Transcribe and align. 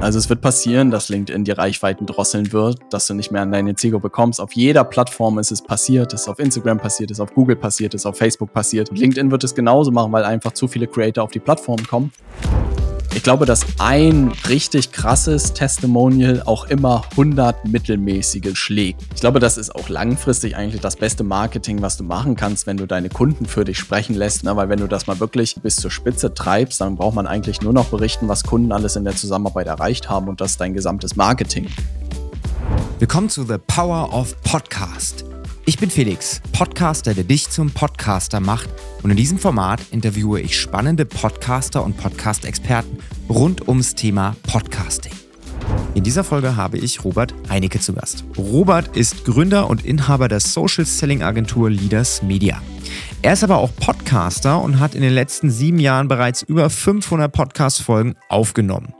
Also 0.00 0.18
es 0.18 0.28
wird 0.30 0.40
passieren, 0.40 0.92
dass 0.92 1.08
LinkedIn 1.08 1.42
die 1.44 1.50
Reichweiten 1.50 2.06
drosseln 2.06 2.52
wird, 2.52 2.78
dass 2.90 3.08
du 3.08 3.14
nicht 3.14 3.32
mehr 3.32 3.42
an 3.42 3.50
deine 3.50 3.74
Zielgruppe 3.74 4.10
kommst. 4.10 4.40
Auf 4.40 4.52
jeder 4.52 4.84
Plattform 4.84 5.40
ist 5.40 5.50
es 5.50 5.60
passiert, 5.60 6.12
es 6.14 6.22
ist 6.22 6.28
auf 6.28 6.38
Instagram 6.38 6.78
passiert, 6.78 7.10
es 7.10 7.16
ist 7.16 7.20
auf 7.20 7.34
Google 7.34 7.56
passiert, 7.56 7.94
es 7.94 8.02
ist 8.02 8.06
auf 8.06 8.16
Facebook 8.16 8.52
passiert. 8.52 8.90
Und 8.90 8.98
LinkedIn 8.98 9.30
wird 9.32 9.42
es 9.42 9.56
genauso 9.56 9.90
machen, 9.90 10.12
weil 10.12 10.24
einfach 10.24 10.52
zu 10.52 10.68
viele 10.68 10.86
Creator 10.86 11.24
auf 11.24 11.32
die 11.32 11.40
Plattform 11.40 11.84
kommen. 11.84 12.12
Ich 13.18 13.24
glaube, 13.24 13.46
dass 13.46 13.66
ein 13.78 14.30
richtig 14.48 14.92
krasses 14.92 15.52
Testimonial 15.52 16.44
auch 16.46 16.66
immer 16.66 17.02
100 17.10 17.64
mittelmäßige 17.66 18.56
schlägt. 18.56 19.02
Ich 19.12 19.20
glaube, 19.20 19.40
das 19.40 19.58
ist 19.58 19.74
auch 19.74 19.88
langfristig 19.88 20.54
eigentlich 20.54 20.80
das 20.80 20.94
beste 20.94 21.24
Marketing, 21.24 21.82
was 21.82 21.96
du 21.96 22.04
machen 22.04 22.36
kannst, 22.36 22.68
wenn 22.68 22.76
du 22.76 22.86
deine 22.86 23.08
Kunden 23.08 23.46
für 23.46 23.64
dich 23.64 23.76
sprechen 23.76 24.14
lässt. 24.14 24.44
Ne? 24.44 24.54
Weil 24.54 24.68
wenn 24.68 24.78
du 24.78 24.86
das 24.86 25.08
mal 25.08 25.18
wirklich 25.18 25.56
bis 25.56 25.74
zur 25.74 25.90
Spitze 25.90 26.32
treibst, 26.32 26.80
dann 26.80 26.94
braucht 26.94 27.16
man 27.16 27.26
eigentlich 27.26 27.60
nur 27.60 27.72
noch 27.72 27.86
berichten, 27.86 28.28
was 28.28 28.44
Kunden 28.44 28.70
alles 28.70 28.94
in 28.94 29.02
der 29.02 29.16
Zusammenarbeit 29.16 29.66
erreicht 29.66 30.08
haben 30.08 30.28
und 30.28 30.40
das 30.40 30.52
ist 30.52 30.60
dein 30.60 30.72
gesamtes 30.72 31.16
Marketing. 31.16 31.66
Willkommen 33.00 33.30
zu 33.30 33.42
The 33.42 33.58
Power 33.58 34.14
of 34.14 34.40
Podcast. 34.42 35.24
Ich 35.68 35.76
bin 35.76 35.90
Felix, 35.90 36.40
Podcaster, 36.52 37.12
der 37.12 37.24
dich 37.24 37.50
zum 37.50 37.70
Podcaster 37.70 38.40
macht. 38.40 38.70
Und 39.02 39.10
in 39.10 39.18
diesem 39.18 39.36
Format 39.36 39.82
interviewe 39.90 40.40
ich 40.40 40.58
spannende 40.58 41.04
Podcaster 41.04 41.84
und 41.84 41.98
Podcast-Experten 41.98 42.96
rund 43.28 43.68
ums 43.68 43.94
Thema 43.94 44.34
Podcasting. 44.44 45.12
In 45.94 46.04
dieser 46.04 46.24
Folge 46.24 46.56
habe 46.56 46.78
ich 46.78 47.04
Robert 47.04 47.34
Heinecke 47.50 47.80
zu 47.80 47.92
Gast. 47.92 48.24
Robert 48.38 48.96
ist 48.96 49.26
Gründer 49.26 49.68
und 49.68 49.84
Inhaber 49.84 50.28
der 50.28 50.40
Social 50.40 50.86
Selling 50.86 51.22
Agentur 51.22 51.68
Leaders 51.68 52.22
Media. 52.22 52.62
Er 53.20 53.32
ist 53.32 53.42
aber 53.42 53.56
auch 53.56 53.74
Podcaster 53.74 54.62
und 54.62 54.78
hat 54.78 54.94
in 54.94 55.02
den 55.02 55.12
letzten 55.12 55.50
sieben 55.50 55.80
Jahren 55.80 56.06
bereits 56.06 56.42
über 56.42 56.70
500 56.70 57.32
Podcast-Folgen 57.32 58.14
aufgenommen. 58.28 58.94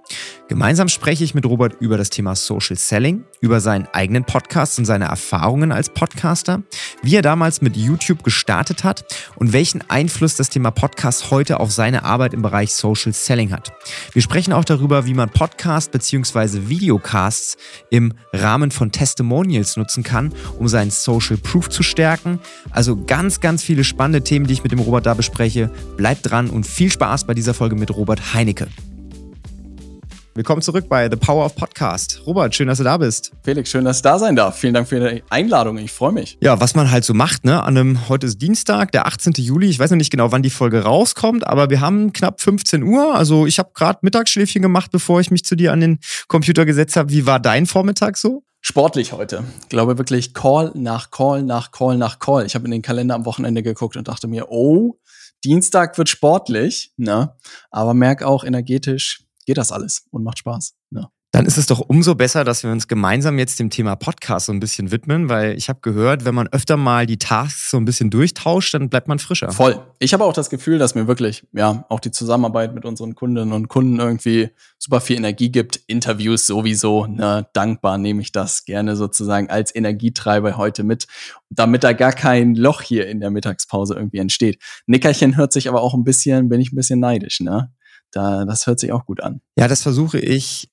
Gemeinsam 0.48 0.88
spreche 0.88 1.24
ich 1.24 1.34
mit 1.34 1.44
Robert 1.44 1.76
über 1.80 1.98
das 1.98 2.08
Thema 2.08 2.34
Social 2.34 2.76
Selling, 2.76 3.24
über 3.42 3.60
seinen 3.60 3.86
eigenen 3.92 4.24
Podcast 4.24 4.78
und 4.78 4.86
seine 4.86 5.04
Erfahrungen 5.04 5.72
als 5.72 5.90
Podcaster, 5.90 6.62
wie 7.02 7.16
er 7.16 7.22
damals 7.22 7.60
mit 7.60 7.76
YouTube 7.76 8.24
gestartet 8.24 8.82
hat 8.82 9.04
und 9.36 9.52
welchen 9.52 9.84
Einfluss 9.90 10.36
das 10.36 10.48
Thema 10.48 10.70
Podcast 10.70 11.30
heute 11.30 11.60
auf 11.60 11.70
seine 11.70 12.04
Arbeit 12.04 12.32
im 12.32 12.40
Bereich 12.40 12.72
Social 12.72 13.12
Selling 13.12 13.52
hat. 13.52 13.72
Wir 14.14 14.22
sprechen 14.22 14.54
auch 14.54 14.64
darüber, 14.64 15.04
wie 15.04 15.12
man 15.12 15.28
Podcast 15.28 15.92
bzw. 15.92 16.68
Videocasts 16.68 17.58
im 17.90 18.14
Rahmen 18.32 18.70
von 18.70 18.90
Testimonials 18.90 19.76
nutzen 19.76 20.02
kann, 20.02 20.32
um 20.58 20.66
seinen 20.66 20.90
Social 20.90 21.36
Proof 21.36 21.68
zu 21.68 21.82
stärken. 21.82 22.40
Also 22.70 22.96
ganz, 22.96 23.40
ganz 23.40 23.62
viele 23.62 23.84
spannende 23.84 24.07
Themen, 24.12 24.46
die 24.46 24.54
ich 24.54 24.62
mit 24.62 24.72
dem 24.72 24.80
Robert 24.80 25.06
da 25.06 25.14
bespreche. 25.14 25.70
Bleibt 25.96 26.30
dran 26.30 26.50
und 26.50 26.66
viel 26.66 26.90
Spaß 26.90 27.24
bei 27.24 27.34
dieser 27.34 27.54
Folge 27.54 27.76
mit 27.76 27.94
Robert 27.94 28.34
Heinecke. 28.34 28.68
Willkommen 30.38 30.62
zurück 30.62 30.88
bei 30.88 31.10
The 31.10 31.16
Power 31.16 31.44
of 31.44 31.56
Podcast. 31.56 32.22
Robert, 32.24 32.54
schön, 32.54 32.68
dass 32.68 32.78
du 32.78 32.84
da 32.84 32.96
bist. 32.96 33.32
Felix, 33.42 33.70
schön, 33.70 33.84
dass 33.84 33.96
ich 33.96 34.02
da 34.02 34.20
sein 34.20 34.36
darf. 34.36 34.56
Vielen 34.56 34.72
Dank 34.72 34.86
für 34.86 35.00
die 35.00 35.24
Einladung. 35.30 35.78
Ich 35.78 35.90
freue 35.90 36.12
mich. 36.12 36.38
Ja, 36.40 36.60
was 36.60 36.76
man 36.76 36.92
halt 36.92 37.04
so 37.04 37.12
macht, 37.12 37.44
ne? 37.44 37.60
An 37.60 37.76
einem, 37.76 38.08
heute 38.08 38.28
ist 38.28 38.40
Dienstag, 38.40 38.92
der 38.92 39.08
18. 39.08 39.32
Juli. 39.38 39.68
Ich 39.68 39.80
weiß 39.80 39.90
noch 39.90 39.96
nicht 39.96 40.12
genau, 40.12 40.30
wann 40.30 40.42
die 40.42 40.50
Folge 40.50 40.84
rauskommt, 40.84 41.44
aber 41.44 41.70
wir 41.70 41.80
haben 41.80 42.12
knapp 42.12 42.40
15 42.40 42.84
Uhr. 42.84 43.16
Also 43.16 43.46
ich 43.46 43.58
habe 43.58 43.70
gerade 43.74 43.98
Mittagsschläfchen 44.02 44.62
gemacht, 44.62 44.92
bevor 44.92 45.20
ich 45.20 45.32
mich 45.32 45.44
zu 45.44 45.56
dir 45.56 45.72
an 45.72 45.80
den 45.80 45.98
Computer 46.28 46.64
gesetzt 46.64 46.96
habe. 46.96 47.10
Wie 47.10 47.26
war 47.26 47.40
dein 47.40 47.66
Vormittag 47.66 48.16
so? 48.16 48.44
Sportlich 48.68 49.14
heute. 49.14 49.44
Ich 49.62 49.70
glaube 49.70 49.96
wirklich 49.96 50.34
Call 50.34 50.72
nach 50.74 51.10
Call 51.10 51.42
nach 51.42 51.72
Call 51.72 51.96
nach 51.96 52.18
Call. 52.18 52.44
Ich 52.44 52.54
habe 52.54 52.66
in 52.66 52.70
den 52.70 52.82
Kalender 52.82 53.14
am 53.14 53.24
Wochenende 53.24 53.62
geguckt 53.62 53.96
und 53.96 54.08
dachte 54.08 54.28
mir, 54.28 54.50
oh, 54.50 55.00
Dienstag 55.42 55.96
wird 55.96 56.10
sportlich, 56.10 56.92
ne? 56.98 57.34
Aber 57.70 57.94
merk 57.94 58.22
auch 58.22 58.44
energetisch, 58.44 59.24
geht 59.46 59.56
das 59.56 59.72
alles 59.72 60.06
und 60.10 60.22
macht 60.22 60.38
Spaß. 60.38 60.74
Ja. 60.90 61.10
Dann 61.30 61.44
ist 61.44 61.58
es 61.58 61.66
doch 61.66 61.80
umso 61.80 62.14
besser, 62.14 62.42
dass 62.42 62.64
wir 62.64 62.70
uns 62.70 62.88
gemeinsam 62.88 63.38
jetzt 63.38 63.60
dem 63.60 63.68
Thema 63.68 63.96
Podcast 63.96 64.46
so 64.46 64.52
ein 64.52 64.60
bisschen 64.60 64.90
widmen, 64.90 65.28
weil 65.28 65.58
ich 65.58 65.68
habe 65.68 65.80
gehört, 65.82 66.24
wenn 66.24 66.34
man 66.34 66.48
öfter 66.48 66.78
mal 66.78 67.04
die 67.04 67.18
Tasks 67.18 67.70
so 67.70 67.76
ein 67.76 67.84
bisschen 67.84 68.08
durchtauscht, 68.08 68.72
dann 68.72 68.88
bleibt 68.88 69.08
man 69.08 69.18
frischer. 69.18 69.52
Voll. 69.52 69.78
Ich 69.98 70.14
habe 70.14 70.24
auch 70.24 70.32
das 70.32 70.48
Gefühl, 70.48 70.78
dass 70.78 70.94
mir 70.94 71.06
wirklich, 71.06 71.46
ja, 71.52 71.84
auch 71.90 72.00
die 72.00 72.12
Zusammenarbeit 72.12 72.74
mit 72.74 72.86
unseren 72.86 73.14
Kundinnen 73.14 73.52
und 73.52 73.68
Kunden 73.68 74.00
irgendwie 74.00 74.48
super 74.78 75.02
viel 75.02 75.16
Energie 75.16 75.50
gibt. 75.52 75.76
Interviews 75.86 76.46
sowieso, 76.46 77.04
ne, 77.04 77.46
dankbar 77.52 77.98
nehme 77.98 78.22
ich 78.22 78.32
das 78.32 78.64
gerne 78.64 78.96
sozusagen 78.96 79.50
als 79.50 79.74
Energietreiber 79.74 80.56
heute 80.56 80.82
mit, 80.82 81.06
damit 81.50 81.84
da 81.84 81.92
gar 81.92 82.12
kein 82.12 82.54
Loch 82.54 82.80
hier 82.80 83.06
in 83.06 83.20
der 83.20 83.30
Mittagspause 83.30 83.94
irgendwie 83.94 84.18
entsteht. 84.18 84.62
Nickerchen 84.86 85.36
hört 85.36 85.52
sich 85.52 85.68
aber 85.68 85.82
auch 85.82 85.92
ein 85.92 86.04
bisschen, 86.04 86.48
bin 86.48 86.62
ich 86.62 86.72
ein 86.72 86.76
bisschen 86.76 87.00
neidisch, 87.00 87.40
ne? 87.40 87.70
Da, 88.10 88.46
das 88.46 88.66
hört 88.66 88.80
sich 88.80 88.92
auch 88.92 89.04
gut 89.04 89.22
an. 89.22 89.42
Ja, 89.58 89.68
das 89.68 89.82
versuche 89.82 90.18
ich 90.18 90.70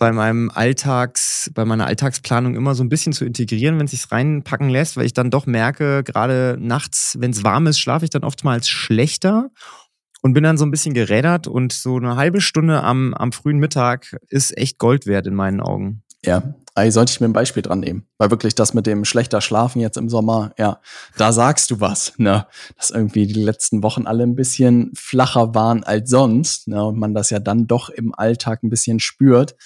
bei 0.00 0.12
meinem 0.12 0.50
Alltags, 0.52 1.50
bei 1.54 1.66
meiner 1.66 1.86
Alltagsplanung 1.86 2.56
immer 2.56 2.74
so 2.74 2.82
ein 2.82 2.88
bisschen 2.88 3.12
zu 3.12 3.26
integrieren, 3.26 3.78
wenn 3.78 3.84
es 3.84 3.90
sich 3.90 4.10
reinpacken 4.10 4.70
lässt, 4.70 4.96
weil 4.96 5.04
ich 5.04 5.12
dann 5.12 5.30
doch 5.30 5.44
merke, 5.44 6.02
gerade 6.02 6.56
nachts, 6.58 7.18
wenn 7.20 7.32
es 7.32 7.44
warm 7.44 7.66
ist, 7.66 7.78
schlafe 7.78 8.06
ich 8.06 8.10
dann 8.10 8.24
oftmals 8.24 8.66
schlechter 8.66 9.50
und 10.22 10.32
bin 10.32 10.42
dann 10.42 10.56
so 10.56 10.64
ein 10.64 10.70
bisschen 10.70 10.94
gerädert 10.94 11.46
und 11.46 11.74
so 11.74 11.98
eine 11.98 12.16
halbe 12.16 12.40
Stunde 12.40 12.82
am, 12.82 13.12
am 13.12 13.30
frühen 13.30 13.58
Mittag 13.58 14.16
ist 14.28 14.56
echt 14.56 14.78
Gold 14.78 15.04
wert 15.04 15.26
in 15.26 15.34
meinen 15.34 15.60
Augen. 15.60 16.02
Ja, 16.24 16.54
eigentlich 16.74 16.94
sollte 16.94 17.12
ich 17.12 17.20
mir 17.20 17.28
ein 17.28 17.34
Beispiel 17.34 17.62
dran 17.62 17.80
nehmen. 17.80 18.06
Weil 18.16 18.30
wirklich 18.30 18.54
das 18.54 18.72
mit 18.72 18.86
dem 18.86 19.04
schlechter 19.04 19.42
Schlafen 19.42 19.80
jetzt 19.80 19.98
im 19.98 20.08
Sommer, 20.08 20.52
ja, 20.58 20.80
da 21.18 21.32
sagst 21.32 21.70
du 21.70 21.80
was, 21.80 22.14
ne? 22.16 22.46
Dass 22.78 22.90
irgendwie 22.90 23.26
die 23.26 23.42
letzten 23.42 23.82
Wochen 23.82 24.06
alle 24.06 24.22
ein 24.22 24.34
bisschen 24.34 24.92
flacher 24.94 25.54
waren 25.54 25.84
als 25.84 26.08
sonst, 26.08 26.68
ne? 26.68 26.82
Und 26.84 26.98
man 26.98 27.12
das 27.12 27.28
ja 27.28 27.38
dann 27.38 27.66
doch 27.66 27.90
im 27.90 28.14
Alltag 28.14 28.62
ein 28.62 28.70
bisschen 28.70 28.98
spürt 28.98 29.56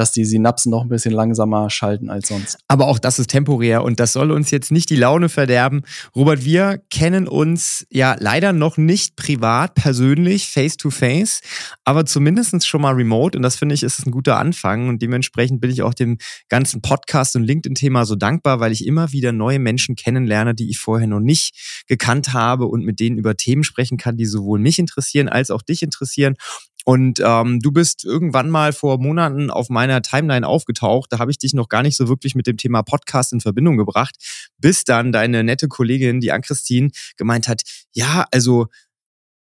dass 0.00 0.12
die 0.12 0.24
Synapsen 0.24 0.70
noch 0.70 0.82
ein 0.82 0.88
bisschen 0.88 1.12
langsamer 1.12 1.68
schalten 1.68 2.08
als 2.08 2.28
sonst. 2.28 2.58
Aber 2.68 2.88
auch 2.88 2.98
das 2.98 3.18
ist 3.18 3.28
temporär 3.28 3.84
und 3.84 4.00
das 4.00 4.14
soll 4.14 4.30
uns 4.30 4.50
jetzt 4.50 4.72
nicht 4.72 4.88
die 4.88 4.96
Laune 4.96 5.28
verderben. 5.28 5.82
Robert, 6.16 6.42
wir 6.42 6.80
kennen 6.88 7.28
uns 7.28 7.86
ja 7.90 8.16
leider 8.18 8.54
noch 8.54 8.78
nicht 8.78 9.16
privat, 9.16 9.74
persönlich, 9.74 10.48
face 10.48 10.78
to 10.78 10.88
face, 10.88 11.42
aber 11.84 12.06
zumindest 12.06 12.66
schon 12.66 12.80
mal 12.80 12.94
remote 12.94 13.36
und 13.36 13.42
das 13.42 13.56
finde 13.56 13.74
ich 13.74 13.82
ist 13.82 14.06
ein 14.06 14.10
guter 14.10 14.38
Anfang 14.38 14.88
und 14.88 15.02
dementsprechend 15.02 15.60
bin 15.60 15.70
ich 15.70 15.82
auch 15.82 15.92
dem 15.92 16.16
ganzen 16.48 16.80
Podcast 16.80 17.36
und 17.36 17.44
LinkedIn-Thema 17.44 18.06
so 18.06 18.16
dankbar, 18.16 18.58
weil 18.58 18.72
ich 18.72 18.86
immer 18.86 19.12
wieder 19.12 19.32
neue 19.32 19.58
Menschen 19.58 19.96
kennenlerne, 19.96 20.54
die 20.54 20.70
ich 20.70 20.78
vorher 20.78 21.08
noch 21.08 21.20
nicht 21.20 21.84
gekannt 21.88 22.32
habe 22.32 22.64
und 22.64 22.86
mit 22.86 23.00
denen 23.00 23.18
über 23.18 23.36
Themen 23.36 23.64
sprechen 23.64 23.98
kann, 23.98 24.16
die 24.16 24.24
sowohl 24.24 24.58
mich 24.58 24.78
interessieren 24.78 25.28
als 25.28 25.50
auch 25.50 25.60
dich 25.60 25.82
interessieren. 25.82 26.36
Und 26.84 27.20
ähm, 27.24 27.60
du 27.60 27.72
bist 27.72 28.04
irgendwann 28.04 28.50
mal 28.50 28.72
vor 28.72 28.98
Monaten 28.98 29.50
auf 29.50 29.68
meiner 29.68 30.02
Timeline 30.02 30.46
aufgetaucht. 30.46 31.12
Da 31.12 31.18
habe 31.18 31.30
ich 31.30 31.38
dich 31.38 31.54
noch 31.54 31.68
gar 31.68 31.82
nicht 31.82 31.96
so 31.96 32.08
wirklich 32.08 32.34
mit 32.34 32.46
dem 32.46 32.56
Thema 32.56 32.82
Podcast 32.82 33.32
in 33.32 33.40
Verbindung 33.40 33.76
gebracht, 33.76 34.16
bis 34.58 34.84
dann 34.84 35.12
deine 35.12 35.44
nette 35.44 35.68
Kollegin, 35.68 36.20
die 36.20 36.32
Ann-Christine, 36.32 36.90
gemeint 37.16 37.48
hat, 37.48 37.62
ja, 37.92 38.26
also 38.30 38.66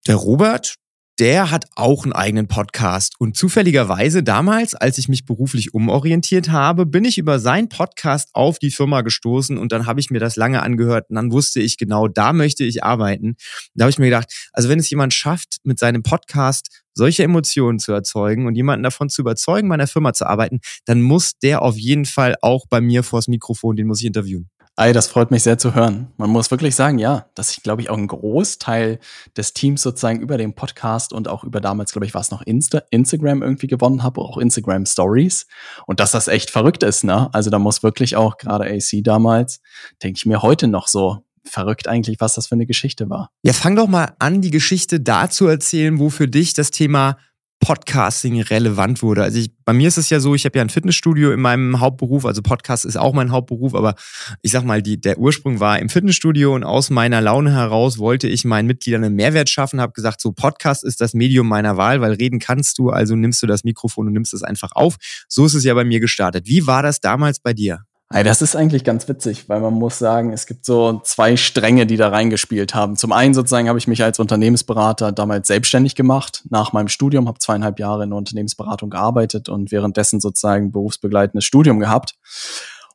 der 0.06 0.16
Robert, 0.16 0.76
der 1.20 1.50
hat 1.50 1.66
auch 1.76 2.04
einen 2.04 2.14
eigenen 2.14 2.48
Podcast. 2.48 3.14
Und 3.18 3.36
zufälligerweise 3.36 4.22
damals, 4.22 4.74
als 4.74 4.96
ich 4.96 5.06
mich 5.06 5.26
beruflich 5.26 5.74
umorientiert 5.74 6.50
habe, 6.50 6.86
bin 6.86 7.04
ich 7.04 7.18
über 7.18 7.38
seinen 7.38 7.68
Podcast 7.68 8.30
auf 8.32 8.58
die 8.58 8.70
Firma 8.70 9.02
gestoßen 9.02 9.58
und 9.58 9.70
dann 9.70 9.84
habe 9.84 10.00
ich 10.00 10.10
mir 10.10 10.18
das 10.18 10.36
lange 10.36 10.62
angehört 10.62 11.10
und 11.10 11.16
dann 11.16 11.30
wusste 11.30 11.60
ich 11.60 11.76
genau, 11.76 12.08
da 12.08 12.32
möchte 12.32 12.64
ich 12.64 12.82
arbeiten. 12.82 13.36
Da 13.74 13.84
habe 13.84 13.90
ich 13.90 13.98
mir 13.98 14.06
gedacht, 14.06 14.32
also 14.54 14.70
wenn 14.70 14.78
es 14.78 14.88
jemand 14.88 15.12
schafft, 15.12 15.58
mit 15.62 15.78
seinem 15.78 16.02
Podcast 16.02 16.82
solche 16.94 17.22
Emotionen 17.22 17.78
zu 17.78 17.92
erzeugen 17.92 18.46
und 18.46 18.54
jemanden 18.54 18.82
davon 18.82 19.10
zu 19.10 19.20
überzeugen, 19.20 19.68
meiner 19.68 19.86
Firma 19.86 20.14
zu 20.14 20.26
arbeiten, 20.26 20.60
dann 20.86 21.02
muss 21.02 21.38
der 21.38 21.60
auf 21.60 21.76
jeden 21.76 22.06
Fall 22.06 22.36
auch 22.40 22.64
bei 22.70 22.80
mir 22.80 23.02
vors 23.02 23.28
Mikrofon, 23.28 23.76
den 23.76 23.86
muss 23.86 24.00
ich 24.00 24.06
interviewen. 24.06 24.48
Ei, 24.80 24.94
das 24.94 25.08
freut 25.08 25.30
mich 25.30 25.42
sehr 25.42 25.58
zu 25.58 25.74
hören. 25.74 26.10
Man 26.16 26.30
muss 26.30 26.50
wirklich 26.50 26.74
sagen, 26.74 26.98
ja, 26.98 27.26
dass 27.34 27.50
ich, 27.50 27.62
glaube 27.62 27.82
ich, 27.82 27.90
auch 27.90 27.98
einen 27.98 28.06
Großteil 28.06 28.98
des 29.36 29.52
Teams 29.52 29.82
sozusagen 29.82 30.20
über 30.20 30.38
den 30.38 30.54
Podcast 30.54 31.12
und 31.12 31.28
auch 31.28 31.44
über 31.44 31.60
damals, 31.60 31.92
glaube 31.92 32.06
ich, 32.06 32.14
war 32.14 32.22
es 32.22 32.30
noch 32.30 32.40
Insta 32.40 32.80
Instagram 32.90 33.42
irgendwie 33.42 33.66
gewonnen 33.66 34.02
habe, 34.02 34.22
auch 34.22 34.38
Instagram 34.38 34.86
Stories. 34.86 35.46
Und 35.86 36.00
dass 36.00 36.12
das 36.12 36.28
echt 36.28 36.48
verrückt 36.48 36.82
ist, 36.82 37.04
ne? 37.04 37.28
Also 37.34 37.50
da 37.50 37.58
muss 37.58 37.82
wirklich 37.82 38.16
auch 38.16 38.38
gerade 38.38 38.64
AC 38.64 39.04
damals, 39.04 39.60
denke 40.02 40.16
ich 40.16 40.24
mir 40.24 40.40
heute 40.40 40.66
noch 40.66 40.88
so, 40.88 41.18
verrückt 41.44 41.86
eigentlich, 41.86 42.18
was 42.18 42.36
das 42.36 42.46
für 42.46 42.54
eine 42.54 42.64
Geschichte 42.64 43.10
war. 43.10 43.28
Ja, 43.42 43.52
fang 43.52 43.76
doch 43.76 43.86
mal 43.86 44.14
an, 44.18 44.40
die 44.40 44.50
Geschichte 44.50 44.98
da 44.98 45.28
zu 45.28 45.46
erzählen, 45.46 45.98
wo 45.98 46.08
für 46.08 46.26
dich 46.26 46.54
das 46.54 46.70
Thema 46.70 47.18
Podcasting 47.60 48.40
relevant 48.40 49.02
wurde. 49.02 49.22
Also 49.22 49.38
ich, 49.38 49.50
bei 49.64 49.72
mir 49.72 49.86
ist 49.86 49.98
es 49.98 50.10
ja 50.10 50.18
so, 50.18 50.34
ich 50.34 50.46
habe 50.46 50.58
ja 50.58 50.64
ein 50.64 50.70
Fitnessstudio 50.70 51.30
in 51.30 51.40
meinem 51.40 51.78
Hauptberuf, 51.78 52.24
also 52.24 52.42
Podcast 52.42 52.86
ist 52.86 52.96
auch 52.96 53.12
mein 53.12 53.30
Hauptberuf, 53.30 53.74
aber 53.74 53.94
ich 54.40 54.50
sag 54.50 54.64
mal, 54.64 54.82
die, 54.82 55.00
der 55.00 55.18
Ursprung 55.18 55.60
war 55.60 55.78
im 55.78 55.90
Fitnessstudio 55.90 56.54
und 56.54 56.64
aus 56.64 56.90
meiner 56.90 57.20
Laune 57.20 57.52
heraus 57.52 57.98
wollte 57.98 58.28
ich 58.28 58.44
meinen 58.44 58.66
Mitgliedern 58.66 59.04
einen 59.04 59.14
Mehrwert 59.14 59.50
schaffen, 59.50 59.80
habe 59.80 59.92
gesagt, 59.92 60.20
so 60.20 60.32
Podcast 60.32 60.82
ist 60.82 61.00
das 61.00 61.12
Medium 61.12 61.46
meiner 61.46 61.76
Wahl, 61.76 62.00
weil 62.00 62.14
reden 62.14 62.38
kannst 62.38 62.78
du, 62.78 62.90
also 62.90 63.14
nimmst 63.14 63.42
du 63.42 63.46
das 63.46 63.62
Mikrofon 63.62 64.06
und 64.06 64.14
nimmst 64.14 64.32
es 64.32 64.42
einfach 64.42 64.72
auf. 64.72 64.96
So 65.28 65.44
ist 65.44 65.54
es 65.54 65.64
ja 65.64 65.74
bei 65.74 65.84
mir 65.84 66.00
gestartet. 66.00 66.46
Wie 66.46 66.66
war 66.66 66.82
das 66.82 67.00
damals 67.00 67.40
bei 67.40 67.52
dir? 67.52 67.84
Das 68.12 68.42
ist 68.42 68.56
eigentlich 68.56 68.82
ganz 68.82 69.06
witzig, 69.06 69.48
weil 69.48 69.60
man 69.60 69.74
muss 69.74 70.00
sagen, 70.00 70.32
es 70.32 70.46
gibt 70.46 70.64
so 70.64 71.00
zwei 71.04 71.36
Stränge, 71.36 71.86
die 71.86 71.96
da 71.96 72.08
reingespielt 72.08 72.74
haben. 72.74 72.96
Zum 72.96 73.12
einen 73.12 73.34
sozusagen 73.34 73.68
habe 73.68 73.78
ich 73.78 73.86
mich 73.86 74.02
als 74.02 74.18
Unternehmensberater 74.18 75.12
damals 75.12 75.46
selbstständig 75.46 75.94
gemacht 75.94 76.42
nach 76.50 76.72
meinem 76.72 76.88
Studium, 76.88 77.28
habe 77.28 77.38
zweieinhalb 77.38 77.78
Jahre 77.78 78.02
in 78.02 78.10
der 78.10 78.18
Unternehmensberatung 78.18 78.90
gearbeitet 78.90 79.48
und 79.48 79.70
währenddessen 79.70 80.20
sozusagen 80.20 80.72
berufsbegleitendes 80.72 81.44
Studium 81.44 81.78
gehabt. 81.78 82.16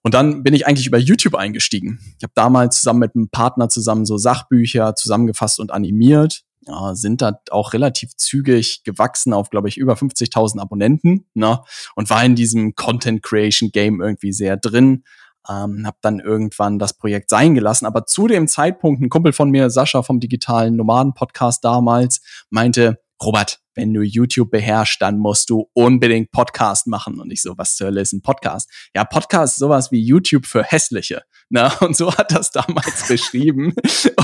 Und 0.04 0.14
dann 0.14 0.44
bin 0.44 0.54
ich 0.54 0.68
eigentlich 0.68 0.86
über 0.86 0.98
YouTube 0.98 1.36
eingestiegen. 1.36 2.00
Ich 2.18 2.24
habe 2.24 2.34
damals 2.36 2.80
zusammen 2.80 3.00
mit 3.00 3.16
einem 3.16 3.30
Partner 3.30 3.70
zusammen 3.70 4.06
so 4.06 4.18
Sachbücher 4.18 4.96
zusammengefasst 4.96 5.62
und 5.62 5.72
animiert 5.72 6.44
ja, 6.68 6.96
sind 6.96 7.22
da 7.22 7.40
auch 7.52 7.74
relativ 7.74 8.16
zügig 8.16 8.84
gewachsen 8.84 9.34
auf, 9.34 9.50
glaube 9.50 9.70
ich, 9.70 9.78
über 9.78 9.94
50.000 9.94 10.60
Abonnenten 10.60 11.28
ne? 11.34 11.62
und 11.96 12.10
war 12.10 12.24
in 12.24 12.36
diesem 12.36 12.76
Content 12.76 13.24
Creation 13.24 13.72
Game 13.72 14.02
irgendwie 14.02 14.34
sehr 14.34 14.58
drin. 14.58 15.04
Ähm, 15.48 15.86
habe 15.86 15.98
dann 16.02 16.20
irgendwann 16.20 16.80
das 16.80 16.98
Projekt 16.98 17.30
sein 17.30 17.54
gelassen, 17.54 17.86
aber 17.86 18.08
zu 18.08 18.28
dem 18.28 18.48
Zeitpunkt 18.48 19.00
ein 19.02 19.10
Kumpel 19.10 19.32
von 19.32 19.52
mir, 19.52 19.70
Sascha 19.70 20.02
vom 20.02 20.20
digitalen 20.20 20.76
Nomaden 20.76 21.14
Podcast 21.14 21.64
damals, 21.64 22.22
meinte, 22.50 23.00
Robert, 23.22 23.60
wenn 23.76 23.94
du 23.94 24.02
YouTube 24.02 24.52
beherrschst, 24.52 25.02
dann 25.02 25.20
musst 25.20 25.50
du 25.50 25.70
unbedingt 25.74 26.32
Podcast 26.32 26.88
machen. 26.88 27.20
Und 27.20 27.32
ich 27.32 27.42
so, 27.42 27.58
was 27.58 27.76
zur 27.76 27.88
Hölle 27.88 28.02
ist 28.02 28.14
ein 28.14 28.22
Podcast? 28.22 28.70
Ja, 28.96 29.04
Podcast 29.04 29.54
ist 29.54 29.60
sowas 29.60 29.92
wie 29.92 30.02
YouTube 30.02 30.46
für 30.46 30.64
Hässliche. 30.64 31.24
Ne? 31.50 31.72
Und 31.82 31.96
so 31.96 32.14
hat 32.16 32.32
das 32.32 32.52
damals 32.52 33.08
beschrieben. 33.08 33.74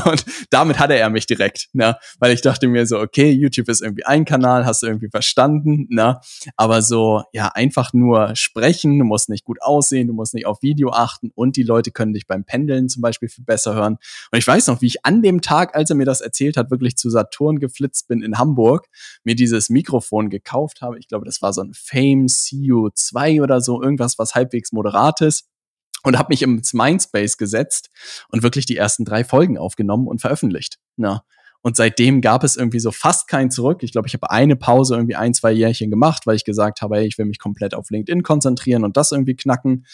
Und 0.06 0.26
damit 0.50 0.80
hatte 0.80 0.96
er 0.96 1.10
mich 1.10 1.28
direkt, 1.28 1.70
ne? 1.74 1.98
weil 2.20 2.34
ich 2.34 2.42
dachte 2.42 2.68
mir 2.68 2.86
so, 2.88 3.00
okay, 3.00 3.32
YouTube 3.32 3.70
ist 3.70 3.82
irgendwie 3.82 4.06
ein 4.06 4.26
Kanal, 4.26 4.66
hast 4.66 4.82
du 4.82 4.88
irgendwie 4.88 5.10
verstanden, 5.10 5.88
ne? 5.90 6.20
aber 6.56 6.82
so, 6.82 7.24
ja, 7.34 7.48
einfach 7.50 7.94
nur 7.94 8.36
sprechen, 8.36 8.98
du 8.98 9.06
musst 9.06 9.30
nicht 9.30 9.46
gut 9.46 9.62
aussehen, 9.62 10.08
du 10.08 10.14
musst 10.14 10.34
nicht 10.34 10.48
auf 10.48 10.62
Video 10.62 10.92
achten 10.92 11.32
und 11.36 11.56
die 11.58 11.64
Leute 11.64 11.92
können 11.92 12.14
dich 12.14 12.26
beim 12.26 12.44
Pendeln 12.44 12.90
zum 12.90 13.02
Beispiel 13.02 13.30
viel 13.30 13.46
besser 13.46 13.76
hören. 13.76 13.98
Und 14.32 14.40
ich 14.40 14.48
weiß 14.48 14.68
noch, 14.68 14.82
wie 14.82 14.88
ich 14.88 15.06
an 15.06 15.22
dem 15.22 15.42
Tag, 15.42 15.76
als 15.76 15.90
er 15.92 15.96
mir 15.96 16.06
das 16.06 16.22
erzählt 16.22 16.58
hat, 16.58 16.72
wirklich 16.72 16.98
zu 16.98 17.10
Saturn 17.10 17.60
geflitzt 17.60 18.08
bin 18.08 18.24
in 18.24 18.40
Hamburg, 18.40 18.88
mir 19.24 19.36
dieses 19.36 19.70
Mikrofon 19.70 20.30
gekauft 20.30 20.82
habe. 20.82 20.98
Ich 20.98 21.08
glaube, 21.08 21.26
das 21.26 21.42
war 21.42 21.54
so 21.54 21.62
ein 21.62 21.74
Fame 21.74 22.26
CU2 22.26 23.44
oder 23.44 23.62
so, 23.62 23.82
irgendwas, 23.82 24.18
was 24.18 24.34
halbwegs 24.34 24.72
moderat 24.72 25.22
ist 25.22 25.46
und 26.04 26.18
habe 26.18 26.30
mich 26.30 26.42
ins 26.42 26.74
Mindspace 26.74 27.38
gesetzt 27.38 27.90
und 28.30 28.44
wirklich 28.44 28.66
die 28.66 28.78
ersten 28.78 29.06
drei 29.06 29.24
Folgen 29.24 29.58
aufgenommen 29.58 30.08
und 30.08 30.22
veröffentlicht. 30.22 30.78
Na. 30.96 31.24
Und 31.64 31.76
seitdem 31.76 32.22
gab 32.22 32.44
es 32.44 32.56
irgendwie 32.58 32.80
so 32.80 32.92
fast 32.92 33.28
kein 33.28 33.52
Zurück. 33.52 33.84
Ich 33.84 33.92
glaube, 33.92 34.08
ich 34.08 34.16
habe 34.16 34.32
eine 34.32 34.56
Pause 34.56 34.96
irgendwie 34.96 35.16
ein, 35.16 35.34
zwei 35.34 35.52
Jährchen 35.52 35.92
gemacht, 35.92 36.26
weil 36.26 36.36
ich 36.36 36.44
gesagt 36.44 36.82
habe, 36.82 36.98
hey, 36.98 37.06
ich 37.06 37.20
will 37.20 37.26
mich 37.26 37.38
komplett 37.38 37.76
auf 37.76 37.92
LinkedIn 37.92 38.24
konzentrieren 38.24 38.84
und 38.84 38.98
das 38.98 39.12
irgendwie 39.12 39.36
knacken. 39.36 39.86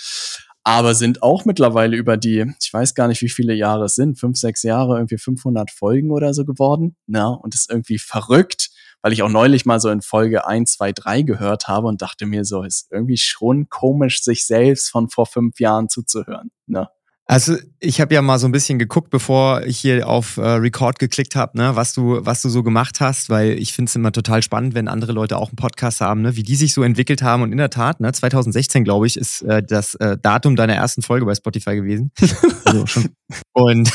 Aber 0.64 0.96
sind 0.96 1.24
auch 1.24 1.46
mittlerweile 1.46 1.96
über 1.96 2.18
die, 2.18 2.46
ich 2.62 2.74
weiß 2.74 2.94
gar 2.94 3.08
nicht, 3.08 3.22
wie 3.22 3.30
viele 3.30 3.54
Jahre 3.54 3.86
es 3.86 3.96
sind, 3.96 4.20
fünf, 4.20 4.38
sechs 4.38 4.64
Jahre, 4.64 4.98
irgendwie 4.98 5.18
500 5.18 5.72
Folgen 5.72 6.12
oder 6.12 6.34
so 6.34 6.46
geworden. 6.46 6.96
Na, 7.06 7.28
und 7.28 7.54
ist 7.54 7.70
irgendwie 7.70 7.98
verrückt, 7.98 8.70
weil 9.08 9.14
ich 9.14 9.24
auch 9.24 9.30
neulich 9.30 9.66
mal 9.66 9.80
so 9.80 9.90
in 9.90 10.02
Folge 10.02 10.46
1, 10.46 10.74
2, 10.74 10.92
3 10.92 11.22
gehört 11.22 11.70
habe 11.70 11.88
und 11.88 12.02
dachte 12.02 12.26
mir 12.26 12.44
so, 12.44 12.64
ist 12.64 12.92
irgendwie 12.92 13.16
schon 13.16 13.70
komisch, 13.70 14.22
sich 14.22 14.46
selbst 14.46 14.90
von 14.90 15.08
vor 15.08 15.26
fünf 15.26 15.62
Jahren 15.62 15.88
zuzuhören. 15.88 16.52
Ne? 16.66 16.90
Also 17.26 17.56
ich 17.80 18.02
habe 18.02 18.14
ja 18.14 18.22
mal 18.22 18.38
so 18.38 18.50
ein 18.50 18.52
bisschen 18.52 18.80
geguckt, 18.80 19.10
bevor 19.10 19.64
ich 19.64 19.80
hier 19.80 20.10
auf 20.10 20.36
äh, 20.36 20.42
Record 20.42 21.00
geklickt 21.00 21.38
habe, 21.38 21.58
ne, 21.58 21.78
was 21.78 21.94
du, 21.94 22.20
was 22.20 22.42
du 22.42 22.50
so 22.50 22.64
gemacht 22.64 23.00
hast, 23.00 23.30
weil 23.30 23.52
ich 23.52 23.72
finde 23.72 23.90
es 23.90 23.96
immer 23.96 24.12
total 24.12 24.44
spannend, 24.44 24.76
wenn 24.76 24.90
andere 24.90 25.14
Leute 25.14 25.38
auch 25.38 25.52
einen 25.52 25.56
Podcast 25.56 26.02
haben, 26.02 26.22
ne, 26.22 26.36
wie 26.36 26.44
die 26.44 26.58
sich 26.58 26.74
so 26.74 26.84
entwickelt 26.84 27.22
haben. 27.22 27.44
Und 27.44 27.54
in 27.54 27.58
der 27.58 27.70
Tat, 27.70 28.02
ne, 28.02 28.12
2016 28.12 28.84
glaube 28.84 29.08
ich, 29.08 29.16
ist 29.16 29.42
äh, 29.44 29.64
das 29.64 29.96
äh, 29.96 30.18
Datum 30.22 30.58
deiner 30.58 30.76
ersten 30.76 31.02
Folge 31.02 31.26
bei 31.26 31.34
Spotify 31.34 31.78
gewesen. 31.78 32.12
also 32.66 32.86
schon. 32.88 33.10
Und 33.54 33.90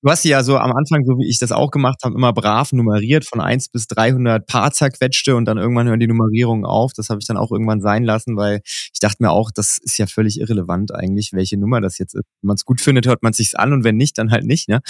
Du 0.00 0.10
hast 0.10 0.22
sie 0.22 0.28
ja 0.28 0.44
so 0.44 0.56
am 0.56 0.72
Anfang, 0.72 1.04
so 1.04 1.18
wie 1.18 1.28
ich 1.28 1.40
das 1.40 1.50
auch 1.50 1.72
gemacht 1.72 1.98
habe, 2.04 2.14
immer 2.14 2.32
brav 2.32 2.72
nummeriert 2.72 3.24
von 3.24 3.40
1 3.40 3.70
bis 3.70 3.88
300 3.88 4.46
Paar 4.46 4.70
zerquetschte 4.70 5.34
und 5.34 5.44
dann 5.44 5.58
irgendwann 5.58 5.88
hören 5.88 5.98
die 5.98 6.06
Nummerierungen 6.06 6.64
auf. 6.64 6.92
Das 6.92 7.10
habe 7.10 7.18
ich 7.20 7.26
dann 7.26 7.36
auch 7.36 7.50
irgendwann 7.50 7.80
sein 7.80 8.04
lassen, 8.04 8.36
weil 8.36 8.60
ich 8.64 9.00
dachte 9.00 9.16
mir 9.20 9.30
auch, 9.30 9.50
das 9.50 9.78
ist 9.78 9.98
ja 9.98 10.06
völlig 10.06 10.38
irrelevant 10.38 10.94
eigentlich, 10.94 11.32
welche 11.32 11.56
Nummer 11.56 11.80
das 11.80 11.98
jetzt 11.98 12.14
ist. 12.14 12.24
Wenn 12.42 12.46
man 12.46 12.54
es 12.54 12.64
gut 12.64 12.80
findet, 12.80 13.06
hört 13.06 13.24
man 13.24 13.32
es 13.32 13.38
sich 13.38 13.58
an 13.58 13.72
und 13.72 13.82
wenn 13.82 13.96
nicht, 13.96 14.18
dann 14.18 14.30
halt 14.30 14.44
nicht. 14.44 14.68
Ne? 14.68 14.80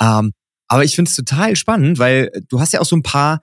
Ähm, 0.00 0.32
aber 0.68 0.84
ich 0.84 0.94
finde 0.94 1.08
es 1.08 1.16
total 1.16 1.56
spannend, 1.56 1.98
weil 1.98 2.30
du 2.48 2.60
hast 2.60 2.72
ja 2.72 2.80
auch 2.80 2.86
so 2.86 2.96
ein 2.96 3.02
paar 3.02 3.40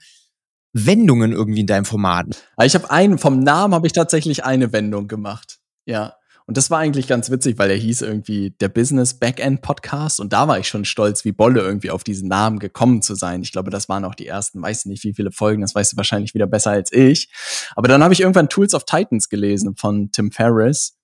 Wendungen 0.72 1.34
irgendwie 1.34 1.60
in 1.60 1.68
deinem 1.68 1.86
Format. 1.86 2.28
Ich 2.64 2.74
habe 2.74 2.90
einen, 2.90 3.18
vom 3.18 3.40
Namen 3.40 3.74
habe 3.74 3.86
ich 3.86 3.94
tatsächlich 3.94 4.46
eine 4.46 4.72
Wendung 4.72 5.10
gemacht. 5.10 5.60
Ja. 5.86 6.16
Und 6.52 6.58
das 6.58 6.70
war 6.70 6.80
eigentlich 6.80 7.08
ganz 7.08 7.32
witzig, 7.32 7.58
weil 7.60 7.70
er 7.70 7.78
hieß 7.78 8.02
irgendwie 8.02 8.50
der 8.60 8.68
Business 8.68 9.14
Backend 9.14 9.62
Podcast. 9.62 10.20
Und 10.20 10.34
da 10.34 10.50
war 10.50 10.60
ich 10.60 10.68
schon 10.68 10.84
stolz, 10.84 11.24
wie 11.24 11.32
Bolle 11.32 11.62
irgendwie 11.62 11.92
auf 11.92 12.04
diesen 12.04 12.28
Namen 12.28 12.60
gekommen 12.60 13.02
zu 13.02 13.16
sein. 13.16 13.42
Ich 13.42 13.54
glaube, 13.54 13.72
das 13.72 13.88
waren 13.88 14.04
auch 14.04 14.16
die 14.16 14.28
ersten, 14.28 14.62
weiß 14.62 14.84
nicht 14.88 15.06
wie 15.06 15.14
viele 15.14 15.32
Folgen, 15.32 15.62
das 15.62 15.74
weißt 15.74 15.94
du 15.94 15.96
wahrscheinlich 15.96 16.34
wieder 16.34 16.48
besser 16.48 16.72
als 16.72 16.92
ich. 16.92 17.32
Aber 17.78 17.88
dann 17.88 18.04
habe 18.04 18.14
ich 18.14 18.20
irgendwann 18.20 18.50
Tools 18.50 18.74
of 18.74 18.84
Titans 18.84 19.30
gelesen 19.30 19.78
von 19.78 20.12
Tim 20.12 20.30
Ferriss. 20.34 20.98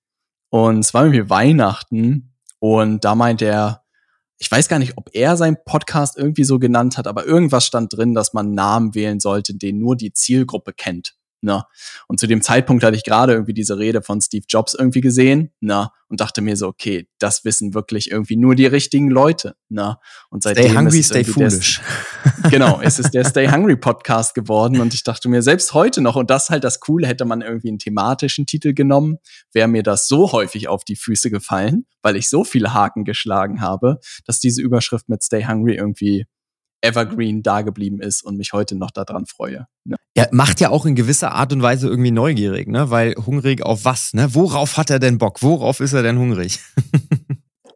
Und 0.49 0.79
es 0.79 0.93
war 0.93 1.05
irgendwie 1.05 1.29
Weihnachten. 1.29 2.33
Und 2.59 3.05
da 3.05 3.15
meint 3.15 3.41
er, 3.41 3.85
ich 4.39 4.51
weiß 4.51 4.67
gar 4.67 4.79
nicht, 4.79 4.97
ob 4.97 5.11
er 5.13 5.37
seinen 5.37 5.55
Podcast 5.63 6.17
irgendwie 6.17 6.43
so 6.43 6.59
genannt 6.59 6.97
hat, 6.97 7.07
aber 7.07 7.25
irgendwas 7.25 7.65
stand 7.65 7.95
drin, 7.95 8.13
dass 8.13 8.33
man 8.33 8.51
Namen 8.51 8.95
wählen 8.95 9.21
sollte, 9.21 9.55
den 9.55 9.79
nur 9.79 9.95
die 9.95 10.11
Zielgruppe 10.11 10.73
kennt. 10.73 11.15
Na. 11.41 11.67
Und 12.07 12.19
zu 12.19 12.27
dem 12.27 12.41
Zeitpunkt 12.41 12.83
hatte 12.83 12.95
ich 12.95 13.03
gerade 13.03 13.33
irgendwie 13.33 13.53
diese 13.53 13.77
Rede 13.77 14.01
von 14.01 14.21
Steve 14.21 14.45
Jobs 14.49 14.73
irgendwie 14.73 15.01
gesehen, 15.01 15.51
na, 15.59 15.91
und 16.09 16.21
dachte 16.21 16.41
mir 16.41 16.55
so, 16.55 16.67
okay, 16.67 17.07
das 17.19 17.43
wissen 17.45 17.73
wirklich 17.73 18.11
irgendwie 18.11 18.37
nur 18.37 18.55
die 18.55 18.65
richtigen 18.65 19.09
Leute, 19.09 19.55
na. 19.69 19.99
Und 20.29 20.43
seitdem 20.43 20.65
stay 20.65 20.75
hungry, 20.77 21.03
stay 21.03 21.23
foolish. 21.23 21.81
Der, 22.43 22.51
genau, 22.51 22.79
es 22.81 22.99
ist 22.99 23.13
der 23.13 23.25
Stay 23.25 23.49
Hungry 23.49 23.75
Podcast 23.75 24.33
geworden 24.33 24.79
und 24.79 24.93
ich 24.93 25.03
dachte 25.03 25.29
mir 25.29 25.41
selbst 25.41 25.73
heute 25.73 26.01
noch 26.01 26.15
und 26.15 26.29
das 26.29 26.49
halt 26.49 26.63
das 26.63 26.79
Coole, 26.79 27.07
hätte 27.07 27.25
man 27.25 27.41
irgendwie 27.41 27.69
einen 27.69 27.79
thematischen 27.79 28.45
Titel 28.45 28.73
genommen, 28.73 29.17
wäre 29.53 29.67
mir 29.67 29.83
das 29.83 30.07
so 30.07 30.31
häufig 30.31 30.67
auf 30.67 30.83
die 30.85 30.95
Füße 30.95 31.29
gefallen, 31.29 31.85
weil 32.01 32.15
ich 32.15 32.29
so 32.29 32.43
viele 32.43 32.73
Haken 32.73 33.03
geschlagen 33.03 33.61
habe, 33.61 33.99
dass 34.25 34.39
diese 34.39 34.61
Überschrift 34.61 35.09
mit 35.09 35.23
Stay 35.23 35.45
Hungry 35.45 35.75
irgendwie 35.75 36.25
evergreen 36.81 37.43
dageblieben 37.43 37.99
ist 37.99 38.23
und 38.23 38.37
mich 38.37 38.53
heute 38.53 38.75
noch 38.75 38.91
daran 38.91 39.25
freue. 39.25 39.67
Ne? 39.85 39.95
Ja, 40.15 40.27
macht 40.31 40.59
ja 40.59 40.69
auch 40.69 40.85
in 40.85 40.95
gewisser 40.95 41.31
Art 41.31 41.53
und 41.53 41.61
Weise 41.61 41.87
irgendwie 41.87 42.11
neugierig, 42.11 42.67
ne? 42.67 42.89
Weil 42.89 43.15
hungrig 43.15 43.63
auf 43.63 43.85
was, 43.85 44.13
ne? 44.13 44.33
Worauf 44.33 44.77
hat 44.77 44.89
er 44.89 44.99
denn 44.99 45.17
Bock? 45.17 45.41
Worauf 45.41 45.79
ist 45.79 45.93
er 45.93 46.03
denn 46.03 46.17
hungrig? 46.17 46.59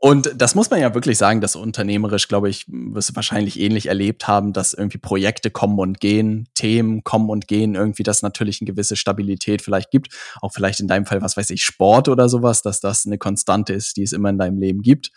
Und 0.03 0.31
das 0.35 0.55
muss 0.55 0.71
man 0.71 0.81
ja 0.81 0.95
wirklich 0.95 1.19
sagen, 1.19 1.41
dass 1.41 1.55
unternehmerisch, 1.55 2.27
glaube 2.27 2.49
ich, 2.49 2.65
wirst 2.67 3.11
du 3.11 3.15
wahrscheinlich 3.15 3.59
ähnlich 3.59 3.85
erlebt 3.85 4.27
haben, 4.27 4.51
dass 4.51 4.73
irgendwie 4.73 4.97
Projekte 4.97 5.51
kommen 5.51 5.77
und 5.77 5.99
gehen, 5.99 6.49
Themen 6.55 7.03
kommen 7.03 7.29
und 7.29 7.47
gehen, 7.47 7.75
irgendwie 7.75 8.01
das 8.01 8.23
natürlich 8.23 8.61
eine 8.61 8.65
gewisse 8.65 8.95
Stabilität 8.95 9.61
vielleicht 9.61 9.91
gibt. 9.91 10.11
Auch 10.41 10.53
vielleicht 10.53 10.79
in 10.79 10.87
deinem 10.87 11.05
Fall, 11.05 11.21
was 11.21 11.37
weiß 11.37 11.51
ich, 11.51 11.63
Sport 11.63 12.09
oder 12.09 12.29
sowas, 12.29 12.63
dass 12.63 12.79
das 12.79 13.05
eine 13.05 13.19
Konstante 13.19 13.73
ist, 13.73 13.95
die 13.95 14.01
es 14.01 14.11
immer 14.11 14.29
in 14.31 14.39
deinem 14.39 14.57
Leben 14.57 14.81
gibt 14.81 15.11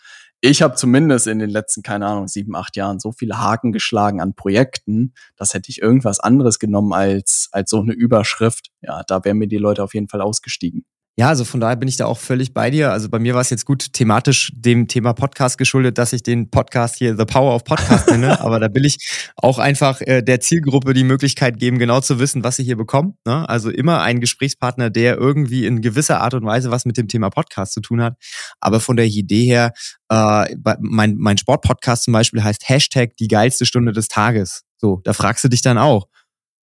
ich 0.45 0.61
habe 0.61 0.75
zumindest 0.75 1.27
in 1.27 1.39
den 1.39 1.49
letzten, 1.49 1.81
keine 1.81 2.05
Ahnung, 2.05 2.27
sieben, 2.27 2.55
acht 2.55 2.75
Jahren 2.75 2.99
so 2.99 3.11
viele 3.11 3.39
Haken 3.39 3.71
geschlagen 3.71 4.21
an 4.21 4.35
Projekten, 4.35 5.13
das 5.35 5.53
hätte 5.53 5.71
ich 5.71 5.81
irgendwas 5.81 6.19
anderes 6.19 6.59
genommen 6.59 6.93
als, 6.93 7.49
als 7.51 7.69
so 7.71 7.79
eine 7.79 7.93
Überschrift. 7.93 8.71
Ja, 8.81 9.03
da 9.07 9.23
wären 9.25 9.37
mir 9.37 9.47
die 9.47 9.57
Leute 9.57 9.83
auf 9.83 9.93
jeden 9.93 10.07
Fall 10.07 10.21
ausgestiegen. 10.21 10.85
Ja, 11.17 11.29
also 11.29 11.45
von 11.45 11.61
daher 11.61 11.77
bin 11.77 11.87
ich 11.87 11.95
da 11.95 12.07
auch 12.07 12.17
völlig 12.17 12.53
bei 12.53 12.69
dir. 12.69 12.91
Also 12.91 13.07
bei 13.07 13.19
mir 13.19 13.33
war 13.33 13.39
es 13.39 13.49
jetzt 13.49 13.65
gut 13.65 13.93
thematisch 13.93 14.51
dem 14.53 14.89
Thema 14.89 15.13
Podcast 15.13 15.57
geschuldet, 15.57 15.97
dass 15.97 16.11
ich 16.11 16.23
den 16.23 16.49
Podcast 16.49 16.97
hier 16.97 17.15
The 17.15 17.23
Power 17.23 17.55
of 17.55 17.63
Podcast 17.63 18.09
nenne. 18.09 18.37
Aber 18.41 18.59
da 18.59 18.67
will 18.73 18.83
ich 18.83 19.31
auch 19.37 19.57
einfach 19.57 20.01
äh, 20.01 20.21
der 20.21 20.41
Zielgruppe 20.41 20.93
die 20.93 21.05
Möglichkeit 21.05 21.57
geben, 21.57 21.79
genau 21.79 22.01
zu 22.01 22.19
wissen, 22.19 22.43
was 22.43 22.57
sie 22.57 22.65
hier 22.65 22.75
bekommen. 22.75 23.17
Ne? 23.25 23.47
Also 23.47 23.69
immer 23.69 24.01
ein 24.01 24.19
Gesprächspartner, 24.19 24.89
der 24.89 25.15
irgendwie 25.15 25.65
in 25.65 25.81
gewisser 25.81 26.19
Art 26.19 26.33
und 26.33 26.45
Weise 26.45 26.69
was 26.69 26.83
mit 26.83 26.97
dem 26.97 27.07
Thema 27.07 27.29
Podcast 27.29 27.71
zu 27.71 27.79
tun 27.79 28.01
hat. 28.01 28.17
Aber 28.59 28.81
von 28.81 28.97
der 28.97 29.05
Idee 29.05 29.45
her, 29.45 29.71
äh, 30.09 30.53
mein, 30.81 31.15
mein 31.15 31.37
Sportpodcast 31.37 32.03
zum 32.03 32.11
Beispiel 32.11 32.43
heißt 32.43 32.67
Hashtag 32.67 33.15
die 33.15 33.29
geilste 33.29 33.65
Stunde 33.65 33.93
des 33.93 34.09
Tages. 34.09 34.63
So, 34.81 34.99
da 35.05 35.13
fragst 35.13 35.45
du 35.45 35.47
dich 35.47 35.61
dann 35.61 35.77
auch, 35.77 36.09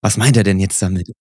was 0.01 0.17
meint 0.17 0.37
er 0.37 0.43
denn 0.43 0.59
jetzt 0.59 0.83
damit? 0.83 1.13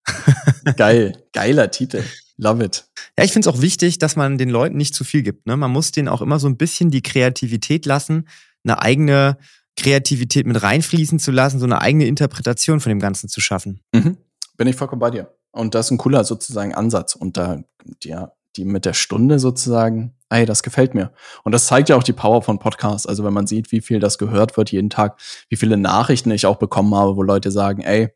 Geil, 0.76 1.24
geiler 1.34 1.70
Titel. 1.70 2.04
Love 2.42 2.64
it. 2.64 2.86
Ja, 3.18 3.24
ich 3.24 3.32
finde 3.32 3.48
es 3.48 3.56
auch 3.56 3.62
wichtig, 3.62 4.00
dass 4.00 4.16
man 4.16 4.40
den 4.40 4.50
Leuten 4.50 4.76
nicht 4.76 4.96
zu 4.96 5.04
viel 5.04 5.22
gibt. 5.22 5.46
Ne? 5.46 5.56
Man 5.58 5.72
muss 5.72 5.92
denen 5.92 6.08
auch 6.08 6.24
immer 6.24 6.40
so 6.40 6.48
ein 6.48 6.58
bisschen 6.58 6.90
die 6.90 7.04
Kreativität 7.04 7.86
lassen, 7.86 8.28
eine 8.64 8.82
eigene 8.82 9.38
Kreativität 9.78 10.48
mit 10.48 10.62
reinfließen 10.62 11.20
zu 11.20 11.32
lassen, 11.32 11.60
so 11.60 11.66
eine 11.66 11.82
eigene 11.82 12.06
Interpretation 12.06 12.80
von 12.80 12.90
dem 12.90 13.00
Ganzen 13.00 13.30
zu 13.30 13.42
schaffen. 13.42 13.80
Mhm. 13.94 14.18
Bin 14.58 14.68
ich 14.68 14.76
vollkommen 14.76 15.00
bei 15.00 15.12
dir. 15.12 15.32
Und 15.52 15.76
das 15.76 15.88
ist 15.88 15.92
ein 15.92 15.98
cooler 16.00 16.24
sozusagen 16.24 16.74
Ansatz. 16.74 17.14
Und 17.16 17.38
da, 17.38 17.62
ja, 18.04 18.32
die 18.56 18.66
mit 18.66 18.86
der 18.86 18.94
Stunde 18.94 19.38
sozusagen, 19.38 20.16
ey, 20.30 20.48
das 20.48 20.64
gefällt 20.64 20.96
mir. 20.96 21.14
Und 21.44 21.52
das 21.52 21.68
zeigt 21.68 21.90
ja 21.90 21.96
auch 21.96 22.04
die 22.04 22.12
Power 22.12 22.42
von 22.42 22.58
Podcasts. 22.58 23.06
Also 23.06 23.24
wenn 23.24 23.34
man 23.34 23.46
sieht, 23.46 23.72
wie 23.72 23.82
viel 23.82 24.00
das 24.00 24.18
gehört 24.18 24.58
wird 24.58 24.72
jeden 24.72 24.90
Tag, 24.90 25.20
wie 25.50 25.58
viele 25.58 25.78
Nachrichten 25.78 26.32
ich 26.32 26.48
auch 26.48 26.58
bekommen 26.58 26.96
habe, 26.96 27.16
wo 27.16 27.22
Leute 27.22 27.52
sagen, 27.52 27.84
ey, 27.84 28.10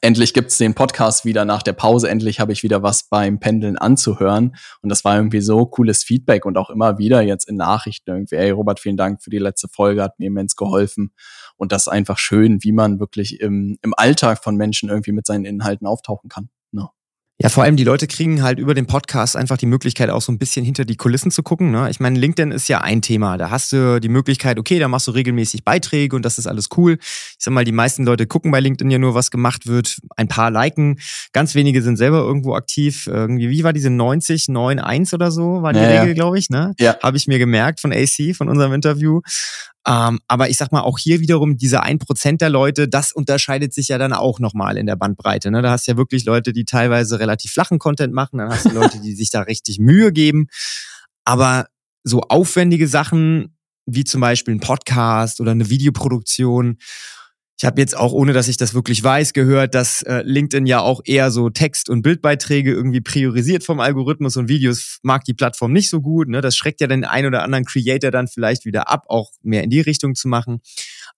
endlich 0.00 0.34
gibt's 0.34 0.58
den 0.58 0.74
Podcast 0.74 1.24
wieder 1.24 1.44
nach 1.44 1.62
der 1.62 1.72
Pause. 1.72 2.08
Endlich 2.08 2.40
habe 2.40 2.52
ich 2.52 2.62
wieder 2.62 2.82
was 2.82 3.08
beim 3.08 3.40
Pendeln 3.40 3.78
anzuhören. 3.78 4.56
Und 4.82 4.88
das 4.88 5.04
war 5.04 5.16
irgendwie 5.16 5.40
so 5.40 5.66
cooles 5.66 6.02
Feedback 6.02 6.44
und 6.44 6.58
auch 6.58 6.70
immer 6.70 6.98
wieder 6.98 7.20
jetzt 7.22 7.48
in 7.48 7.56
Nachrichten 7.56 8.10
irgendwie, 8.10 8.36
ey 8.36 8.50
Robert, 8.50 8.80
vielen 8.80 8.96
Dank 8.96 9.22
für 9.22 9.30
die 9.30 9.38
letzte 9.38 9.68
Folge, 9.68 10.02
hat 10.02 10.18
mir 10.18 10.26
immens 10.26 10.56
geholfen. 10.56 11.12
Und 11.56 11.72
das 11.72 11.82
ist 11.82 11.88
einfach 11.88 12.18
schön, 12.18 12.62
wie 12.62 12.72
man 12.72 13.00
wirklich 13.00 13.40
im, 13.40 13.78
im 13.82 13.94
Alltag 13.96 14.42
von 14.42 14.56
Menschen 14.56 14.88
irgendwie 14.88 15.12
mit 15.12 15.26
seinen 15.26 15.44
Inhalten 15.44 15.86
auftauchen 15.86 16.28
kann. 16.28 16.48
Ja, 17.38 17.48
vor 17.48 17.64
allem 17.64 17.76
die 17.76 17.82
Leute 17.82 18.06
kriegen 18.06 18.44
halt 18.44 18.60
über 18.60 18.74
den 18.74 18.86
Podcast 18.86 19.36
einfach 19.36 19.56
die 19.56 19.66
Möglichkeit, 19.66 20.08
auch 20.08 20.22
so 20.22 20.30
ein 20.30 20.38
bisschen 20.38 20.64
hinter 20.64 20.84
die 20.84 20.94
Kulissen 20.94 21.32
zu 21.32 21.42
gucken. 21.42 21.72
Ne? 21.72 21.90
Ich 21.90 21.98
meine, 21.98 22.16
LinkedIn 22.16 22.52
ist 22.52 22.68
ja 22.68 22.80
ein 22.80 23.02
Thema. 23.02 23.36
Da 23.38 23.50
hast 23.50 23.72
du 23.72 24.00
die 24.00 24.08
Möglichkeit, 24.08 24.56
okay, 24.56 24.78
da 24.78 24.86
machst 24.86 25.08
du 25.08 25.10
regelmäßig 25.10 25.64
Beiträge 25.64 26.14
und 26.14 26.24
das 26.24 26.38
ist 26.38 26.46
alles 26.46 26.68
cool. 26.76 26.96
Ich 27.00 27.36
sag 27.40 27.52
mal, 27.52 27.64
die 27.64 27.72
meisten 27.72 28.04
Leute 28.04 28.28
gucken 28.28 28.52
bei 28.52 28.60
LinkedIn 28.60 28.88
ja 28.88 28.98
nur, 28.98 29.14
was 29.14 29.32
gemacht 29.32 29.66
wird. 29.66 29.98
Ein 30.16 30.28
paar 30.28 30.52
liken. 30.52 31.00
Ganz 31.32 31.56
wenige 31.56 31.82
sind 31.82 31.96
selber 31.96 32.18
irgendwo 32.18 32.54
aktiv. 32.54 33.08
Irgendwie, 33.08 33.50
wie 33.50 33.64
war 33.64 33.72
diese 33.72 33.90
90, 33.90 34.46
9, 34.46 34.78
1 34.78 35.12
oder 35.12 35.32
so, 35.32 35.60
war 35.62 35.72
die 35.72 35.80
ja, 35.80 35.88
Regel, 35.88 36.08
ja. 36.08 36.14
glaube 36.14 36.38
ich, 36.38 36.50
ne? 36.50 36.72
Ja. 36.78 36.96
Habe 37.02 37.16
ich 37.16 37.26
mir 37.26 37.40
gemerkt 37.40 37.80
von 37.80 37.92
AC, 37.92 38.36
von 38.36 38.48
unserem 38.48 38.72
Interview. 38.72 39.22
Ähm, 39.86 40.20
aber 40.28 40.48
ich 40.48 40.56
sag 40.56 40.72
mal, 40.72 40.80
auch 40.80 40.98
hier 40.98 41.20
wiederum 41.20 41.56
diese 41.56 41.82
ein 41.82 41.98
Prozent 41.98 42.40
der 42.40 42.48
Leute, 42.48 42.88
das 42.88 43.12
unterscheidet 43.12 43.74
sich 43.74 43.88
ja 43.88 43.98
dann 43.98 44.12
auch 44.12 44.40
nochmal 44.40 44.78
in 44.78 44.86
der 44.86 44.96
Bandbreite. 44.96 45.50
Ne? 45.50 45.60
Da 45.60 45.70
hast 45.70 45.86
du 45.86 45.92
ja 45.92 45.98
wirklich 45.98 46.24
Leute, 46.24 46.52
die 46.52 46.64
teilweise 46.64 47.20
relativ 47.20 47.52
flachen 47.52 47.78
Content 47.78 48.14
machen, 48.14 48.38
dann 48.38 48.50
hast 48.50 48.64
du 48.66 48.70
Leute, 48.70 49.00
die 49.00 49.14
sich 49.14 49.30
da 49.30 49.42
richtig 49.42 49.78
Mühe 49.78 50.12
geben. 50.12 50.46
Aber 51.24 51.66
so 52.02 52.20
aufwendige 52.22 52.88
Sachen, 52.88 53.56
wie 53.86 54.04
zum 54.04 54.20
Beispiel 54.20 54.54
ein 54.54 54.60
Podcast 54.60 55.40
oder 55.40 55.50
eine 55.50 55.68
Videoproduktion 55.68 56.78
ich 57.56 57.64
habe 57.64 57.80
jetzt 57.80 57.96
auch, 57.96 58.12
ohne 58.12 58.32
dass 58.32 58.48
ich 58.48 58.56
das 58.56 58.74
wirklich 58.74 59.02
weiß, 59.02 59.32
gehört, 59.32 59.74
dass 59.74 60.02
äh, 60.02 60.22
LinkedIn 60.24 60.66
ja 60.66 60.80
auch 60.80 61.00
eher 61.04 61.30
so 61.30 61.50
Text- 61.50 61.88
und 61.88 62.02
Bildbeiträge 62.02 62.72
irgendwie 62.72 63.00
priorisiert 63.00 63.62
vom 63.62 63.78
Algorithmus 63.78 64.36
und 64.36 64.48
Videos 64.48 64.98
mag 65.02 65.24
die 65.24 65.34
Plattform 65.34 65.72
nicht 65.72 65.88
so 65.88 66.00
gut. 66.00 66.28
Ne? 66.28 66.40
Das 66.40 66.56
schreckt 66.56 66.80
ja 66.80 66.88
den 66.88 67.04
ein 67.04 67.26
oder 67.26 67.42
anderen 67.42 67.64
Creator 67.64 68.10
dann 68.10 68.26
vielleicht 68.26 68.64
wieder 68.64 68.90
ab, 68.90 69.04
auch 69.08 69.30
mehr 69.42 69.62
in 69.62 69.70
die 69.70 69.80
Richtung 69.80 70.16
zu 70.16 70.26
machen. 70.26 70.60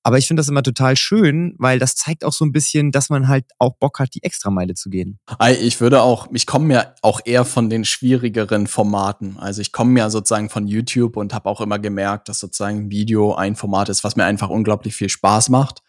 Aber 0.02 0.18
ich 0.18 0.26
finde 0.26 0.40
das 0.40 0.48
immer 0.48 0.62
total 0.62 0.96
schön, 0.96 1.54
weil 1.58 1.78
das 1.78 1.94
zeigt 1.94 2.24
auch 2.24 2.32
so 2.32 2.44
ein 2.44 2.52
bisschen, 2.52 2.92
dass 2.92 3.10
man 3.10 3.28
halt 3.28 3.44
auch 3.58 3.76
Bock 3.78 3.98
hat, 3.98 4.14
die 4.14 4.22
Extrameile 4.22 4.74
zu 4.74 4.90
gehen. 4.90 5.18
Ich 5.60 5.80
würde 5.80 6.02
auch, 6.02 6.28
ich 6.32 6.46
komme 6.46 6.74
ja 6.74 6.94
auch 7.02 7.20
eher 7.24 7.44
von 7.44 7.70
den 7.70 7.84
schwierigeren 7.84 8.66
Formaten. 8.66 9.36
Also 9.38 9.60
ich 9.60 9.72
komme 9.72 9.98
ja 9.98 10.10
sozusagen 10.10 10.50
von 10.50 10.66
YouTube 10.66 11.16
und 11.16 11.34
habe 11.34 11.48
auch 11.48 11.60
immer 11.60 11.78
gemerkt, 11.78 12.28
dass 12.28 12.38
sozusagen 12.38 12.90
Video 12.90 13.34
ein 13.34 13.56
Format 13.56 13.88
ist, 13.88 14.04
was 14.04 14.16
mir 14.16 14.24
einfach 14.24 14.48
unglaublich 14.48 14.94
viel 14.94 15.08
Spaß 15.08 15.48
macht. 15.48 15.82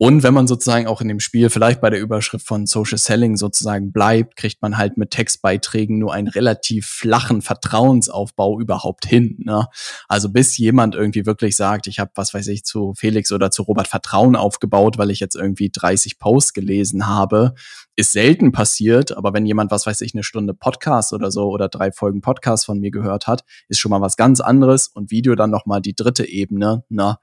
Und 0.00 0.22
wenn 0.22 0.32
man 0.32 0.46
sozusagen 0.46 0.86
auch 0.86 1.00
in 1.00 1.08
dem 1.08 1.18
Spiel 1.18 1.50
vielleicht 1.50 1.80
bei 1.80 1.90
der 1.90 2.00
Überschrift 2.00 2.46
von 2.46 2.66
Social 2.66 2.98
Selling 2.98 3.36
sozusagen 3.36 3.92
bleibt, 3.92 4.36
kriegt 4.36 4.62
man 4.62 4.78
halt 4.78 4.96
mit 4.96 5.10
Textbeiträgen 5.10 5.98
nur 5.98 6.14
einen 6.14 6.28
relativ 6.28 6.86
flachen 6.86 7.42
Vertrauensaufbau 7.42 8.60
überhaupt 8.60 9.06
hin. 9.06 9.38
Ne? 9.40 9.66
Also 10.06 10.28
bis 10.28 10.56
jemand 10.56 10.94
irgendwie 10.94 11.26
wirklich 11.26 11.56
sagt, 11.56 11.88
ich 11.88 11.98
habe, 11.98 12.12
was 12.14 12.32
weiß 12.32 12.46
ich, 12.46 12.64
zu 12.64 12.94
Felix 12.96 13.27
oder 13.32 13.50
zu 13.50 13.62
Robert 13.62 13.88
Vertrauen 13.88 14.36
aufgebaut, 14.36 14.98
weil 14.98 15.10
ich 15.10 15.20
jetzt 15.20 15.36
irgendwie 15.36 15.70
30 15.70 16.18
Posts 16.18 16.52
gelesen 16.52 17.06
habe, 17.06 17.54
ist 17.96 18.12
selten 18.12 18.52
passiert. 18.52 19.16
Aber 19.16 19.32
wenn 19.32 19.46
jemand, 19.46 19.70
was 19.70 19.86
weiß 19.86 20.00
ich, 20.02 20.14
eine 20.14 20.22
Stunde 20.22 20.54
Podcast 20.54 21.12
oder 21.12 21.30
so 21.30 21.48
oder 21.48 21.68
drei 21.68 21.92
Folgen 21.92 22.20
Podcast 22.20 22.66
von 22.66 22.78
mir 22.78 22.90
gehört 22.90 23.26
hat, 23.26 23.44
ist 23.68 23.78
schon 23.78 23.90
mal 23.90 24.00
was 24.00 24.16
ganz 24.16 24.40
anderes 24.40 24.88
und 24.88 25.10
Video 25.10 25.34
dann 25.34 25.50
nochmal 25.50 25.80
die 25.80 25.94
dritte 25.94 26.28
Ebene. 26.28 26.84
Ne? 26.88 27.18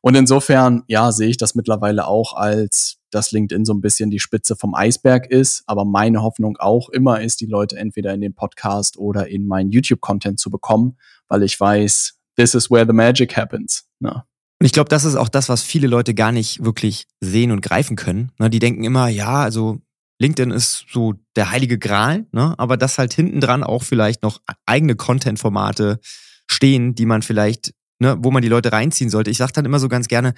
Und 0.00 0.16
insofern, 0.16 0.84
ja, 0.86 1.12
sehe 1.12 1.28
ich 1.28 1.36
das 1.36 1.54
mittlerweile 1.54 2.06
auch 2.06 2.32
als, 2.32 2.98
dass 3.10 3.32
LinkedIn 3.32 3.64
so 3.64 3.74
ein 3.74 3.80
bisschen 3.80 4.10
die 4.10 4.20
Spitze 4.20 4.56
vom 4.56 4.74
Eisberg 4.74 5.30
ist. 5.30 5.62
Aber 5.66 5.84
meine 5.84 6.22
Hoffnung 6.22 6.56
auch 6.58 6.88
immer 6.88 7.20
ist, 7.20 7.40
die 7.40 7.46
Leute 7.46 7.76
entweder 7.76 8.14
in 8.14 8.20
den 8.20 8.34
Podcast 8.34 8.96
oder 8.96 9.28
in 9.28 9.46
meinen 9.46 9.70
YouTube-Content 9.70 10.38
zu 10.38 10.50
bekommen, 10.50 10.96
weil 11.28 11.42
ich 11.42 11.58
weiß, 11.58 12.18
this 12.36 12.54
is 12.54 12.70
where 12.70 12.86
the 12.86 12.92
magic 12.92 13.36
happens. 13.36 13.86
Ne? 13.98 14.24
Und 14.60 14.66
ich 14.66 14.72
glaube, 14.72 14.88
das 14.88 15.04
ist 15.04 15.14
auch 15.14 15.28
das, 15.28 15.48
was 15.48 15.62
viele 15.62 15.86
Leute 15.86 16.14
gar 16.14 16.32
nicht 16.32 16.64
wirklich 16.64 17.06
sehen 17.20 17.52
und 17.52 17.60
greifen 17.60 17.96
können. 17.96 18.32
Ne, 18.38 18.50
die 18.50 18.58
denken 18.58 18.84
immer, 18.84 19.08
ja, 19.08 19.42
also 19.42 19.80
LinkedIn 20.20 20.50
ist 20.50 20.86
so 20.90 21.14
der 21.36 21.50
heilige 21.50 21.78
Gral, 21.78 22.26
ne? 22.32 22.54
aber 22.58 22.76
dass 22.76 22.98
halt 22.98 23.12
hinten 23.12 23.40
dran 23.40 23.62
auch 23.62 23.84
vielleicht 23.84 24.24
noch 24.24 24.40
eigene 24.66 24.96
Content-Formate 24.96 26.00
stehen, 26.48 26.96
die 26.96 27.06
man 27.06 27.22
vielleicht 27.22 27.72
ne, 27.98 28.16
wo 28.20 28.30
man 28.30 28.42
die 28.42 28.48
Leute 28.48 28.72
reinziehen 28.72 29.10
sollte. 29.10 29.30
Ich 29.30 29.38
sage 29.38 29.52
dann 29.52 29.64
immer 29.64 29.78
so 29.78 29.88
ganz 29.88 30.08
gerne, 30.08 30.34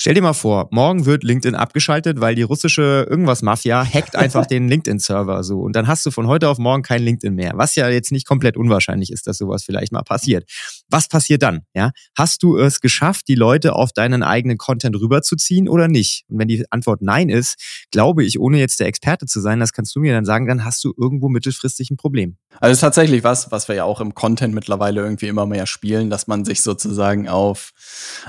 Stell 0.00 0.14
dir 0.14 0.22
mal 0.22 0.32
vor, 0.32 0.68
morgen 0.70 1.06
wird 1.06 1.24
LinkedIn 1.24 1.56
abgeschaltet, 1.56 2.20
weil 2.20 2.36
die 2.36 2.42
russische 2.42 3.04
irgendwas 3.10 3.42
Mafia 3.42 3.84
hackt 3.84 4.14
einfach 4.14 4.46
den 4.46 4.68
LinkedIn-Server 4.68 5.42
so. 5.42 5.58
Und 5.58 5.74
dann 5.74 5.88
hast 5.88 6.06
du 6.06 6.12
von 6.12 6.28
heute 6.28 6.48
auf 6.48 6.58
morgen 6.58 6.84
kein 6.84 7.02
LinkedIn 7.02 7.34
mehr. 7.34 7.54
Was 7.56 7.74
ja 7.74 7.88
jetzt 7.88 8.12
nicht 8.12 8.24
komplett 8.24 8.56
unwahrscheinlich 8.56 9.10
ist, 9.10 9.26
dass 9.26 9.38
sowas 9.38 9.64
vielleicht 9.64 9.90
mal 9.90 10.02
passiert. 10.02 10.48
Was 10.88 11.08
passiert 11.08 11.42
dann? 11.42 11.62
Ja? 11.74 11.90
Hast 12.16 12.44
du 12.44 12.56
es 12.58 12.80
geschafft, 12.80 13.26
die 13.26 13.34
Leute 13.34 13.74
auf 13.74 13.90
deinen 13.92 14.22
eigenen 14.22 14.56
Content 14.56 14.94
rüberzuziehen 14.94 15.68
oder 15.68 15.88
nicht? 15.88 16.24
Und 16.28 16.38
wenn 16.38 16.46
die 16.46 16.64
Antwort 16.70 17.02
nein 17.02 17.28
ist, 17.28 17.56
glaube 17.90 18.22
ich, 18.22 18.38
ohne 18.38 18.60
jetzt 18.60 18.78
der 18.78 18.86
Experte 18.86 19.26
zu 19.26 19.40
sein, 19.40 19.58
das 19.58 19.72
kannst 19.72 19.96
du 19.96 20.00
mir 20.00 20.14
dann 20.14 20.24
sagen, 20.24 20.46
dann 20.46 20.64
hast 20.64 20.84
du 20.84 20.94
irgendwo 20.96 21.28
mittelfristig 21.28 21.90
ein 21.90 21.96
Problem. 21.96 22.36
Also 22.60 22.72
ist 22.72 22.80
tatsächlich 22.80 23.24
was, 23.24 23.50
was 23.50 23.66
wir 23.66 23.74
ja 23.74 23.84
auch 23.84 24.00
im 24.00 24.14
Content 24.14 24.54
mittlerweile 24.54 25.00
irgendwie 25.00 25.26
immer 25.26 25.46
mehr 25.46 25.66
spielen, 25.66 26.08
dass 26.08 26.28
man 26.28 26.44
sich 26.44 26.62
sozusagen 26.62 27.28
auf 27.28 27.72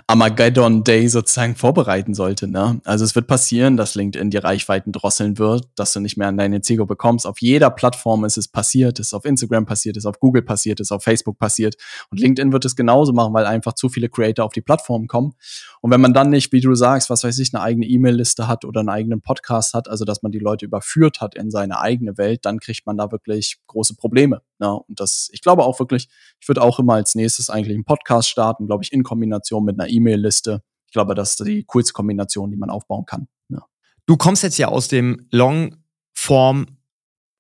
Armageddon 0.08 0.84
Day 0.84 1.08
sozusagen 1.08 1.59
vorbereiten 1.60 2.14
sollte. 2.14 2.48
Ne? 2.48 2.82
Also 2.86 3.06
es 3.06 3.14
wird 3.14 3.28
passieren, 3.28 3.78
dass 3.78 3.96
LinkedIn 3.96 4.30
die 4.32 4.38
Reichweiten 4.38 4.92
drosseln 4.92 5.38
wird, 5.38 5.68
dass 5.76 5.94
du 5.94 6.00
nicht 6.00 6.18
mehr 6.18 6.28
an 6.28 6.38
deine 6.38 6.62
Zielgruppe 6.62 6.96
kommst. 6.96 7.28
Auf 7.28 7.42
jeder 7.42 7.70
Plattform 7.70 8.26
ist 8.26 8.38
es 8.38 8.48
passiert, 8.48 9.00
ist 9.00 9.14
auf 9.14 9.26
Instagram 9.26 9.66
passiert, 9.66 9.98
ist 9.98 10.06
auf 10.06 10.20
Google 10.20 10.42
passiert, 10.42 10.80
ist 10.80 10.92
auf 10.92 11.04
Facebook 11.04 11.38
passiert. 11.38 11.76
Und 12.10 12.20
LinkedIn 12.20 12.52
wird 12.52 12.66
es 12.66 12.76
genauso 12.76 13.14
machen, 13.14 13.34
weil 13.34 13.46
einfach 13.46 13.74
zu 13.74 13.90
viele 13.90 14.10
Creator 14.10 14.46
auf 14.46 14.54
die 14.54 14.62
Plattform 14.62 15.08
kommen. 15.08 15.34
Und 15.82 15.92
wenn 15.92 16.02
man 16.02 16.14
dann 16.14 16.30
nicht, 16.30 16.52
wie 16.52 16.62
du 16.62 16.74
sagst, 16.76 17.10
was 17.10 17.24
weiß 17.24 17.38
ich, 17.40 17.54
eine 17.54 17.62
eigene 17.62 17.86
E-Mail-Liste 17.86 18.48
hat 18.48 18.66
oder 18.66 18.80
einen 18.80 18.90
eigenen 18.90 19.22
Podcast 19.22 19.74
hat, 19.74 19.88
also 19.88 20.06
dass 20.06 20.24
man 20.24 20.32
die 20.32 20.40
Leute 20.40 20.66
überführt 20.66 21.22
hat 21.22 21.36
in 21.36 21.52
seine 21.52 21.80
eigene 21.80 22.18
Welt, 22.18 22.46
dann 22.46 22.60
kriegt 22.60 22.86
man 22.86 22.98
da 22.98 23.12
wirklich 23.12 23.58
große 23.68 23.96
Probleme. 23.96 24.42
Ne? 24.60 24.72
Und 24.72 25.00
das, 25.00 25.30
ich 25.32 25.42
glaube 25.42 25.64
auch 25.64 25.80
wirklich, 25.80 26.10
ich 26.40 26.48
würde 26.48 26.62
auch 26.62 26.80
immer 26.80 26.94
als 26.94 27.16
nächstes 27.16 27.50
eigentlich 27.50 27.76
einen 27.76 27.86
Podcast 27.86 28.30
starten, 28.30 28.68
glaube 28.68 28.84
ich, 28.84 28.92
in 28.94 29.04
Kombination 29.04 29.66
mit 29.66 29.80
einer 29.80 29.90
E-Mail-Liste 29.90 30.64
ich 30.90 30.94
glaube, 30.94 31.14
das 31.14 31.32
ist 31.32 31.46
die 31.46 31.66
coolste 31.68 31.94
Kombination, 31.94 32.50
die 32.50 32.58
man 32.58 32.72
aufbauen 32.72 33.06
kann. 33.06 33.28
Ja. 33.50 33.64
Du 34.08 34.18
kommst 34.18 34.42
jetzt 34.42 34.58
ja 34.58 34.70
aus 34.70 34.88
dem 34.88 35.28
Long-Form 35.30 36.66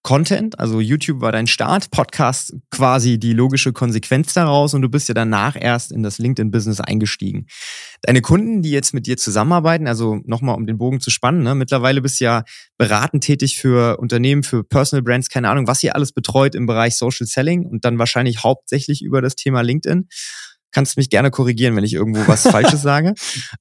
Content, 0.03 0.59
also 0.59 0.79
YouTube 0.79 1.19
war 1.19 1.31
dein 1.31 1.47
Start, 1.47 1.89
Podcast 1.89 2.55
quasi 2.69 3.17
die 3.17 3.33
logische 3.33 3.73
Konsequenz 3.73 4.35
daraus 4.35 4.75
und 4.75 4.83
du 4.83 4.87
bist 4.87 5.07
ja 5.07 5.15
danach 5.15 5.57
erst 5.59 5.91
in 5.91 6.03
das 6.03 6.19
LinkedIn-Business 6.19 6.79
eingestiegen. 6.79 7.47
Deine 8.03 8.21
Kunden, 8.21 8.61
die 8.61 8.69
jetzt 8.69 8.93
mit 8.93 9.07
dir 9.07 9.17
zusammenarbeiten, 9.17 9.87
also 9.87 10.19
nochmal 10.25 10.55
um 10.55 10.67
den 10.67 10.77
Bogen 10.77 10.99
zu 10.99 11.09
spannen, 11.09 11.41
ne, 11.41 11.55
mittlerweile 11.55 12.01
bist 12.01 12.19
du 12.19 12.25
ja 12.25 12.43
beratend 12.77 13.23
tätig 13.23 13.57
für 13.57 13.97
Unternehmen, 13.97 14.43
für 14.43 14.63
Personal 14.63 15.01
Brands, 15.01 15.29
keine 15.29 15.49
Ahnung, 15.49 15.65
was 15.65 15.83
ihr 15.83 15.95
alles 15.95 16.11
betreut 16.11 16.53
im 16.53 16.67
Bereich 16.67 16.95
Social 16.95 17.25
Selling 17.25 17.65
und 17.65 17.83
dann 17.83 17.97
wahrscheinlich 17.97 18.43
hauptsächlich 18.43 19.01
über 19.01 19.23
das 19.23 19.35
Thema 19.35 19.61
LinkedIn 19.61 20.07
kannst 20.71 20.97
mich 20.97 21.09
gerne 21.09 21.31
korrigieren, 21.31 21.75
wenn 21.75 21.83
ich 21.83 21.93
irgendwo 21.93 22.27
was 22.27 22.43
Falsches 22.49 22.81
sage. 22.81 23.13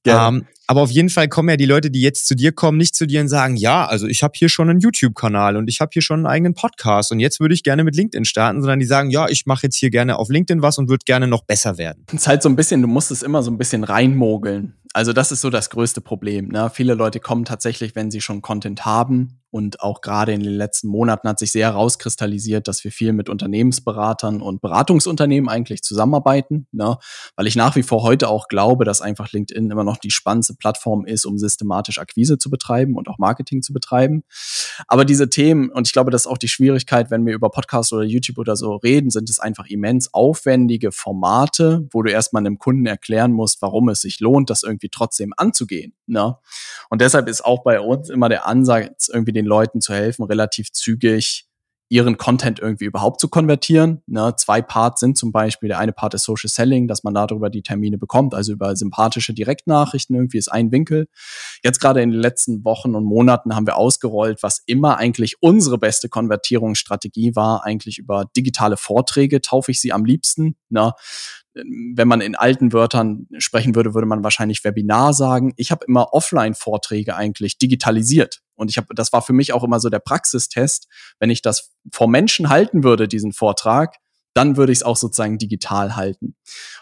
Ähm, 0.05 0.45
aber 0.69 0.81
auf 0.81 0.91
jeden 0.91 1.09
Fall 1.09 1.27
kommen 1.27 1.49
ja 1.49 1.57
die 1.57 1.65
Leute, 1.65 1.89
die 1.89 2.01
jetzt 2.01 2.27
zu 2.27 2.35
dir 2.35 2.51
kommen, 2.51 2.77
nicht 2.77 2.95
zu 2.95 3.07
dir 3.07 3.21
und 3.21 3.27
sagen, 3.27 3.55
ja, 3.55 3.87
also 3.87 4.05
ich 4.05 4.21
habe 4.21 4.33
hier 4.35 4.49
schon 4.49 4.69
einen 4.69 4.79
YouTube-Kanal 4.79 5.57
und 5.57 5.67
ich 5.67 5.81
habe 5.81 5.89
hier 5.93 6.03
schon 6.03 6.19
einen 6.19 6.27
eigenen 6.27 6.53
Podcast 6.53 7.11
und 7.11 7.19
jetzt 7.19 7.39
würde 7.39 7.55
ich 7.55 7.63
gerne 7.63 7.83
mit 7.83 7.95
LinkedIn 7.95 8.23
starten, 8.23 8.61
sondern 8.61 8.79
die 8.79 8.85
sagen, 8.85 9.09
ja, 9.09 9.27
ich 9.27 9.47
mache 9.47 9.63
jetzt 9.63 9.77
hier 9.77 9.89
gerne 9.89 10.17
auf 10.17 10.29
LinkedIn 10.29 10.61
was 10.61 10.77
und 10.77 10.87
würde 10.87 11.03
gerne 11.05 11.27
noch 11.27 11.43
besser 11.43 11.79
werden. 11.79 12.05
Es 12.09 12.13
ist 12.13 12.27
halt 12.27 12.43
so 12.43 12.49
ein 12.49 12.55
bisschen, 12.55 12.83
du 12.83 12.87
musst 12.87 13.09
es 13.09 13.23
immer 13.23 13.41
so 13.41 13.49
ein 13.49 13.57
bisschen 13.57 13.83
reinmogeln. 13.83 14.75
Also 14.93 15.13
das 15.13 15.31
ist 15.31 15.41
so 15.41 15.49
das 15.49 15.69
größte 15.69 16.01
Problem. 16.01 16.47
Ne? 16.47 16.71
Viele 16.73 16.95
Leute 16.95 17.19
kommen 17.19 17.45
tatsächlich, 17.45 17.95
wenn 17.95 18.09
sie 18.11 18.21
schon 18.21 18.41
Content 18.41 18.85
haben, 18.85 19.39
und 19.51 19.81
auch 19.81 20.01
gerade 20.01 20.31
in 20.33 20.43
den 20.43 20.53
letzten 20.53 20.87
Monaten 20.87 21.27
hat 21.27 21.39
sich 21.39 21.51
sehr 21.51 21.67
herauskristallisiert, 21.67 22.67
dass 22.67 22.83
wir 22.83 22.91
viel 22.91 23.13
mit 23.13 23.29
Unternehmensberatern 23.29 24.41
und 24.41 24.61
Beratungsunternehmen 24.61 25.49
eigentlich 25.49 25.81
zusammenarbeiten, 25.81 26.67
ne? 26.71 26.97
weil 27.35 27.47
ich 27.47 27.55
nach 27.55 27.75
wie 27.75 27.83
vor 27.83 28.03
heute 28.03 28.29
auch 28.29 28.47
glaube, 28.47 28.85
dass 28.85 29.01
einfach 29.01 29.31
LinkedIn 29.31 29.71
immer 29.71 29.83
noch 29.83 29.97
die 29.97 30.11
spannendste 30.11 30.53
Plattform 30.53 31.05
ist, 31.05 31.25
um 31.25 31.37
systematisch 31.39 31.97
Akquise 31.97 32.37
zu 32.37 32.49
betreiben 32.49 32.95
und 32.95 33.07
auch 33.07 33.17
Marketing 33.17 33.63
zu 33.63 33.73
betreiben. 33.73 34.23
Aber 34.87 35.03
diese 35.03 35.29
Themen, 35.29 35.69
und 35.69 35.87
ich 35.87 35.93
glaube, 35.93 36.11
das 36.11 36.23
ist 36.23 36.27
auch 36.27 36.37
die 36.37 36.47
Schwierigkeit, 36.47 37.09
wenn 37.09 37.25
wir 37.25 37.33
über 37.33 37.49
Podcast 37.49 37.91
oder 37.91 38.03
YouTube 38.03 38.37
oder 38.37 38.55
so 38.55 38.75
reden, 38.75 39.09
sind 39.09 39.29
es 39.29 39.39
einfach 39.39 39.65
immens 39.65 40.13
aufwendige 40.13 40.91
Formate, 40.91 41.87
wo 41.91 42.03
du 42.03 42.11
erstmal 42.11 42.45
einem 42.45 42.59
Kunden 42.59 42.85
erklären 42.85 43.31
musst, 43.31 43.61
warum 43.61 43.89
es 43.89 44.01
sich 44.01 44.19
lohnt, 44.19 44.49
das 44.49 44.63
irgendwie 44.79 44.89
trotzdem 44.89 45.33
anzugehen. 45.37 45.93
Ne? 46.07 46.37
Und 46.89 47.01
deshalb 47.01 47.27
ist 47.27 47.43
auch 47.43 47.63
bei 47.63 47.79
uns 47.81 48.09
immer 48.09 48.29
der 48.29 48.47
Ansatz, 48.47 49.09
irgendwie 49.09 49.33
den 49.33 49.45
Leuten 49.45 49.81
zu 49.81 49.93
helfen, 49.93 50.23
relativ 50.23 50.71
zügig 50.71 51.45
ihren 51.91 52.17
Content 52.17 52.59
irgendwie 52.59 52.85
überhaupt 52.85 53.19
zu 53.19 53.29
konvertieren. 53.29 54.03
Ne, 54.05 54.35
zwei 54.37 54.61
Parts 54.61 54.99
sind 54.99 55.17
zum 55.17 55.31
Beispiel, 55.31 55.69
der 55.69 55.79
eine 55.79 55.91
Part 55.91 56.13
ist 56.13 56.23
Social 56.23 56.47
Selling, 56.47 56.87
dass 56.87 57.03
man 57.03 57.15
darüber 57.15 57.49
die 57.49 57.63
Termine 57.63 57.97
bekommt, 57.97 58.35
also 58.35 58.53
über 58.53 58.75
sympathische 58.75 59.33
Direktnachrichten 59.33 60.15
irgendwie 60.15 60.37
ist 60.37 60.49
ein 60.49 60.71
Winkel. 60.71 61.07
Jetzt 61.63 61.79
gerade 61.81 62.03
in 62.03 62.11
den 62.11 62.21
letzten 62.21 62.63
Wochen 62.63 62.93
und 62.93 63.05
Monaten 63.05 63.55
haben 63.55 63.65
wir 63.65 63.75
ausgerollt, 63.75 64.43
was 64.43 64.61
immer 64.67 64.97
eigentlich 64.97 65.41
unsere 65.41 65.79
beste 65.79 66.09
Konvertierungsstrategie 66.09 67.35
war, 67.35 67.65
eigentlich 67.65 67.97
über 67.97 68.25
digitale 68.37 68.77
Vorträge 68.77 69.41
taufe 69.41 69.71
ich 69.71 69.81
sie 69.81 69.91
am 69.91 70.05
liebsten. 70.05 70.57
Ne? 70.69 70.93
Wenn 71.53 72.07
man 72.07 72.21
in 72.21 72.35
alten 72.35 72.73
Wörtern 72.73 73.27
sprechen 73.37 73.75
würde, 73.75 73.93
würde 73.93 74.07
man 74.07 74.23
wahrscheinlich 74.23 74.63
Webinar 74.63 75.13
sagen. 75.13 75.53
Ich 75.57 75.71
habe 75.71 75.85
immer 75.87 76.13
Offline-Vorträge 76.13 77.15
eigentlich 77.15 77.57
digitalisiert. 77.57 78.41
Und 78.55 78.69
ich 78.69 78.77
habe, 78.77 78.93
das 78.93 79.13
war 79.13 79.21
für 79.21 79.33
mich 79.33 79.53
auch 79.53 79.63
immer 79.63 79.79
so 79.79 79.89
der 79.89 79.99
Praxistest. 79.99 80.87
Wenn 81.19 81.29
ich 81.29 81.41
das 81.41 81.71
vor 81.91 82.07
Menschen 82.07 82.49
halten 82.49 82.83
würde, 82.83 83.07
diesen 83.07 83.33
Vortrag, 83.33 83.95
dann 84.33 84.57
würde 84.57 84.71
ich 84.71 84.79
es 84.79 84.83
auch 84.83 84.95
sozusagen 84.95 85.37
digital 85.37 85.95
halten. 85.95 86.35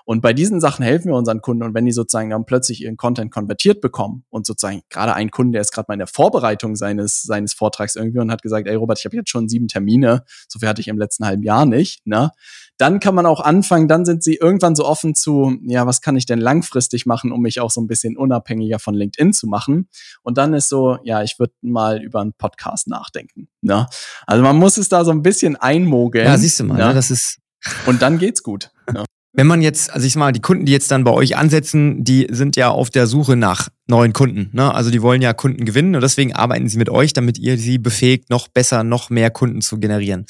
Und 0.06 0.22
bei 0.22 0.34
diesen 0.34 0.60
Sachen 0.60 0.84
helfen 0.84 1.10
wir 1.10 1.16
unseren 1.16 1.42
Kunden. 1.42 1.64
Und 1.64 1.74
wenn 1.74 1.86
die 1.86 1.92
sozusagen 1.92 2.30
dann 2.30 2.46
plötzlich 2.46 2.82
ihren 2.82 2.98
Content 2.98 3.32
konvertiert 3.32 3.82
bekommen 3.82 4.26
und 4.30 4.46
sozusagen 4.46 4.82
gerade 4.90 5.14
ein 5.14 5.32
Kunde, 5.32 5.54
der 5.54 5.62
ist 5.62 5.72
gerade 5.72 5.86
mal 5.88 5.96
in 5.96 6.00
der 6.00 6.08
Vorbereitung 6.08 6.76
seines, 6.76 7.24
seines 7.24 7.54
Vortrags 7.54 7.96
irgendwie 7.96 8.20
und 8.20 8.32
hat 8.32 8.42
gesagt, 8.42 8.68
ey 8.68 8.76
Robert, 8.76 9.00
ich 9.00 9.06
habe 9.06 9.16
jetzt 9.16 9.30
schon 9.30 9.48
sieben 9.48 9.68
Termine, 9.68 10.24
so 10.48 10.60
viel 10.60 10.68
hatte 10.68 10.82
ich 10.82 10.88
im 10.88 10.98
letzten 10.98 11.26
halben 11.26 11.44
Jahr 11.44 11.66
nicht, 11.66 12.06
ne? 12.06 12.32
Dann 12.78 13.00
kann 13.00 13.16
man 13.16 13.26
auch 13.26 13.42
anfangen, 13.42 13.88
dann 13.88 14.06
sind 14.06 14.24
sie 14.24 14.36
irgendwann 14.36 14.76
so 14.76 14.86
offen 14.86 15.16
zu, 15.16 15.58
ja, 15.64 15.88
was 15.88 16.02
kann 16.02 16.16
ich 16.16 16.26
denn 16.26 16.40
langfristig 16.40 17.06
machen, 17.06 17.32
um 17.32 17.42
mich 17.42 17.60
auch 17.60 17.72
so 17.72 17.82
ein 17.82 17.88
bisschen 17.88 18.18
unabhängiger 18.18 18.80
von 18.80 18.94
LinkedIn 18.94 19.34
zu 19.34 19.48
machen? 19.48 19.90
Und 20.22 20.38
dann 20.38 20.54
ist 20.54 20.70
so, 20.70 20.98
ja, 21.04 21.24
ich 21.24 21.40
würde 21.40 21.54
mal 21.62 22.02
über 22.02 22.22
einen 22.22 22.34
Podcast 22.34 22.88
nachdenken. 22.88 23.48
Ne? 23.62 23.88
Also 24.26 24.44
man 24.44 24.58
muss 24.58 24.78
es 24.78 24.90
da 24.90 25.04
so 25.04 25.12
ein 25.12 25.24
bisschen 25.24 25.56
einmogeln. 25.56 26.26
Ja, 26.26 26.38
siehst 26.38 26.60
du 26.60 26.66
mal, 26.66 26.78
ne? 26.78 26.94
das 26.94 27.12
ist 27.12 27.40
und 27.86 28.02
dann 28.02 28.18
geht's 28.18 28.44
gut. 28.44 28.72
Ja. 28.94 29.04
Wenn 29.34 29.46
man 29.46 29.62
jetzt, 29.62 29.92
also 29.94 30.08
ich 30.08 30.14
sag 30.14 30.20
mal, 30.20 30.32
die 30.32 30.42
Kunden, 30.42 30.66
die 30.66 30.72
jetzt 30.72 30.90
dann 30.90 31.04
bei 31.04 31.12
euch 31.12 31.38
ansetzen, 31.38 32.04
die 32.04 32.28
sind 32.32 32.56
ja 32.56 32.70
auf 32.70 32.90
der 32.90 33.06
Suche 33.06 33.36
nach 33.36 33.70
neuen 33.86 34.12
Kunden. 34.12 34.50
Ne? 34.52 34.74
Also 34.74 34.90
die 34.90 35.04
wollen 35.04 35.22
ja 35.22 35.34
Kunden 35.34 35.64
gewinnen 35.64 35.94
und 35.94 36.02
deswegen 36.02 36.34
arbeiten 36.34 36.68
sie 36.68 36.80
mit 36.80 36.90
euch, 36.90 37.14
damit 37.14 37.38
ihr 37.38 37.56
sie 37.60 37.78
befähigt, 37.78 38.32
noch 38.32 38.48
besser, 38.48 38.84
noch 38.84 39.12
mehr 39.12 39.30
Kunden 39.30 39.62
zu 39.62 39.80
generieren. 39.80 40.26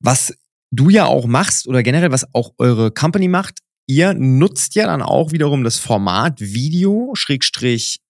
Was 0.00 0.34
du 0.72 0.88
ja 0.88 1.04
auch 1.04 1.26
machst 1.26 1.68
oder 1.68 1.82
generell 1.82 2.10
was 2.10 2.34
auch 2.34 2.52
eure 2.58 2.90
Company 2.90 3.28
macht, 3.28 3.60
ihr 3.86 4.14
nutzt 4.14 4.74
ja 4.74 4.86
dann 4.86 5.02
auch 5.02 5.30
wiederum 5.30 5.62
das 5.62 5.78
Format 5.78 6.40
Video, 6.40 7.12
Schrägstrich 7.14 8.00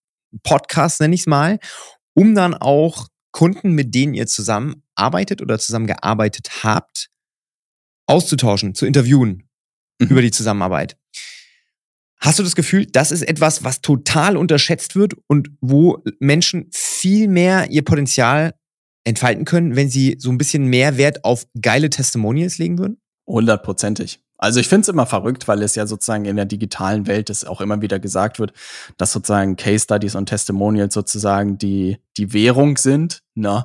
Podcast 0.42 1.00
nenne 1.00 1.14
ich 1.14 1.22
es 1.22 1.26
mal, 1.26 1.58
um 2.14 2.34
dann 2.34 2.54
auch 2.54 3.08
Kunden, 3.32 3.72
mit 3.72 3.94
denen 3.94 4.14
ihr 4.14 4.26
zusammenarbeitet 4.26 5.42
oder 5.42 5.58
zusammengearbeitet 5.58 6.62
habt, 6.62 7.08
auszutauschen, 8.06 8.74
zu 8.74 8.86
interviewen 8.86 9.48
mhm. 9.98 10.08
über 10.08 10.22
die 10.22 10.30
Zusammenarbeit. 10.30 10.96
Hast 12.20 12.38
du 12.38 12.44
das 12.44 12.54
Gefühl, 12.54 12.86
das 12.86 13.10
ist 13.10 13.22
etwas, 13.22 13.64
was 13.64 13.80
total 13.80 14.36
unterschätzt 14.36 14.94
wird 14.94 15.14
und 15.26 15.50
wo 15.60 16.04
Menschen 16.20 16.70
viel 16.72 17.26
mehr 17.26 17.70
ihr 17.70 17.82
Potenzial 17.82 18.54
entfalten 19.04 19.44
können, 19.44 19.76
wenn 19.76 19.88
sie 19.88 20.16
so 20.18 20.30
ein 20.30 20.38
bisschen 20.38 20.66
mehr 20.66 20.96
Wert 20.96 21.24
auf 21.24 21.46
geile 21.60 21.90
Testimonials 21.90 22.58
legen 22.58 22.78
würden? 22.78 22.98
Hundertprozentig. 23.26 24.20
Also 24.42 24.58
ich 24.58 24.66
finde 24.66 24.82
es 24.82 24.88
immer 24.88 25.06
verrückt, 25.06 25.46
weil 25.46 25.62
es 25.62 25.76
ja 25.76 25.86
sozusagen 25.86 26.24
in 26.24 26.34
der 26.34 26.46
digitalen 26.46 27.06
Welt 27.06 27.30
es 27.30 27.44
auch 27.44 27.60
immer 27.60 27.80
wieder 27.80 28.00
gesagt 28.00 28.40
wird, 28.40 28.52
dass 28.96 29.12
sozusagen 29.12 29.54
Case 29.54 29.84
Studies 29.84 30.16
und 30.16 30.26
Testimonials 30.26 30.94
sozusagen 30.94 31.58
die, 31.58 31.98
die 32.16 32.32
Währung 32.32 32.76
sind. 32.76 33.22
Ne? 33.34 33.64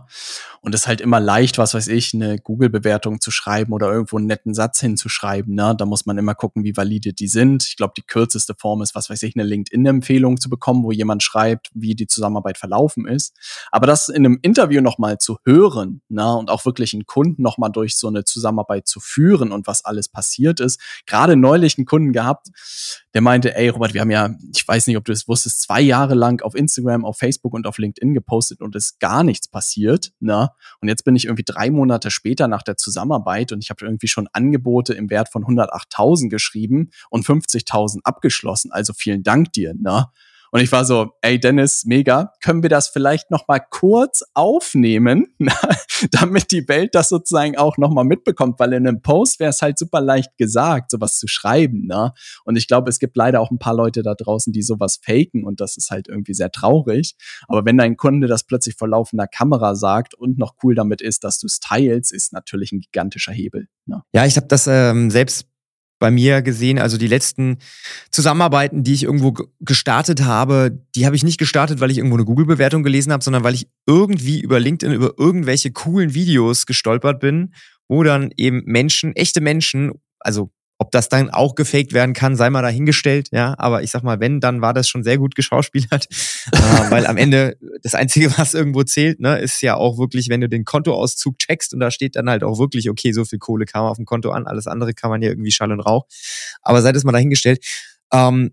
Und 0.61 0.73
es 0.73 0.81
ist 0.81 0.87
halt 0.87 1.01
immer 1.01 1.19
leicht, 1.19 1.57
was 1.57 1.73
weiß 1.73 1.89
ich, 1.89 2.13
eine 2.13 2.39
Google-Bewertung 2.39 3.19
zu 3.19 3.31
schreiben 3.31 3.73
oder 3.73 3.91
irgendwo 3.91 4.17
einen 4.17 4.27
netten 4.27 4.53
Satz 4.53 4.79
hinzuschreiben. 4.79 5.53
Ne? 5.53 5.75
Da 5.77 5.85
muss 5.85 6.05
man 6.05 6.17
immer 6.17 6.35
gucken, 6.35 6.63
wie 6.63 6.75
valide 6.75 7.11
die 7.11 7.27
sind. 7.27 7.65
Ich 7.65 7.75
glaube, 7.75 7.93
die 7.97 8.01
kürzeste 8.01 8.55
Form 8.55 8.81
ist, 8.81 8.95
was 8.95 9.09
weiß 9.09 9.23
ich, 9.23 9.35
eine 9.35 9.43
LinkedIn-Empfehlung 9.43 10.39
zu 10.39 10.49
bekommen, 10.49 10.83
wo 10.83 10.91
jemand 10.91 11.21
schreibt, 11.21 11.69
wie 11.73 11.95
die 11.95 12.07
Zusammenarbeit 12.07 12.57
verlaufen 12.57 13.05
ist. 13.07 13.35
Aber 13.69 13.87
das 13.87 14.07
in 14.07 14.25
einem 14.25 14.39
Interview 14.41 14.81
nochmal 14.81 15.17
zu 15.17 15.37
hören 15.45 16.01
ne? 16.07 16.35
und 16.35 16.49
auch 16.49 16.65
wirklich 16.65 16.93
einen 16.93 17.05
Kunden 17.05 17.41
nochmal 17.41 17.71
durch 17.71 17.97
so 17.97 18.07
eine 18.07 18.23
Zusammenarbeit 18.23 18.87
zu 18.87 19.01
führen 19.01 19.51
und 19.51 19.67
was 19.67 19.83
alles 19.83 20.07
passiert 20.07 20.61
ist. 20.61 20.79
Gerade 21.05 21.35
neulich 21.35 21.77
einen 21.77 21.85
Kunden 21.85 22.13
gehabt, 22.13 22.47
der 23.13 23.21
meinte, 23.21 23.55
ey 23.55 23.67
Robert, 23.69 23.93
wir 23.93 24.01
haben 24.01 24.11
ja, 24.11 24.35
ich 24.55 24.65
weiß 24.65 24.87
nicht, 24.87 24.95
ob 24.95 25.03
du 25.03 25.11
es 25.11 25.27
wusstest, 25.27 25.61
zwei 25.61 25.81
Jahre 25.81 26.13
lang 26.13 26.41
auf 26.41 26.55
Instagram, 26.55 27.03
auf 27.03 27.17
Facebook 27.17 27.53
und 27.53 27.67
auf 27.67 27.77
LinkedIn 27.77 28.13
gepostet 28.13 28.36
und 28.61 28.75
es 28.75 28.99
gar 28.99 29.23
nichts 29.23 29.47
passiert. 29.47 30.11
Ne? 30.19 30.49
Und 30.81 30.87
jetzt 30.87 31.03
bin 31.03 31.15
ich 31.15 31.25
irgendwie 31.25 31.43
drei 31.45 31.69
Monate 31.69 32.11
später 32.11 32.47
nach 32.47 32.63
der 32.63 32.77
Zusammenarbeit 32.77 33.51
und 33.51 33.63
ich 33.63 33.69
habe 33.69 33.85
irgendwie 33.85 34.07
schon 34.07 34.27
Angebote 34.33 34.93
im 34.93 35.09
Wert 35.09 35.29
von 35.29 35.43
108.000 35.43 36.29
geschrieben 36.29 36.89
und 37.09 37.25
50.000 37.25 37.99
abgeschlossen. 38.03 38.71
Also 38.71 38.93
vielen 38.93 39.23
Dank 39.23 39.53
dir. 39.53 39.73
Ne? 39.73 40.07
Und 40.57 40.63
ich 40.63 40.71
war 40.71 40.85
so, 40.85 41.11
ey 41.21 41.39
Dennis, 41.39 41.85
mega, 41.85 42.33
können 42.41 42.63
wir 42.63 42.69
das 42.71 42.87
vielleicht 42.87 43.29
noch 43.29 43.47
mal 43.47 43.59
kurz 43.59 44.23
aufnehmen, 44.33 45.27
damit 46.11 46.49
die 46.49 46.67
Welt 46.67 46.95
das 46.95 47.09
sozusagen 47.09 47.55
auch 47.55 47.77
noch 47.77 47.91
mal 47.91 48.03
mitbekommt, 48.03 48.59
weil 48.59 48.73
in 48.73 48.87
einem 48.87 49.03
Post 49.03 49.39
wäre 49.39 49.51
es 49.51 49.61
halt 49.61 49.77
super 49.77 50.01
leicht 50.01 50.35
gesagt, 50.39 50.89
sowas 50.89 51.19
zu 51.19 51.27
schreiben, 51.27 51.85
ne? 51.85 52.11
Und 52.43 52.55
ich 52.55 52.67
glaube, 52.67 52.89
es 52.89 52.97
gibt 52.97 53.15
leider 53.15 53.39
auch 53.39 53.51
ein 53.51 53.59
paar 53.59 53.75
Leute 53.75 54.01
da 54.01 54.15
draußen, 54.15 54.51
die 54.51 54.63
sowas 54.63 54.99
faken 54.99 55.43
und 55.43 55.61
das 55.61 55.77
ist 55.77 55.91
halt 55.91 56.07
irgendwie 56.07 56.33
sehr 56.33 56.49
traurig. 56.49 57.13
Aber 57.47 57.63
wenn 57.63 57.77
dein 57.77 57.95
Kunde 57.95 58.25
das 58.25 58.43
plötzlich 58.43 58.77
vor 58.77 58.87
laufender 58.87 59.27
Kamera 59.27 59.75
sagt 59.75 60.15
und 60.15 60.39
noch 60.39 60.55
cool 60.63 60.73
damit 60.73 61.03
ist, 61.03 61.23
dass 61.23 61.37
du 61.37 61.45
es 61.45 61.59
teilst, 61.59 62.11
ist 62.11 62.33
natürlich 62.33 62.71
ein 62.71 62.79
gigantischer 62.79 63.31
Hebel. 63.31 63.67
Ne? 63.85 64.01
Ja, 64.11 64.25
ich 64.25 64.37
habe 64.37 64.47
das 64.47 64.65
ähm, 64.65 65.11
selbst 65.11 65.45
bei 65.99 66.11
mir 66.11 66.41
gesehen. 66.41 66.79
Also 66.79 66.97
die 66.97 67.07
letzten 67.07 67.57
Zusammenarbeiten, 68.11 68.83
die 68.83 68.93
ich 68.93 69.03
irgendwo 69.03 69.33
gestartet 69.59 70.23
habe, 70.23 70.83
die 70.95 71.05
habe 71.05 71.15
ich 71.15 71.23
nicht 71.23 71.39
gestartet, 71.39 71.79
weil 71.79 71.91
ich 71.91 71.97
irgendwo 71.97 72.17
eine 72.17 72.25
Google-Bewertung 72.25 72.83
gelesen 72.83 73.11
habe, 73.11 73.23
sondern 73.23 73.43
weil 73.43 73.55
ich 73.55 73.67
irgendwie 73.85 74.39
über 74.39 74.59
LinkedIn 74.59 74.93
über 74.95 75.13
irgendwelche 75.17 75.71
coolen 75.71 76.13
Videos 76.13 76.65
gestolpert 76.65 77.19
bin, 77.19 77.53
wo 77.87 78.03
dann 78.03 78.31
eben 78.37 78.63
Menschen, 78.65 79.15
echte 79.15 79.41
Menschen, 79.41 79.93
also 80.19 80.51
ob 80.79 80.91
das 80.91 81.09
dann 81.09 81.31
auch 81.31 81.55
gefaked 81.55 81.93
werden 81.93 82.13
kann, 82.13 82.35
sei 82.35 82.49
mal 82.49 82.61
dahingestellt, 82.61 83.29
ja. 83.31 83.55
Aber 83.57 83.81
ich 83.81 83.91
sag 83.91 84.03
mal, 84.03 84.19
wenn, 84.19 84.39
dann 84.39 84.61
war 84.61 84.73
das 84.73 84.87
schon 84.87 85.03
sehr 85.03 85.17
gut 85.17 85.35
geschauspielert. 85.35 86.07
äh, 86.51 86.91
weil 86.91 87.07
am 87.07 87.17
Ende 87.17 87.57
das 87.81 87.95
Einzige, 87.95 88.37
was 88.37 88.53
irgendwo 88.53 88.83
zählt, 88.83 89.19
ne, 89.19 89.39
ist 89.39 89.61
ja 89.61 89.75
auch 89.75 89.97
wirklich, 89.97 90.29
wenn 90.29 90.41
du 90.41 90.49
den 90.49 90.65
Kontoauszug 90.65 91.39
checkst 91.39 91.73
und 91.73 91.79
da 91.79 91.89
steht 91.89 92.15
dann 92.15 92.29
halt 92.29 92.43
auch 92.43 92.59
wirklich, 92.59 92.89
okay, 92.89 93.11
so 93.11 93.25
viel 93.25 93.39
Kohle 93.39 93.65
kam 93.65 93.85
auf 93.85 93.97
dem 93.97 94.05
Konto 94.05 94.29
an, 94.29 94.45
alles 94.45 94.67
andere 94.67 94.93
kann 94.93 95.09
man 95.09 95.21
ja 95.21 95.29
irgendwie 95.29 95.51
Schall 95.51 95.71
und 95.71 95.79
Rauch. 95.79 96.05
Aber 96.61 96.81
sei 96.81 96.91
das 96.91 97.03
mal 97.03 97.11
dahingestellt. 97.11 97.63
Ähm, 98.13 98.51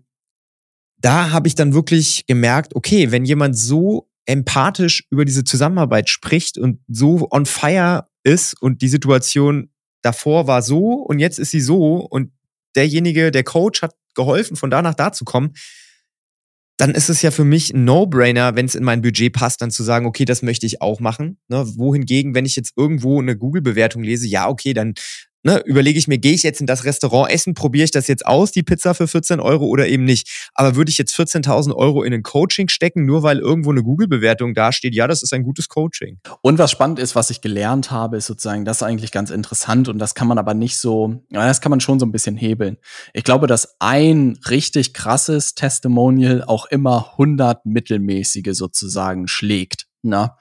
da 0.97 1.31
habe 1.31 1.47
ich 1.47 1.53
dann 1.53 1.73
wirklich 1.73 2.25
gemerkt, 2.25 2.75
okay, 2.75 3.11
wenn 3.11 3.25
jemand 3.25 3.55
so 3.55 4.09
empathisch 4.25 5.03
über 5.11 5.25
diese 5.25 5.43
Zusammenarbeit 5.43 6.09
spricht 6.09 6.57
und 6.57 6.79
so 6.87 7.27
on 7.29 7.45
fire 7.45 8.07
ist 8.23 8.59
und 8.59 8.81
die 8.81 8.87
Situation 8.87 9.69
davor 10.05 10.45
war 10.47 10.61
so 10.61 10.93
und 10.93 11.19
jetzt 11.19 11.39
ist 11.39 11.51
sie 11.51 11.61
so 11.61 11.95
und 11.97 12.31
derjenige, 12.75 13.31
der 13.31 13.43
Coach 13.43 13.81
hat 13.81 13.95
geholfen, 14.13 14.55
von 14.55 14.69
da 14.69 14.81
nach 14.81 14.93
da 14.93 15.11
zu 15.11 15.25
kommen, 15.25 15.53
dann 16.77 16.91
ist 16.91 17.09
es 17.09 17.21
ja 17.21 17.31
für 17.31 17.45
mich 17.45 17.73
ein 17.73 17.85
No-Brainer, 17.85 18.55
wenn 18.55 18.65
es 18.65 18.75
in 18.75 18.83
mein 18.83 19.01
Budget 19.01 19.33
passt, 19.33 19.61
dann 19.61 19.71
zu 19.71 19.81
sagen, 19.81 20.05
okay, 20.05 20.25
das 20.25 20.41
möchte 20.41 20.65
ich 20.65 20.81
auch 20.81 20.99
machen. 20.99 21.39
Ne? 21.47 21.65
Wohingegen, 21.77 22.35
wenn 22.35 22.45
ich 22.45 22.55
jetzt 22.55 22.73
irgendwo 22.75 23.19
eine 23.19 23.37
Google-Bewertung 23.37 24.03
lese, 24.03 24.27
ja, 24.27 24.47
okay, 24.47 24.73
dann 24.73 24.93
ne, 25.45 25.61
überlege 25.65 25.97
ich 25.97 26.07
mir, 26.07 26.17
gehe 26.17 26.33
ich 26.33 26.43
jetzt 26.43 26.59
in 26.59 26.67
das 26.67 26.83
Restaurant 26.83 27.31
essen, 27.31 27.53
probiere 27.53 27.85
ich 27.85 27.91
das 27.91 28.07
jetzt 28.07 28.25
aus, 28.25 28.51
die 28.51 28.63
Pizza 28.63 28.93
für 28.95 29.07
14 29.07 29.39
Euro 29.39 29.65
oder 29.67 29.87
eben 29.87 30.03
nicht. 30.03 30.49
Aber 30.55 30.75
würde 30.75 30.89
ich 30.89 30.97
jetzt 30.97 31.13
14.000 31.15 31.73
Euro 31.75 32.03
in 32.03 32.13
ein 32.13 32.23
Coaching 32.23 32.67
stecken, 32.67 33.05
nur 33.05 33.23
weil 33.23 33.39
irgendwo 33.39 33.71
eine 33.71 33.83
Google-Bewertung 33.83 34.55
dasteht, 34.55 34.95
ja, 34.95 35.07
das 35.07 35.23
ist 35.23 35.33
ein 35.33 35.43
gutes 35.43 35.69
Coaching. 35.69 36.19
Und 36.41 36.57
was 36.57 36.71
spannend 36.71 36.99
ist, 36.99 37.15
was 37.15 37.29
ich 37.29 37.41
gelernt 37.41 37.91
habe, 37.91 38.17
ist 38.17 38.25
sozusagen, 38.25 38.65
das 38.65 38.77
ist 38.77 38.83
eigentlich 38.83 39.11
ganz 39.11 39.29
interessant 39.29 39.87
und 39.87 39.99
das 39.99 40.15
kann 40.15 40.27
man 40.27 40.39
aber 40.39 40.55
nicht 40.55 40.77
so, 40.77 41.21
das 41.29 41.61
kann 41.61 41.69
man 41.69 41.79
schon 41.79 41.99
so 41.99 42.05
ein 42.05 42.11
bisschen 42.11 42.35
hebeln. 42.35 42.77
Ich 43.13 43.23
glaube, 43.23 43.45
dass 43.45 43.75
ein 43.79 44.39
richtig 44.49 44.93
krasses 44.93 45.53
Testimonial 45.53 46.43
auch 46.43 46.65
immer 46.65 47.11
100 47.11 47.65
mittelmäßige 47.67 48.53
sozusagen 48.53 49.27
schlägt. 49.27 49.84
Na? 50.05 50.37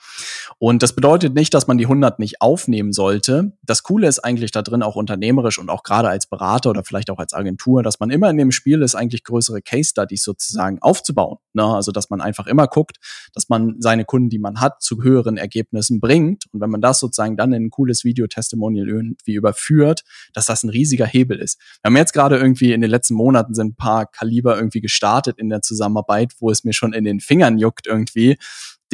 Und 0.59 0.83
das 0.83 0.95
bedeutet 0.95 1.35
nicht, 1.35 1.55
dass 1.55 1.67
man 1.67 1.79
die 1.79 1.87
100 1.87 2.19
nicht 2.19 2.41
aufnehmen 2.41 2.93
sollte. 2.93 3.53
Das 3.63 3.83
Coole 3.83 4.07
ist 4.07 4.19
eigentlich 4.21 4.51
da 4.51 4.63
drin 4.63 4.83
auch 4.83 4.95
unternehmerisch 4.95 5.59
und 5.59 5.71
auch 5.71 5.83
gerade 5.83 6.09
als 6.09 6.27
Berater 6.27 6.71
oder 6.71 6.85
vielleicht 6.85 7.11
auch 7.11 7.19
als 7.19 7.33
Agentur, 7.33 7.83
dass 7.83 7.99
man 7.99 8.11
immer 8.11 8.29
in 8.31 8.37
dem 8.37 8.53
Spiel 8.53 8.83
ist, 8.83 8.95
eigentlich 8.95 9.25
größere 9.25 9.63
Case 9.63 9.91
Studies 9.91 10.23
sozusagen 10.23 10.81
aufzubauen. 10.81 11.39
Na? 11.55 11.75
Also, 11.75 11.93
dass 11.93 12.11
man 12.11 12.21
einfach 12.21 12.47
immer 12.47 12.67
guckt, 12.67 12.99
dass 13.33 13.49
man 13.49 13.77
seine 13.81 14.05
Kunden, 14.05 14.29
die 14.29 14.39
man 14.39 14.61
hat, 14.61 14.83
zu 14.83 15.03
höheren 15.03 15.37
Ergebnissen 15.37 16.01
bringt. 16.01 16.45
Und 16.53 16.61
wenn 16.61 16.71
man 16.71 16.81
das 16.81 17.01
sozusagen 17.01 17.37
dann 17.37 17.53
in 17.53 17.65
ein 17.65 17.71
cooles 17.71 18.05
Video-Testimonial 18.05 18.89
irgendwie 18.89 19.35
überführt, 19.35 20.05
dass 20.35 20.47
das 20.47 20.63
ein 20.63 20.71
riesiger 20.71 21.07
Hebel 21.07 21.39
ist. 21.39 21.59
Wir 21.83 21.89
haben 21.89 21.97
jetzt 21.97 22.13
gerade 22.13 22.37
irgendwie 22.37 22.73
in 22.73 22.81
den 22.81 22.91
letzten 22.91 23.15
Monaten 23.15 23.55
sind 23.55 23.73
ein 23.73 23.77
paar 23.77 24.07
Kaliber 24.07 24.57
irgendwie 24.57 24.81
gestartet 24.81 25.39
in 25.39 25.49
der 25.49 25.63
Zusammenarbeit, 25.63 26.35
wo 26.39 26.51
es 26.51 26.65
mir 26.65 26.73
schon 26.73 26.93
in 26.93 27.05
den 27.05 27.21
Fingern 27.21 27.59
juckt 27.59 27.87
irgendwie, 27.87 28.37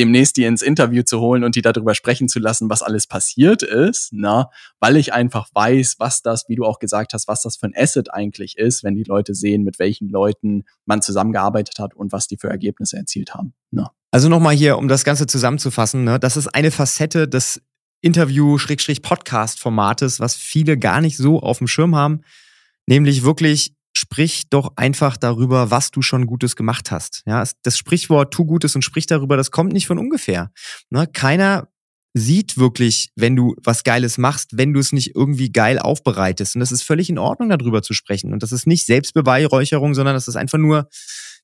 demnächst 0.00 0.36
die 0.38 0.44
ins 0.44 0.62
Interview 0.62 1.02
zu 1.02 1.20
holen 1.20 1.44
und 1.44 1.56
die 1.56 1.62
darüber 1.62 1.94
sprechen 1.94 2.28
zu 2.28 2.38
lassen, 2.38 2.70
was 2.70 2.80
alles 2.82 3.06
passiert 3.06 3.62
ist, 3.62 4.08
na, 4.12 4.48
weil 4.80 4.96
ich 4.96 5.12
einfach 5.12 5.50
weiß, 5.52 5.96
was 5.98 6.22
das, 6.22 6.46
wie 6.48 6.56
du 6.56 6.64
auch 6.64 6.78
gesagt 6.78 7.12
hast, 7.12 7.28
was 7.28 7.42
das 7.42 7.58
für 7.58 7.66
ein 7.66 7.74
Asset 7.76 8.10
eigentlich 8.12 8.56
ist, 8.56 8.82
wenn 8.82 8.94
die 8.94 9.04
Leute 9.04 9.34
sehen, 9.34 9.62
mit 9.62 9.78
welchen 9.78 10.08
Leuten 10.08 10.64
man 10.86 11.02
zusammengearbeitet 11.02 11.78
hat 11.78 11.94
und 11.94 12.12
was 12.12 12.28
die 12.28 12.38
für 12.38 12.48
Ergebnisse 12.48 12.96
erzielt 12.96 13.34
haben. 13.34 13.52
Na. 13.70 13.90
Also 14.10 14.30
nochmal 14.30 14.56
hier, 14.56 14.78
um 14.78 14.88
das 14.88 15.04
Ganze 15.04 15.26
zusammenzufassen, 15.26 16.04
ne, 16.04 16.18
das 16.18 16.38
ist 16.38 16.48
eine 16.48 16.70
Facette 16.70 17.28
des 17.28 17.60
Interview-Podcast-Formates, 18.00 20.18
was 20.18 20.34
viele 20.34 20.78
gar 20.78 21.02
nicht 21.02 21.18
so 21.18 21.40
auf 21.40 21.58
dem 21.58 21.68
Schirm 21.68 21.94
haben, 21.94 22.22
nämlich 22.86 23.22
wirklich 23.22 23.74
sprich 23.96 24.48
doch 24.50 24.72
einfach 24.76 25.16
darüber, 25.16 25.70
was 25.70 25.90
du 25.90 26.03
schon 26.03 26.26
Gutes 26.26 26.57
gemacht 26.57 26.90
hast. 26.90 27.22
Ja, 27.26 27.44
das 27.62 27.79
Sprichwort 27.79 28.33
tu 28.33 28.44
Gutes 28.44 28.74
und 28.74 28.83
sprich 28.83 29.07
darüber, 29.07 29.37
das 29.37 29.50
kommt 29.50 29.72
nicht 29.72 29.87
von 29.87 29.98
ungefähr. 29.98 30.50
Ne? 30.90 31.07
Keiner 31.07 31.68
sieht 32.12 32.59
wirklich, 32.59 33.11
wenn 33.14 33.37
du 33.37 33.55
was 33.62 33.85
Geiles 33.85 34.18
machst, 34.18 34.57
wenn 34.57 34.72
du 34.72 34.81
es 34.81 34.92
nicht 34.92 35.14
irgendwie 35.14 35.53
geil 35.53 35.79
aufbereitest. 35.79 36.57
Und 36.57 36.61
das 36.61 36.72
ist 36.72 36.83
völlig 36.83 37.09
in 37.09 37.18
Ordnung, 37.18 37.48
darüber 37.50 37.83
zu 37.83 37.94
sprechen. 37.94 38.33
Und 38.33 38.42
das 38.42 38.53
ist 38.53 38.66
nicht 38.66 38.87
Selbstbeweihräucherung, 38.87 39.94
sondern 39.94 40.14
das 40.14 40.26
ist 40.26 40.37
einfach 40.37 40.59
nur 40.59 40.88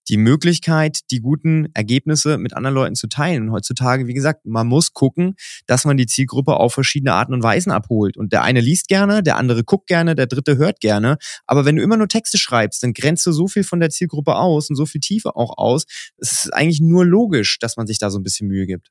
die 0.08 0.16
Möglichkeit, 0.16 1.00
die 1.10 1.20
guten 1.20 1.68
Ergebnisse 1.74 2.38
mit 2.38 2.54
anderen 2.54 2.74
Leuten 2.74 2.94
zu 2.94 3.08
teilen. 3.08 3.44
Und 3.44 3.52
heutzutage, 3.52 4.06
wie 4.06 4.14
gesagt, 4.14 4.46
man 4.46 4.66
muss 4.66 4.92
gucken, 4.92 5.34
dass 5.66 5.84
man 5.84 5.96
die 5.96 6.06
Zielgruppe 6.06 6.54
auf 6.56 6.74
verschiedene 6.74 7.12
Arten 7.12 7.34
und 7.34 7.42
Weisen 7.42 7.72
abholt. 7.72 8.16
Und 8.16 8.32
der 8.32 8.42
eine 8.42 8.60
liest 8.60 8.88
gerne, 8.88 9.22
der 9.22 9.36
andere 9.36 9.64
guckt 9.64 9.86
gerne, 9.86 10.14
der 10.14 10.26
dritte 10.26 10.56
hört 10.56 10.80
gerne. 10.80 11.18
Aber 11.46 11.64
wenn 11.64 11.76
du 11.76 11.82
immer 11.82 11.96
nur 11.96 12.08
Texte 12.08 12.38
schreibst, 12.38 12.82
dann 12.82 12.92
grenzt 12.92 13.26
du 13.26 13.32
so 13.32 13.48
viel 13.48 13.64
von 13.64 13.80
der 13.80 13.90
Zielgruppe 13.90 14.36
aus 14.36 14.70
und 14.70 14.76
so 14.76 14.86
viel 14.86 15.00
Tiefe 15.00 15.36
auch 15.36 15.58
aus. 15.58 15.84
Es 16.18 16.32
ist 16.32 16.54
eigentlich 16.54 16.80
nur 16.80 17.04
logisch, 17.04 17.58
dass 17.58 17.76
man 17.76 17.86
sich 17.86 17.98
da 17.98 18.10
so 18.10 18.18
ein 18.18 18.22
bisschen 18.22 18.48
Mühe 18.48 18.66
gibt. 18.66 18.90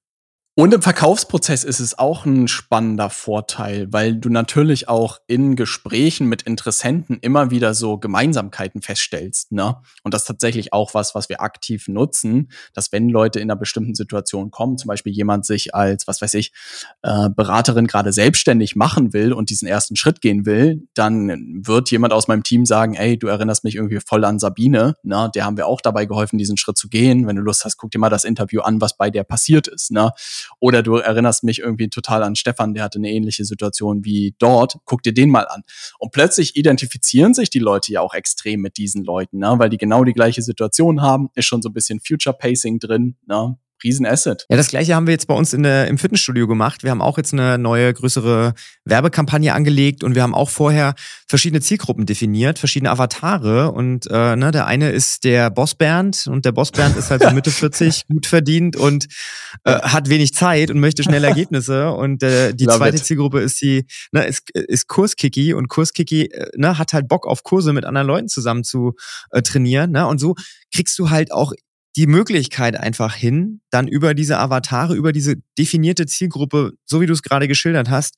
Und 0.58 0.74
im 0.74 0.82
Verkaufsprozess 0.82 1.66
ist 1.66 1.82
es 1.82 2.00
auch 2.00 2.26
ein 2.26 2.48
spannender 2.48 3.10
Vorteil, 3.10 3.92
weil 3.92 4.16
du 4.16 4.30
natürlich 4.30 4.88
auch 4.88 5.20
in 5.28 5.58
Gesprächen 5.58 6.28
mit 6.28 6.44
Interessenten 6.44 7.20
immer 7.20 7.52
wieder 7.52 7.74
so 7.74 7.98
Gemeinsamkeiten 7.98 8.82
feststellst. 8.82 9.52
Ne? 9.52 9.76
Und 10.04 10.14
das 10.14 10.22
ist 10.22 10.28
tatsächlich 10.28 10.72
auch 10.72 10.94
was, 10.94 11.14
was 11.14 11.28
wir 11.28 11.42
aktiv 11.42 11.90
nutzen, 11.90 12.52
dass 12.74 12.94
wenn 12.94 13.10
Leute 13.10 13.42
in 13.42 13.52
einer 13.52 13.60
bestimmten 13.60 13.96
Situation 13.96 14.50
kommen, 14.50 14.78
zum 14.78 14.88
Beispiel 14.88 15.12
jemand 15.12 15.46
sich 15.46 15.76
als, 15.76 16.08
was 16.08 16.22
weiß 16.22 16.34
ich, 16.36 16.54
äh, 17.02 17.28
Beraterin 17.28 17.86
gerade 17.86 18.14
selbstständig 18.14 18.78
machen 18.78 19.12
will 19.12 19.34
und 19.34 19.50
diesen 19.50 19.68
ersten 19.68 19.98
Schritt 19.98 20.22
gehen 20.22 20.46
will, 20.46 20.88
dann 20.94 21.66
wird 21.66 21.92
jemand 21.92 22.14
aus 22.14 22.30
meinem 22.30 22.44
Team 22.44 22.66
sagen, 22.66 22.94
ey, 22.94 23.20
du 23.20 23.28
erinnerst 23.28 23.66
mich 23.66 23.76
irgendwie 23.76 24.00
voll 24.00 24.24
an 24.24 24.40
Sabine, 24.40 24.96
ne? 25.04 25.30
der 25.36 25.44
haben 25.44 25.58
wir 25.58 25.68
auch 25.68 25.82
dabei 25.82 26.06
geholfen, 26.06 26.38
diesen 26.38 26.56
Schritt 26.56 26.78
zu 26.78 26.88
gehen. 26.88 27.28
Wenn 27.28 27.36
du 27.36 27.42
Lust 27.42 27.66
hast, 27.66 27.76
guck 27.76 27.92
dir 27.92 28.00
mal 28.00 28.10
das 28.10 28.24
Interview 28.24 28.62
an, 28.62 28.80
was 28.80 28.96
bei 28.96 29.10
der 29.10 29.26
passiert 29.26 29.68
ist. 29.68 29.92
Ne? 29.92 30.14
Oder 30.60 30.84
du 30.84 30.96
erinnerst 30.96 31.44
mich 31.44 31.60
irgendwie 31.60 31.90
total 31.90 32.24
an 32.24 32.36
Stefan, 32.36 32.74
der 32.74 32.84
hatte 32.84 33.00
eine 33.00 33.12
ähnliche 33.12 33.46
Situation 33.46 34.06
wie 34.06 34.36
dort. 34.40 34.78
Guck 34.86 35.04
dir 35.04 35.14
den 35.14 35.30
mal 35.30 35.48
an. 35.48 35.64
Und 36.00 36.12
plötzlich 36.12 36.56
identifizieren 36.56 37.34
sich 37.34 37.50
die 37.50 37.60
Leute 37.60 37.92
ja 37.92 38.02
auch 38.02 38.14
extrem 38.14 38.62
mit 38.62 38.78
diesen 38.78 39.04
Leuten, 39.04 39.40
ne? 39.40 39.56
weil 39.58 39.70
die 39.70 39.78
genau 39.78 40.04
die 40.04 40.14
gleiche 40.14 40.42
Situation 40.42 41.02
haben. 41.02 41.30
Ist 41.36 41.46
schon 41.46 41.62
so 41.62 41.70
ein 41.70 41.74
bisschen 41.74 42.00
Future 42.00 42.36
Pacing 42.38 42.80
drin. 42.80 43.16
Ne? 43.28 43.58
Riesenasset. 43.86 44.46
Ja, 44.50 44.58
das 44.58 44.68
gleiche 44.68 44.96
haben 44.96 45.08
wir 45.08 45.14
jetzt 45.14 45.28
bei 45.28 45.36
uns 45.36 45.54
in 45.54 45.64
der, 45.64 45.88
im 45.88 45.98
Fitnessstudio 45.98 46.48
gemacht. 46.48 46.84
Wir 46.84 46.92
haben 46.92 47.02
auch 47.02 47.18
jetzt 47.18 47.34
eine 47.34 47.58
neue, 47.58 47.94
größere 47.94 48.54
Werbekampagne 48.84 49.54
angelegt 49.54 50.04
und 50.04 50.16
wir 50.16 50.24
haben 50.24 50.34
auch 50.34 50.50
vorher 50.50 50.96
verschiedene 51.28 51.62
Zielgruppen 51.62 52.06
definiert, 52.06 52.60
verschiedene 52.60 52.90
Avatare. 52.90 53.72
Und 53.72 54.08
äh, 54.10 54.36
ne, 54.36 54.52
der 54.52 54.66
eine 54.66 54.90
ist 54.90 55.24
der 55.24 55.50
Boss 55.52 55.76
Bernd 55.76 56.28
und 56.28 56.46
der 56.46 56.52
Boss 56.52 56.72
Bernd 56.72 56.98
ist 56.98 57.12
halt 57.12 57.24
so 57.24 57.30
Mitte 57.32 57.52
40, 57.52 58.08
gut 58.08 58.26
verdient 58.26 58.76
und 58.76 59.06
äh, 59.64 59.80
hat 59.80 60.10
wenig 60.10 60.34
Zeit 60.34 60.72
und 60.72 60.80
möchte 60.80 61.04
schnelle 61.04 61.28
Ergebnisse. 61.28 61.92
Und 61.92 62.24
äh, 62.24 62.54
die 62.54 62.66
Love 62.66 62.78
zweite 62.78 62.98
it. 62.98 63.06
Zielgruppe 63.06 63.40
ist 63.40 63.62
die, 63.62 63.86
ne, 64.12 64.26
ist, 64.26 64.50
ist 64.52 64.88
Kurskiki 64.88 65.54
und 65.54 65.68
Kurskiki 65.68 66.26
äh, 66.26 66.50
ne, 66.56 66.78
hat 66.78 66.94
halt 66.94 67.08
Bock 67.08 67.28
auf 67.28 67.44
Kurse 67.44 67.72
mit 67.74 67.86
anderen 67.86 68.08
Leuten 68.08 68.28
zusammen 68.28 68.64
zu 68.64 68.94
äh, 69.32 69.42
trainieren. 69.42 69.92
Ne? 69.92 70.08
Und 70.08 70.20
so 70.20 70.36
kriegst 70.74 70.98
du 71.00 71.10
halt 71.10 71.32
auch 71.32 71.54
die 71.96 72.08
Möglichkeit 72.08 72.78
einfach 72.78 73.16
hin, 73.16 73.62
dann 73.70 73.88
über 73.88 74.14
diese 74.14 74.38
Avatare, 74.38 74.96
über 74.96 75.14
diese 75.14 75.36
definierte 75.58 76.06
Zielgruppe, 76.06 76.74
so 76.86 77.02
wie 77.02 77.06
du 77.06 77.14
es 77.14 77.22
gerade 77.22 77.48
geschildert 77.48 77.90
hast, 77.90 78.16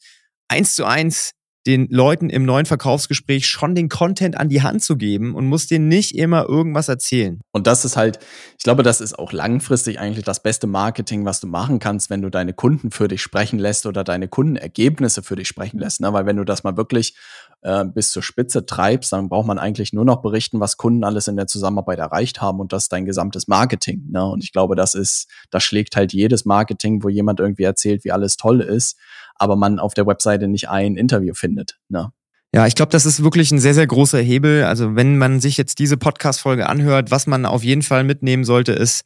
eins 0.47 0.75
zu 0.75 0.85
eins 0.85 1.31
den 1.67 1.88
Leuten 1.89 2.30
im 2.30 2.45
neuen 2.45 2.65
Verkaufsgespräch 2.65 3.47
schon 3.47 3.75
den 3.75 3.89
Content 3.89 4.38
an 4.38 4.47
die 4.47 4.62
Hand 4.62 4.82
zu 4.82 4.95
geben 4.95 5.36
und 5.36 5.45
muss 5.45 5.67
denen 5.67 5.89
nicht 5.89 6.15
immer 6.15 6.47
irgendwas 6.47 6.88
erzählen. 6.88 7.41
Und 7.51 7.67
das 7.67 7.84
ist 7.84 7.97
halt, 7.97 8.19
ich 8.58 8.63
glaube, 8.63 8.84
das 8.84 9.01
ist 9.01 9.19
auch 9.19 9.34
langfristig 9.34 9.99
eigentlich 9.99 10.23
das 10.23 10.41
beste 10.41 10.65
Marketing, 10.65 11.25
was 11.25 11.41
du 11.41 11.47
machen 11.47 11.80
kannst, 11.80 12.10
wenn 12.10 12.21
du 12.21 12.30
deine 12.30 12.53
Kunden 12.53 12.89
für 12.89 13.10
dich 13.10 13.21
sprechen 13.21 13.60
lässt 13.60 13.86
oder 13.86 14.06
deine 14.06 14.30
Kundenergebnisse 14.30 15.21
für 15.21 15.36
dich 15.36 15.49
sprechen 15.49 15.77
lässt. 15.77 15.99
Ne? 15.99 16.13
Weil 16.13 16.25
wenn 16.25 16.38
du 16.38 16.45
das 16.45 16.63
mal 16.63 16.77
wirklich 16.77 17.17
äh, 17.63 17.84
bis 17.84 18.12
zur 18.12 18.23
Spitze 18.23 18.65
treibst, 18.65 19.12
dann 19.12 19.27
braucht 19.27 19.47
man 19.47 19.60
eigentlich 19.60 19.91
nur 19.91 20.06
noch 20.06 20.21
berichten, 20.21 20.62
was 20.62 20.77
Kunden 20.77 21.03
alles 21.03 21.27
in 21.27 21.36
der 21.36 21.47
Zusammenarbeit 21.47 21.99
erreicht 21.99 22.41
haben 22.41 22.62
und 22.62 22.71
das 22.71 22.84
ist 22.84 22.93
dein 22.93 23.06
gesamtes 23.06 23.49
Marketing. 23.49 24.06
Ne? 24.10 24.25
Und 24.25 24.41
ich 24.41 24.53
glaube, 24.53 24.77
das 24.77 24.95
ist, 24.95 25.27
das 25.49 25.63
schlägt 25.63 25.97
halt 25.97 26.13
jedes 26.13 26.45
Marketing, 26.45 27.03
wo 27.03 27.10
jemand 27.10 27.41
irgendwie 27.41 27.63
erzählt, 27.63 28.06
wie 28.06 28.13
alles 28.13 28.38
toll 28.38 28.62
ist 28.62 28.97
aber 29.39 29.56
man 29.56 29.80
auf 29.80 29.93
der 29.93 30.08
Webseite 30.08 30.47
nicht 30.47 30.69
ein 30.69 30.95
Interview 30.95 31.34
findet. 31.34 31.80
Ne? 31.89 32.12
Ja, 32.54 32.65
ich 32.65 32.76
glaube, 32.76 32.91
das 32.91 33.06
ist 33.06 33.23
wirklich 33.23 33.52
ein 33.52 33.60
sehr, 33.60 33.73
sehr 33.73 33.88
großer 33.88 34.19
Hebel. 34.19 34.63
Also 34.63 34.95
wenn 34.95 35.17
man 35.17 35.41
sich 35.41 35.58
jetzt 35.58 35.80
diese 35.80 35.97
Podcast-Folge 35.97 36.67
anhört, 36.67 37.12
was 37.12 37.28
man 37.28 37.45
auf 37.45 37.63
jeden 37.63 37.82
Fall 37.82 38.04
mitnehmen 38.04 38.45
sollte, 38.45 38.71
ist 38.71 39.04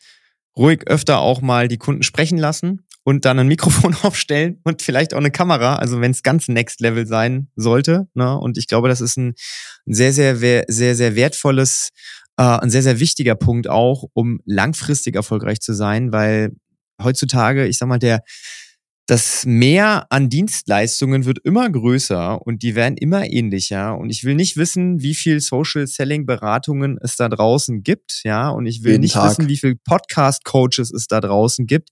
ruhig 0.56 0.88
öfter 0.88 1.20
auch 1.20 1.42
mal 1.42 1.68
die 1.68 1.78
Kunden 1.78 2.04
sprechen 2.04 2.38
lassen 2.38 2.86
und 3.04 3.26
dann 3.26 3.40
ein 3.40 3.48
Mikrofon 3.48 3.96
aufstellen 4.04 4.60
und 4.64 4.82
vielleicht 4.82 5.14
auch 5.14 5.20
eine 5.20 5.32
Kamera, 5.32 5.78
also 5.78 6.02
wenn 6.02 6.12
es 6.12 6.24
ganz 6.24 6.48
Next 6.48 6.82
Level 6.82 7.08
sein 7.08 7.48
sollte. 7.56 8.08
Ne? 8.14 8.38
Und 8.38 8.58
ich 8.58 8.68
glaube, 8.68 8.90
das 8.90 9.02
ist 9.02 9.18
ein 9.18 9.34
sehr, 9.86 10.14
sehr, 10.14 10.38
sehr, 10.38 10.96
sehr 10.96 11.16
wertvolles, 11.16 11.90
äh, 12.38 12.44
ein 12.44 12.70
sehr, 12.70 12.84
sehr 12.84 13.00
wichtiger 13.00 13.36
Punkt 13.36 13.68
auch, 13.68 14.06
um 14.14 14.42
langfristig 14.46 15.16
erfolgreich 15.16 15.62
zu 15.62 15.74
sein, 15.74 16.12
weil 16.12 16.52
heutzutage, 17.02 17.66
ich 17.66 17.78
sag 17.78 17.88
mal, 17.88 18.00
der 18.00 18.22
das 19.12 19.46
Mehr 19.46 20.06
an 20.10 20.30
Dienstleistungen 20.30 21.26
wird 21.26 21.40
immer 21.40 21.70
größer 21.70 22.42
und 22.48 22.64
die 22.64 22.76
werden 22.76 22.96
immer 22.96 23.30
ähnlicher. 23.30 23.98
Und 23.98 24.10
ich 24.10 24.24
will 24.24 24.36
nicht 24.36 24.56
wissen, 24.56 25.02
wie 25.02 25.16
viel 25.16 25.42
Social 25.42 25.86
Selling 25.86 26.26
Beratungen 26.26 26.98
es 27.02 27.18
da 27.18 27.28
draußen 27.28 27.84
gibt, 27.84 28.22
ja. 28.24 28.48
Und 28.48 28.68
ich 28.68 28.86
will 28.86 28.92
Jeden 28.92 29.02
nicht 29.02 29.16
Tag. 29.16 29.32
wissen, 29.32 29.50
wie 29.50 29.58
viel 29.58 29.76
Podcast 29.76 30.46
Coaches 30.46 30.94
es 30.94 31.08
da 31.08 31.20
draußen 31.20 31.68
gibt. 31.68 31.90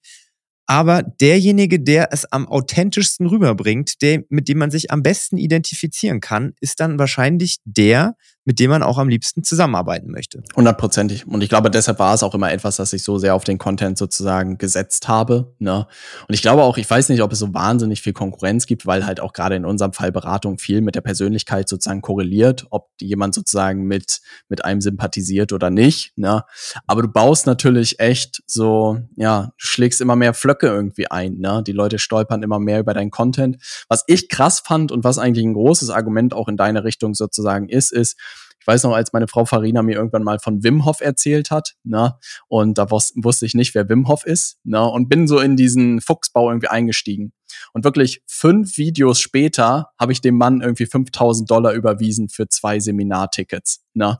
Aber 0.70 1.02
derjenige, 1.02 1.80
der 1.80 2.14
es 2.14 2.32
am 2.32 2.48
authentischsten 2.48 3.26
rüberbringt, 3.26 4.04
der, 4.04 4.22
mit 4.30 4.48
dem 4.48 4.60
man 4.60 4.70
sich 4.70 4.92
am 4.92 5.02
besten 5.02 5.40
identifizieren 5.40 6.20
kann, 6.20 6.54
ist 6.62 6.80
dann 6.80 7.00
wahrscheinlich 7.00 7.58
der, 7.66 8.16
mit 8.46 8.60
dem 8.60 8.72
man 8.72 8.82
auch 8.82 8.98
am 8.98 9.10
liebsten 9.10 9.44
zusammenarbeiten 9.44 10.10
möchte. 10.10 10.42
Hundertprozentig. 10.56 11.28
Und 11.28 11.42
ich 11.44 11.50
glaube, 11.50 11.70
deshalb 11.70 12.00
war 12.00 12.16
es 12.16 12.24
auch 12.24 12.34
immer 12.34 12.52
etwas, 12.52 12.78
dass 12.78 12.94
ich 12.94 13.04
so 13.04 13.20
sehr 13.20 13.36
auf 13.36 13.44
den 13.44 13.58
Content 13.58 13.98
sozusagen 13.98 14.58
gesetzt 14.58 15.08
habe. 15.08 15.54
Ne? 15.60 15.86
Und 16.28 16.34
ich 16.34 16.42
glaube 16.42 16.64
auch, 16.64 16.78
ich 16.78 16.90
weiß 16.90 17.10
nicht, 17.10 17.22
ob 17.22 17.32
es 17.32 17.40
so 17.40 17.54
wahnsinnig 17.54 18.02
viel 18.02 18.14
Konkurrenz 18.14 18.66
gibt, 18.66 18.88
weil 18.88 19.06
halt 19.06 19.20
auch 19.20 19.34
gerade 19.34 19.56
in 19.56 19.66
unserem 19.66 19.94
Fall 19.94 20.12
Beratung 20.12 20.58
viel 20.58 20.82
mit 20.82 20.96
der 20.96 21.02
Persönlichkeit 21.02 21.70
sozusagen 21.70 22.02
korreliert, 22.02 22.66
ob 22.72 22.90
jemand 23.00 23.36
sozusagen 23.36 23.84
mit, 23.84 24.22
mit 24.48 24.66
einem 24.66 24.82
sympathisiert 24.82 25.52
oder 25.52 25.70
nicht. 25.70 26.18
Ne? 26.18 26.44
Aber 26.88 27.04
du 27.04 27.08
baust 27.08 27.46
natürlich 27.46 28.00
echt 28.00 28.42
so, 28.48 29.00
ja, 29.16 29.52
schlägst 29.58 30.02
immer 30.02 30.16
mehr 30.16 30.34
Flöcke 30.34 30.59
irgendwie 30.68 31.10
ein. 31.10 31.40
Ne? 31.40 31.64
Die 31.66 31.72
Leute 31.72 32.00
stolpern 32.00 32.44
immer 32.44 32.60
mehr 32.60 32.80
über 32.80 32.94
deinen 32.94 33.12
Content. 33.12 33.58
Was 33.88 34.04
ich 34.08 34.30
krass 34.30 34.60
fand 34.60 34.92
und 34.92 35.04
was 35.04 35.18
eigentlich 35.18 35.46
ein 35.46 35.54
großes 35.54 35.90
Argument 35.90 36.34
auch 36.34 36.48
in 36.48 36.58
deine 36.58 36.84
Richtung 36.84 37.14
sozusagen 37.14 37.70
ist, 37.70 37.92
ist, 37.92 38.18
ich 38.62 38.68
weiß 38.68 38.84
noch, 38.84 38.94
als 38.94 39.14
meine 39.14 39.28
Frau 39.28 39.46
Farina 39.46 39.82
mir 39.82 39.96
irgendwann 39.96 40.24
mal 40.24 40.40
von 40.40 40.64
Wim 40.64 40.86
Hof 40.86 41.02
erzählt 41.02 41.50
hat, 41.50 41.76
ne, 41.84 42.18
und 42.48 42.78
da 42.78 42.92
wus 42.92 43.14
wusste 43.16 43.46
ich 43.46 43.54
nicht, 43.54 43.74
wer 43.74 43.88
Wim 43.88 44.08
Hof 44.08 44.26
ist, 44.26 44.60
ne, 44.64 44.86
und 44.86 45.08
bin 45.08 45.28
so 45.28 45.40
in 45.40 45.56
diesen 45.56 46.02
Fuchsbau 46.02 46.50
irgendwie 46.50 46.68
eingestiegen. 46.68 47.32
Und 47.74 47.84
wirklich 47.84 48.22
fünf 48.28 48.78
Videos 48.78 49.20
später 49.22 49.92
habe 49.98 50.12
ich 50.12 50.22
dem 50.22 50.38
Mann 50.38 50.62
irgendwie 50.62 50.86
5000 50.86 51.50
Dollar 51.50 51.74
überwiesen 51.74 52.30
für 52.30 52.48
zwei 52.50 52.80
Seminartickets, 52.80 53.84
ne. 53.94 54.20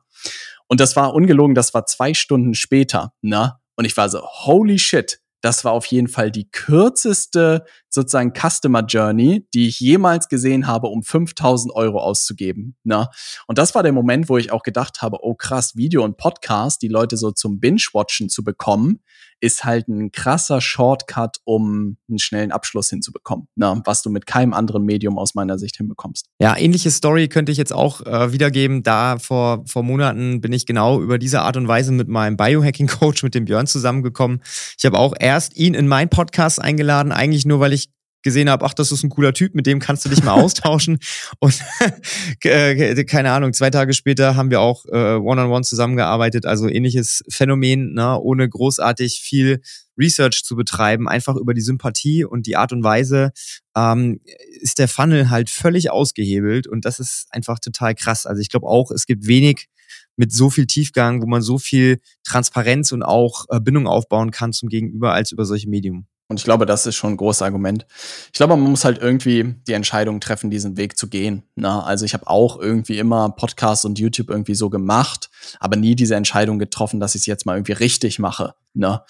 Und 0.68 0.80
das 0.80 0.96
war 0.96 1.14
ungelogen, 1.14 1.56
das 1.56 1.74
war 1.74 1.86
zwei 1.86 2.14
Stunden 2.14 2.54
später, 2.54 3.14
ne. 3.22 3.56
Und 3.76 3.86
ich 3.86 3.96
war 3.98 4.10
so, 4.10 4.22
holy 4.22 4.80
shit, 4.80 5.20
das 5.42 5.64
war 5.66 5.74
auf 5.74 5.86
jeden 5.86 6.08
Fall 6.08 6.32
die 6.32 6.50
kürzeste 6.50 7.66
sozusagen 7.90 8.34
Customer 8.34 8.84
Journey, 8.86 9.48
die 9.54 9.68
ich 9.68 9.80
jemals 9.80 10.30
gesehen 10.30 10.68
habe, 10.68 10.88
um 10.88 11.04
5000 11.04 11.74
Euro 11.74 12.00
auszugeben. 12.00 12.76
Ne? 12.84 13.10
Und 13.48 13.58
das 13.58 13.76
war 13.76 13.84
der 13.84 13.94
Moment, 13.94 14.30
wo 14.30 14.38
ich 14.38 14.52
auch 14.52 14.64
gedacht 14.64 15.02
habe, 15.02 15.18
oh 15.22 15.36
krass, 15.36 15.76
Video 15.76 16.04
und 16.04 16.18
Podcast, 16.18 16.82
die 16.82 16.88
Leute 16.88 17.18
so 17.18 17.32
zum 17.32 17.60
Binge-Watchen 17.60 18.30
zu 18.30 18.44
bekommen, 18.44 19.00
ist 19.42 19.64
halt 19.64 19.88
ein 19.88 20.12
krasser 20.12 20.62
Shortcut, 20.62 21.38
um 21.46 21.98
einen 22.10 22.20
schnellen 22.20 22.52
Abschluss 22.52 22.90
hinzubekommen, 22.90 23.48
ne? 23.56 23.82
was 23.86 24.02
du 24.02 24.10
mit 24.10 24.26
keinem 24.26 24.54
anderen 24.54 24.84
Medium 24.84 25.18
aus 25.18 25.36
meiner 25.36 25.58
Sicht 25.58 25.78
hinbekommst. 25.78 26.28
Ja, 26.40 26.58
ähnliche 26.58 26.92
Story 26.92 27.28
könnte 27.28 27.52
ich 27.52 27.58
jetzt 27.58 27.74
auch 27.74 28.06
äh, 28.06 28.34
wiedergeben. 28.34 28.84
Da 28.84 29.18
vor, 29.18 29.64
vor 29.66 29.84
Monaten 29.84 30.42
bin 30.42 30.52
ich 30.52 30.66
genau 30.66 31.02
über 31.02 31.18
diese 31.18 31.42
Art 31.42 31.58
und 31.58 31.68
Weise 31.68 31.92
mit 31.92 32.08
meinem 32.08 32.38
Biohacking-Coach, 32.38 33.24
mit 33.24 33.36
dem 33.36 33.46
Björn, 33.46 33.68
zusammengekommen. 33.68 34.42
Ich 34.78 34.86
habe 34.86 34.98
auch 34.98 35.14
erst 35.18 35.56
ihn 35.56 35.74
in 35.74 35.88
meinen 35.88 36.10
Podcast 36.10 36.62
eingeladen, 36.62 37.12
eigentlich 37.12 37.46
nur, 37.46 37.60
weil 37.60 37.74
ich 37.74 37.89
gesehen 38.22 38.50
habe, 38.50 38.66
ach, 38.66 38.74
das 38.74 38.92
ist 38.92 39.04
ein 39.04 39.10
cooler 39.10 39.34
Typ, 39.34 39.56
mit 39.56 39.66
dem 39.66 39.80
kannst 39.80 40.06
du 40.06 40.10
dich 40.10 40.24
mal 40.24 40.34
austauschen. 40.42 41.00
Und 41.40 41.60
äh, 42.44 43.04
keine 43.06 43.32
Ahnung, 43.32 43.54
zwei 43.54 43.70
Tage 43.70 43.94
später 43.94 44.36
haben 44.36 44.52
wir 44.52 44.62
auch 44.62 44.86
äh, 44.86 45.16
One-on-One 45.16 45.64
zusammengearbeitet, 45.64 46.46
also 46.46 46.68
ähnliches 46.68 47.24
Phänomen, 47.30 47.94
ne, 47.94 48.20
ohne 48.20 48.48
großartig 48.48 49.22
viel 49.22 49.62
Research 49.98 50.44
zu 50.44 50.56
betreiben, 50.56 51.10
einfach 51.10 51.36
über 51.36 51.54
die 51.54 51.62
Sympathie 51.62 52.24
und 52.24 52.48
die 52.48 52.56
Art 52.56 52.72
und 52.72 52.84
Weise 52.84 53.32
ähm, 53.76 54.22
ist 54.62 54.80
der 54.80 54.88
Funnel 54.88 55.30
halt 55.30 55.50
völlig 55.50 55.92
ausgehebelt 55.92 56.68
und 56.68 56.86
das 56.86 57.00
ist 57.00 57.28
einfach 57.32 57.60
total 57.60 57.96
krass. 57.96 58.26
Also 58.26 58.42
ich 58.42 58.50
glaube 58.50 58.68
auch, 58.68 58.92
es 58.92 59.06
gibt 59.06 59.28
wenig 59.28 59.68
mit 60.16 60.32
so 60.32 60.50
viel 60.50 60.68
Tiefgang, 60.68 61.22
wo 61.22 61.28
man 61.28 61.42
so 61.42 61.58
viel 61.58 62.00
Transparenz 62.24 62.92
und 62.92 63.04
auch 63.04 63.46
äh, 63.50 63.60
Bindung 63.60 63.88
aufbauen 63.88 64.32
kann 64.32 64.54
zum 64.54 64.70
Gegenüber 64.70 65.14
als 65.14 65.32
über 65.32 65.46
solche 65.46 65.70
Medium. 65.70 66.08
Und 66.30 66.40
ich 66.40 66.44
glaube, 66.44 66.68
das 66.68 66.86
ist 66.86 66.96
schon 66.96 67.14
ein 67.14 67.18
großes 67.18 67.42
Argument. 67.42 67.88
Ich 68.28 68.34
glaube, 68.34 68.56
man 68.56 68.70
muss 68.70 68.86
halt 68.86 69.00
irgendwie 69.00 69.56
die 69.68 69.74
Entscheidung 69.74 70.22
treffen, 70.22 70.52
diesen 70.52 70.78
Weg 70.78 70.96
zu 70.96 71.10
gehen. 71.10 71.44
Na, 71.56 71.82
also 71.82 72.06
ich 72.06 72.14
habe 72.14 72.28
auch 72.28 72.60
irgendwie 72.60 73.00
immer 73.00 73.30
Podcasts 73.32 73.84
und 73.84 73.98
YouTube 73.98 74.30
irgendwie 74.30 74.54
so 74.54 74.70
gemacht, 74.70 75.29
aber 75.60 75.76
nie 75.76 75.96
diese 75.96 76.16
Entscheidung 76.16 76.60
getroffen, 76.60 77.00
dass 77.00 77.16
ich 77.16 77.22
es 77.22 77.26
jetzt 77.26 77.46
mal 77.46 77.56
irgendwie 77.56 77.74
richtig 77.74 78.20
mache. 78.20 78.54
Ne? 78.76 79.02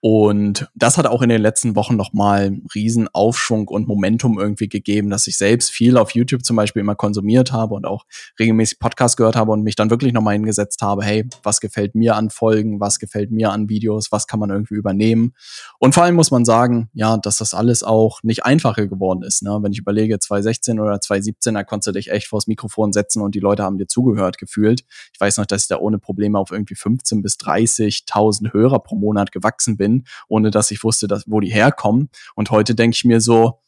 Und 0.00 0.68
das 0.74 0.98
hat 0.98 1.06
auch 1.06 1.22
in 1.22 1.30
den 1.30 1.40
letzten 1.40 1.74
Wochen 1.74 1.96
nochmal 1.96 2.42
einen 2.42 2.66
riesen 2.74 3.08
Aufschwung 3.08 3.66
und 3.68 3.88
Momentum 3.88 4.38
irgendwie 4.38 4.68
gegeben, 4.68 5.08
dass 5.08 5.26
ich 5.26 5.38
selbst 5.38 5.70
viel 5.70 5.96
auf 5.96 6.10
YouTube 6.10 6.44
zum 6.44 6.56
Beispiel 6.56 6.80
immer 6.80 6.94
konsumiert 6.94 7.50
habe 7.50 7.74
und 7.74 7.86
auch 7.86 8.04
regelmäßig 8.38 8.78
Podcasts 8.78 9.16
gehört 9.16 9.34
habe 9.34 9.52
und 9.52 9.62
mich 9.62 9.76
dann 9.76 9.88
wirklich 9.88 10.12
nochmal 10.12 10.34
hingesetzt 10.34 10.82
habe, 10.82 11.04
hey, 11.04 11.26
was 11.42 11.60
gefällt 11.60 11.94
mir 11.94 12.16
an 12.16 12.28
Folgen, 12.28 12.80
was 12.80 12.98
gefällt 12.98 13.30
mir 13.30 13.50
an 13.50 13.68
Videos, 13.68 14.12
was 14.12 14.26
kann 14.26 14.40
man 14.40 14.50
irgendwie 14.50 14.74
übernehmen. 14.74 15.32
Und 15.78 15.94
vor 15.94 16.02
allem 16.02 16.14
muss 16.14 16.30
man 16.30 16.44
sagen, 16.44 16.90
ja, 16.92 17.16
dass 17.16 17.38
das 17.38 17.54
alles 17.54 17.82
auch 17.82 18.22
nicht 18.22 18.44
einfacher 18.44 18.86
geworden 18.88 19.22
ist. 19.22 19.42
Ne? 19.42 19.58
Wenn 19.62 19.72
ich 19.72 19.78
überlege, 19.78 20.18
2016 20.18 20.80
oder 20.80 21.00
2017, 21.00 21.54
da 21.54 21.64
konntest 21.64 21.88
du 21.88 21.92
dich 21.92 22.10
echt 22.10 22.28
vors 22.28 22.46
Mikrofon 22.46 22.92
setzen 22.92 23.22
und 23.22 23.34
die 23.34 23.40
Leute 23.40 23.62
haben 23.62 23.78
dir 23.78 23.86
zugehört 23.86 24.36
gefühlt. 24.36 24.84
Ich 25.14 25.20
weiß 25.20 25.38
noch, 25.38 25.46
dass 25.46 25.66
da 25.68 25.78
ohne 25.78 25.98
Probleme 25.98 26.38
auf 26.38 26.50
irgendwie 26.50 26.74
15 26.74 27.22
bis 27.22 27.34
30.000 27.36 28.52
Hörer 28.52 28.80
pro 28.80 28.96
Monat 28.96 29.32
gewachsen 29.32 29.76
bin, 29.76 30.04
ohne 30.28 30.50
dass 30.50 30.70
ich 30.70 30.82
wusste, 30.82 31.06
dass, 31.08 31.24
wo 31.26 31.40
die 31.40 31.50
herkommen. 31.52 32.10
Und 32.34 32.50
heute 32.50 32.74
denke 32.74 32.94
ich 32.94 33.04
mir 33.04 33.20
so, 33.20 33.60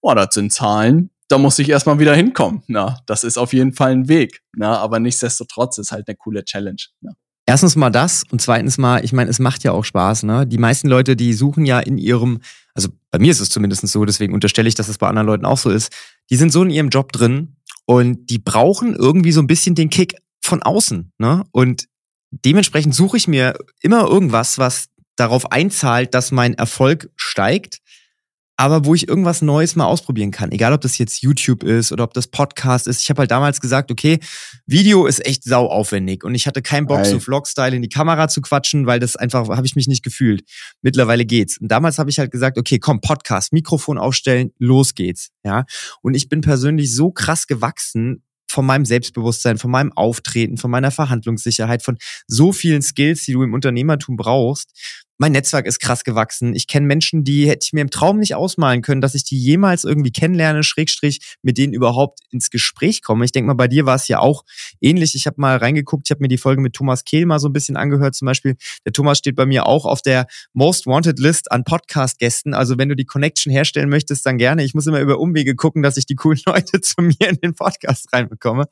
oh, 0.00 0.14
das 0.14 0.34
sind 0.34 0.52
Zahlen, 0.52 1.10
da 1.28 1.38
muss 1.38 1.58
ich 1.58 1.68
erstmal 1.68 1.98
wieder 1.98 2.14
hinkommen. 2.14 2.62
Na, 2.68 3.00
das 3.06 3.24
ist 3.24 3.36
auf 3.36 3.52
jeden 3.52 3.72
Fall 3.72 3.92
ein 3.92 4.08
Weg. 4.08 4.42
Na, 4.54 4.78
aber 4.78 5.00
nichtsdestotrotz 5.00 5.78
ist 5.78 5.92
halt 5.92 6.08
eine 6.08 6.16
coole 6.16 6.44
Challenge. 6.44 6.82
Na. 7.00 7.12
Erstens 7.48 7.76
mal 7.76 7.90
das 7.90 8.24
und 8.30 8.40
zweitens 8.42 8.76
mal, 8.76 9.04
ich 9.04 9.12
meine, 9.12 9.30
es 9.30 9.38
macht 9.38 9.62
ja 9.62 9.70
auch 9.70 9.84
Spaß. 9.84 10.24
Ne? 10.24 10.46
Die 10.48 10.58
meisten 10.58 10.88
Leute, 10.88 11.14
die 11.14 11.32
suchen 11.32 11.64
ja 11.64 11.78
in 11.78 11.96
ihrem, 11.96 12.40
also 12.74 12.88
bei 13.12 13.20
mir 13.20 13.30
ist 13.30 13.38
es 13.38 13.50
zumindest 13.50 13.86
so, 13.86 14.04
deswegen 14.04 14.34
unterstelle 14.34 14.68
ich, 14.68 14.74
dass 14.74 14.88
es 14.88 14.98
bei 14.98 15.06
anderen 15.06 15.28
Leuten 15.28 15.46
auch 15.46 15.58
so 15.58 15.70
ist, 15.70 15.92
die 16.28 16.36
sind 16.36 16.50
so 16.50 16.64
in 16.64 16.70
ihrem 16.70 16.88
Job 16.88 17.12
drin 17.12 17.56
und 17.84 18.30
die 18.30 18.40
brauchen 18.40 18.96
irgendwie 18.96 19.30
so 19.30 19.40
ein 19.40 19.46
bisschen 19.46 19.76
den 19.76 19.90
Kick 19.90 20.16
von 20.46 20.62
außen. 20.62 21.12
Ne? 21.18 21.44
Und 21.52 21.86
dementsprechend 22.30 22.94
suche 22.94 23.16
ich 23.16 23.28
mir 23.28 23.56
immer 23.80 24.06
irgendwas, 24.06 24.58
was 24.58 24.88
darauf 25.16 25.52
einzahlt, 25.52 26.14
dass 26.14 26.30
mein 26.30 26.54
Erfolg 26.54 27.10
steigt, 27.16 27.78
aber 28.58 28.86
wo 28.86 28.94
ich 28.94 29.06
irgendwas 29.06 29.42
Neues 29.42 29.76
mal 29.76 29.84
ausprobieren 29.84 30.30
kann. 30.30 30.50
Egal, 30.50 30.72
ob 30.72 30.80
das 30.80 30.96
jetzt 30.96 31.22
YouTube 31.22 31.62
ist 31.62 31.92
oder 31.92 32.04
ob 32.04 32.14
das 32.14 32.26
Podcast 32.26 32.86
ist. 32.86 33.02
Ich 33.02 33.10
habe 33.10 33.20
halt 33.20 33.30
damals 33.30 33.60
gesagt, 33.60 33.90
okay, 33.90 34.18
Video 34.64 35.06
ist 35.06 35.24
echt 35.26 35.44
sau 35.44 35.66
aufwendig 35.66 36.24
und 36.24 36.34
ich 36.34 36.46
hatte 36.46 36.62
keinen 36.62 36.86
Bock, 36.86 37.00
Nein. 37.00 37.10
so 37.10 37.20
Vlog-Style 37.20 37.76
in 37.76 37.82
die 37.82 37.90
Kamera 37.90 38.28
zu 38.28 38.40
quatschen, 38.40 38.86
weil 38.86 38.98
das 38.98 39.16
einfach, 39.16 39.48
habe 39.48 39.66
ich 39.66 39.76
mich 39.76 39.88
nicht 39.88 40.02
gefühlt. 40.02 40.42
Mittlerweile 40.80 41.26
geht's. 41.26 41.58
Und 41.58 41.68
damals 41.68 41.98
habe 41.98 42.08
ich 42.08 42.18
halt 42.18 42.30
gesagt, 42.30 42.56
okay, 42.56 42.78
komm, 42.78 43.00
Podcast, 43.02 43.52
Mikrofon 43.52 43.98
aufstellen, 43.98 44.52
los 44.58 44.94
geht's. 44.94 45.30
Ja. 45.44 45.64
Und 46.00 46.14
ich 46.14 46.30
bin 46.30 46.40
persönlich 46.40 46.94
so 46.94 47.10
krass 47.10 47.46
gewachsen, 47.46 48.22
von 48.56 48.64
meinem 48.64 48.86
Selbstbewusstsein, 48.86 49.58
von 49.58 49.70
meinem 49.70 49.92
Auftreten, 49.92 50.56
von 50.56 50.70
meiner 50.70 50.90
Verhandlungssicherheit, 50.90 51.82
von 51.82 51.98
so 52.26 52.52
vielen 52.52 52.80
Skills, 52.80 53.26
die 53.26 53.34
du 53.34 53.42
im 53.42 53.52
Unternehmertum 53.52 54.16
brauchst, 54.16 54.72
mein 55.18 55.32
Netzwerk 55.32 55.66
ist 55.66 55.78
krass 55.78 56.04
gewachsen. 56.04 56.54
Ich 56.54 56.66
kenne 56.66 56.86
Menschen, 56.86 57.24
die 57.24 57.48
hätte 57.48 57.64
ich 57.64 57.72
mir 57.72 57.80
im 57.80 57.90
Traum 57.90 58.18
nicht 58.18 58.34
ausmalen 58.34 58.82
können, 58.82 59.00
dass 59.00 59.14
ich 59.14 59.24
die 59.24 59.38
jemals 59.38 59.84
irgendwie 59.84 60.12
kennenlerne, 60.12 60.62
Schrägstrich, 60.62 61.36
mit 61.42 61.58
denen 61.58 61.72
überhaupt 61.72 62.20
ins 62.30 62.50
Gespräch 62.50 63.02
komme. 63.02 63.24
Ich 63.24 63.32
denke 63.32 63.48
mal, 63.48 63.54
bei 63.54 63.68
dir 63.68 63.86
war 63.86 63.96
es 63.96 64.08
ja 64.08 64.18
auch 64.18 64.44
ähnlich. 64.80 65.14
Ich 65.14 65.26
habe 65.26 65.40
mal 65.40 65.56
reingeguckt, 65.56 66.06
ich 66.06 66.10
habe 66.10 66.22
mir 66.22 66.28
die 66.28 66.38
Folge 66.38 66.60
mit 66.60 66.74
Thomas 66.74 67.04
Kehl 67.04 67.26
mal 67.26 67.38
so 67.38 67.48
ein 67.48 67.52
bisschen 67.52 67.76
angehört. 67.76 68.14
Zum 68.14 68.26
Beispiel, 68.26 68.56
der 68.84 68.92
Thomas 68.92 69.18
steht 69.18 69.36
bei 69.36 69.46
mir 69.46 69.66
auch 69.66 69.86
auf 69.86 70.02
der 70.02 70.26
Most 70.52 70.86
Wanted 70.86 71.18
List 71.18 71.50
an 71.50 71.64
Podcast-Gästen. 71.64 72.54
Also 72.54 72.78
wenn 72.78 72.88
du 72.88 72.96
die 72.96 73.06
Connection 73.06 73.50
herstellen 73.52 73.88
möchtest, 73.88 74.26
dann 74.26 74.38
gerne. 74.38 74.64
Ich 74.64 74.74
muss 74.74 74.86
immer 74.86 75.00
über 75.00 75.18
Umwege 75.18 75.54
gucken, 75.54 75.82
dass 75.82 75.96
ich 75.96 76.06
die 76.06 76.14
coolen 76.14 76.40
Leute 76.46 76.80
zu 76.80 77.00
mir 77.00 77.28
in 77.28 77.36
den 77.36 77.54
Podcast 77.54 78.12
reinbekomme. 78.12 78.66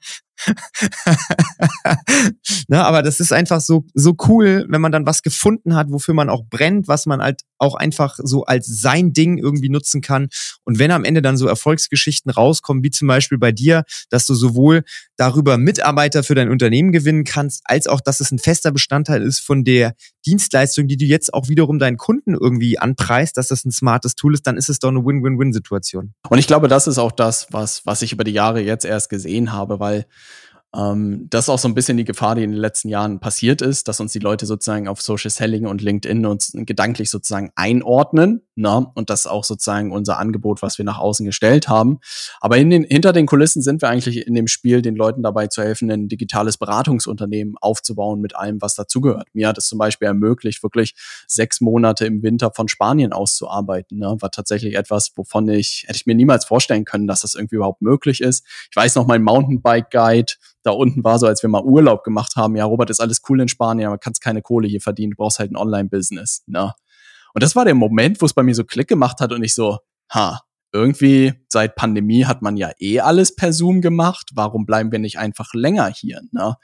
ne, 2.68 2.84
aber 2.84 3.02
das 3.02 3.20
ist 3.20 3.32
einfach 3.32 3.60
so, 3.60 3.84
so 3.94 4.14
cool, 4.28 4.66
wenn 4.68 4.80
man 4.80 4.92
dann 4.92 5.06
was 5.06 5.22
gefunden 5.22 5.74
hat, 5.74 5.90
wofür 5.90 6.14
man 6.14 6.28
auch 6.28 6.44
brennt, 6.48 6.88
was 6.88 7.06
man 7.06 7.22
halt 7.22 7.42
auch 7.58 7.74
einfach 7.74 8.18
so 8.22 8.44
als 8.44 8.66
sein 8.66 9.12
Ding 9.12 9.38
irgendwie 9.38 9.70
nutzen 9.70 10.00
kann. 10.00 10.28
Und 10.64 10.78
wenn 10.78 10.90
am 10.90 11.04
Ende 11.04 11.22
dann 11.22 11.36
so 11.36 11.46
Erfolgsgeschichten 11.46 12.30
rauskommen, 12.30 12.82
wie 12.82 12.90
zum 12.90 13.08
Beispiel 13.08 13.38
bei 13.38 13.52
dir, 13.52 13.84
dass 14.10 14.26
du 14.26 14.34
sowohl 14.34 14.84
darüber 15.16 15.58
Mitarbeiter 15.58 16.22
für 16.22 16.34
dein 16.34 16.50
Unternehmen 16.50 16.92
gewinnen 16.92 17.24
kannst, 17.24 17.62
als 17.64 17.86
auch, 17.86 18.00
dass 18.00 18.20
es 18.20 18.30
ein 18.30 18.38
fester 18.38 18.72
Bestandteil 18.72 19.22
ist 19.22 19.40
von 19.40 19.64
der 19.64 19.94
Dienstleistung, 20.26 20.88
die 20.88 20.96
du 20.96 21.04
jetzt 21.04 21.34
auch 21.34 21.48
wiederum 21.48 21.78
deinen 21.78 21.96
Kunden 21.96 22.34
irgendwie 22.34 22.78
anpreist, 22.78 23.36
dass 23.36 23.48
das 23.48 23.64
ein 23.64 23.72
smartes 23.72 24.14
Tool 24.14 24.34
ist, 24.34 24.46
dann 24.46 24.56
ist 24.56 24.68
es 24.68 24.78
doch 24.78 24.88
eine 24.88 25.04
Win-Win-Win-Situation. 25.04 26.14
Und 26.28 26.38
ich 26.38 26.46
glaube, 26.46 26.68
das 26.68 26.86
ist 26.86 26.98
auch 26.98 27.12
das, 27.12 27.48
was, 27.50 27.84
was 27.86 28.02
ich 28.02 28.12
über 28.12 28.24
die 28.24 28.32
Jahre 28.32 28.60
jetzt 28.60 28.84
erst 28.84 29.08
gesehen 29.08 29.52
habe, 29.52 29.80
weil 29.80 30.06
ähm, 30.74 31.28
das 31.30 31.44
ist 31.44 31.48
auch 31.48 31.58
so 31.58 31.68
ein 31.68 31.74
bisschen 31.74 31.96
die 31.96 32.04
Gefahr, 32.04 32.34
die 32.34 32.42
in 32.42 32.50
den 32.50 32.60
letzten 32.60 32.88
Jahren 32.88 33.20
passiert 33.20 33.62
ist, 33.62 33.86
dass 33.86 34.00
uns 34.00 34.12
die 34.12 34.18
Leute 34.18 34.46
sozusagen 34.46 34.88
auf 34.88 35.00
Social 35.00 35.30
Selling 35.30 35.66
und 35.66 35.82
LinkedIn 35.82 36.26
uns 36.26 36.52
gedanklich 36.54 37.10
sozusagen 37.10 37.50
einordnen, 37.54 38.42
ne? 38.56 38.86
Und 38.94 39.10
das 39.10 39.20
ist 39.20 39.26
auch 39.26 39.44
sozusagen 39.44 39.92
unser 39.92 40.18
Angebot, 40.18 40.62
was 40.62 40.78
wir 40.78 40.84
nach 40.84 40.98
außen 40.98 41.24
gestellt 41.24 41.68
haben. 41.68 42.00
Aber 42.40 42.56
in 42.56 42.70
den, 42.70 42.84
hinter 42.84 43.12
den 43.12 43.26
Kulissen 43.26 43.62
sind 43.62 43.82
wir 43.82 43.88
eigentlich 43.88 44.26
in 44.26 44.34
dem 44.34 44.48
Spiel, 44.48 44.82
den 44.82 44.96
Leuten 44.96 45.22
dabei 45.22 45.46
zu 45.46 45.62
helfen, 45.62 45.90
ein 45.90 46.08
digitales 46.08 46.56
Beratungsunternehmen 46.56 47.54
aufzubauen 47.60 48.20
mit 48.20 48.34
allem, 48.34 48.60
was 48.60 48.74
dazugehört. 48.74 49.28
Mir 49.32 49.48
hat 49.48 49.58
es 49.58 49.68
zum 49.68 49.78
Beispiel 49.78 50.06
ermöglicht, 50.06 50.62
wirklich 50.62 50.94
sechs 51.28 51.60
Monate 51.60 52.06
im 52.06 52.22
Winter 52.22 52.50
von 52.50 52.68
Spanien 52.68 53.12
auszuarbeiten. 53.12 53.98
Ne? 53.98 54.16
War 54.18 54.30
tatsächlich 54.30 54.74
etwas, 54.74 55.12
wovon 55.16 55.48
ich, 55.48 55.84
hätte 55.86 55.96
ich 55.96 56.06
mir 56.06 56.14
niemals 56.14 56.44
vorstellen 56.44 56.84
können, 56.84 57.06
dass 57.06 57.20
das 57.20 57.34
irgendwie 57.34 57.56
überhaupt 57.56 57.82
möglich 57.82 58.20
ist. 58.20 58.44
Ich 58.70 58.76
weiß 58.76 58.96
noch, 58.96 59.06
mein 59.06 59.22
Mountainbike-Guide, 59.22 60.34
da 60.64 60.72
unten 60.72 61.04
war 61.04 61.18
so, 61.18 61.26
als 61.26 61.42
wir 61.42 61.50
mal 61.50 61.62
Urlaub 61.62 62.02
gemacht 62.02 62.36
haben, 62.36 62.56
ja, 62.56 62.64
Robert, 62.64 62.90
ist 62.90 63.00
alles 63.00 63.22
cool 63.28 63.40
in 63.40 63.48
Spanien, 63.48 63.86
aber 63.86 63.98
kannst 63.98 64.22
keine 64.22 64.42
Kohle 64.42 64.66
hier 64.66 64.80
verdienen, 64.80 65.12
du 65.12 65.16
brauchst 65.16 65.38
halt 65.38 65.52
ein 65.52 65.56
Online-Business. 65.56 66.42
Ne? 66.46 66.72
Und 67.34 67.42
das 67.42 67.54
war 67.54 67.64
der 67.64 67.74
Moment, 67.74 68.20
wo 68.20 68.26
es 68.26 68.32
bei 68.32 68.42
mir 68.42 68.54
so 68.54 68.64
Klick 68.64 68.88
gemacht 68.88 69.20
hat 69.20 69.32
und 69.32 69.44
ich 69.44 69.54
so, 69.54 69.78
ha, 70.12 70.40
irgendwie 70.74 71.32
seit 71.48 71.76
Pandemie 71.76 72.24
hat 72.24 72.42
man 72.42 72.56
ja 72.56 72.72
eh 72.80 72.98
alles 72.98 73.36
per 73.36 73.52
Zoom 73.52 73.80
gemacht. 73.80 74.30
Warum 74.34 74.66
bleiben 74.66 74.90
wir 74.90 74.98
nicht 74.98 75.18
einfach 75.20 75.54
länger 75.54 75.86
hier? 75.86 76.20
Ne? 76.32 76.56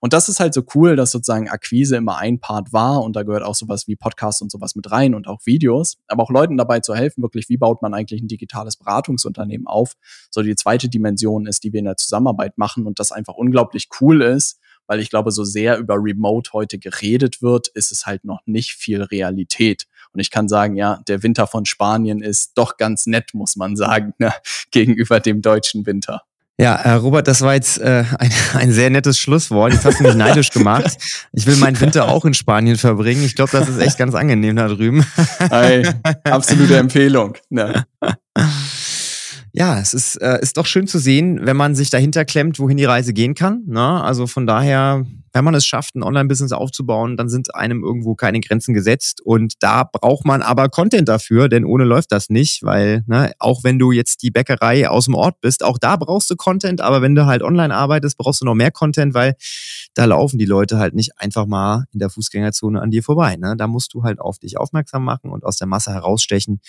Und 0.00 0.12
das 0.12 0.28
ist 0.28 0.40
halt 0.40 0.52
so 0.52 0.64
cool, 0.74 0.96
dass 0.96 1.12
sozusagen 1.12 1.48
Akquise 1.48 1.96
immer 1.96 2.18
ein 2.18 2.40
Part 2.40 2.72
war 2.72 3.02
und 3.02 3.14
da 3.14 3.22
gehört 3.22 3.44
auch 3.44 3.54
sowas 3.54 3.86
wie 3.86 3.94
Podcasts 3.94 4.42
und 4.42 4.50
sowas 4.50 4.74
mit 4.74 4.90
rein 4.90 5.14
und 5.14 5.28
auch 5.28 5.46
Videos, 5.46 5.98
aber 6.08 6.24
auch 6.24 6.30
Leuten 6.30 6.56
dabei 6.56 6.80
zu 6.80 6.94
helfen, 6.94 7.22
wirklich, 7.22 7.48
wie 7.48 7.56
baut 7.56 7.82
man 7.82 7.94
eigentlich 7.94 8.20
ein 8.20 8.28
digitales 8.28 8.76
Beratungsunternehmen 8.76 9.68
auf? 9.68 9.94
So 10.30 10.42
die 10.42 10.56
zweite 10.56 10.88
Dimension 10.88 11.46
ist, 11.46 11.62
die 11.62 11.72
wir 11.72 11.78
in 11.78 11.84
der 11.84 11.96
Zusammenarbeit 11.96 12.58
machen 12.58 12.86
und 12.86 12.98
das 12.98 13.12
einfach 13.12 13.34
unglaublich 13.34 13.88
cool 14.00 14.22
ist, 14.22 14.58
weil 14.92 15.00
ich 15.00 15.08
glaube, 15.08 15.30
so 15.30 15.42
sehr 15.42 15.78
über 15.78 15.94
Remote 15.96 16.52
heute 16.52 16.76
geredet 16.76 17.40
wird, 17.40 17.68
ist 17.68 17.92
es 17.92 18.04
halt 18.04 18.26
noch 18.26 18.40
nicht 18.44 18.72
viel 18.72 19.00
Realität. 19.00 19.86
Und 20.12 20.20
ich 20.20 20.30
kann 20.30 20.48
sagen, 20.48 20.76
ja, 20.76 21.00
der 21.08 21.22
Winter 21.22 21.46
von 21.46 21.64
Spanien 21.64 22.20
ist 22.20 22.52
doch 22.56 22.76
ganz 22.76 23.06
nett, 23.06 23.30
muss 23.32 23.56
man 23.56 23.74
sagen, 23.74 24.12
ne, 24.18 24.34
gegenüber 24.70 25.18
dem 25.18 25.40
deutschen 25.40 25.86
Winter. 25.86 26.24
Ja, 26.58 26.74
äh, 26.74 26.92
Robert, 26.92 27.26
das 27.26 27.40
war 27.40 27.54
jetzt 27.54 27.78
äh, 27.78 28.04
ein, 28.18 28.30
ein 28.52 28.70
sehr 28.70 28.90
nettes 28.90 29.18
Schlusswort. 29.18 29.72
Jetzt 29.72 29.86
hast 29.86 30.00
du 30.00 30.04
mich 30.04 30.14
neidisch 30.14 30.50
gemacht. 30.52 30.98
Ich 31.32 31.46
will 31.46 31.56
meinen 31.56 31.80
Winter 31.80 32.10
auch 32.10 32.26
in 32.26 32.34
Spanien 32.34 32.76
verbringen. 32.76 33.24
Ich 33.24 33.34
glaube, 33.34 33.52
das 33.52 33.70
ist 33.70 33.78
echt 33.78 33.96
ganz 33.96 34.14
angenehm 34.14 34.56
da 34.56 34.68
drüben. 34.68 35.06
Hey, 35.38 35.88
absolute 36.24 36.76
Empfehlung. 36.76 37.38
Ne? 37.48 37.86
Ja, 39.54 39.78
es 39.78 39.92
ist, 39.92 40.16
äh, 40.16 40.40
ist 40.40 40.56
doch 40.56 40.64
schön 40.64 40.86
zu 40.86 40.98
sehen, 40.98 41.40
wenn 41.42 41.58
man 41.58 41.74
sich 41.74 41.90
dahinter 41.90 42.24
klemmt, 42.24 42.58
wohin 42.58 42.78
die 42.78 42.86
Reise 42.86 43.12
gehen 43.12 43.34
kann. 43.34 43.64
Ne? 43.66 44.02
Also 44.02 44.26
von 44.26 44.46
daher, 44.46 45.04
wenn 45.34 45.44
man 45.44 45.54
es 45.54 45.66
schafft, 45.66 45.94
ein 45.94 46.02
Online-Business 46.02 46.52
aufzubauen, 46.52 47.18
dann 47.18 47.28
sind 47.28 47.54
einem 47.54 47.84
irgendwo 47.84 48.14
keine 48.14 48.40
Grenzen 48.40 48.72
gesetzt. 48.72 49.20
Und 49.22 49.62
da 49.62 49.84
braucht 49.84 50.24
man 50.24 50.40
aber 50.40 50.70
Content 50.70 51.06
dafür, 51.06 51.50
denn 51.50 51.66
ohne 51.66 51.84
läuft 51.84 52.12
das 52.12 52.30
nicht, 52.30 52.62
weil 52.62 53.04
ne, 53.06 53.32
auch 53.38 53.62
wenn 53.62 53.78
du 53.78 53.92
jetzt 53.92 54.22
die 54.22 54.30
Bäckerei 54.30 54.88
aus 54.88 55.04
dem 55.04 55.14
Ort 55.14 55.42
bist, 55.42 55.62
auch 55.62 55.76
da 55.76 55.96
brauchst 55.96 56.30
du 56.30 56.36
Content, 56.36 56.80
aber 56.80 57.02
wenn 57.02 57.14
du 57.14 57.26
halt 57.26 57.42
online 57.42 57.74
arbeitest, 57.74 58.16
brauchst 58.16 58.40
du 58.40 58.46
noch 58.46 58.54
mehr 58.54 58.70
Content, 58.70 59.12
weil 59.12 59.34
da 59.92 60.06
laufen 60.06 60.38
die 60.38 60.46
Leute 60.46 60.78
halt 60.78 60.94
nicht 60.94 61.18
einfach 61.18 61.44
mal 61.44 61.84
in 61.92 61.98
der 61.98 62.08
Fußgängerzone 62.08 62.80
an 62.80 62.90
dir 62.90 63.02
vorbei. 63.02 63.36
Ne? 63.36 63.54
Da 63.58 63.66
musst 63.66 63.92
du 63.92 64.02
halt 64.02 64.18
auf 64.18 64.38
dich 64.38 64.56
aufmerksam 64.56 65.04
machen 65.04 65.30
und 65.30 65.44
aus 65.44 65.56
der 65.56 65.66
Masse 65.66 65.92
herausstechen. 65.92 66.62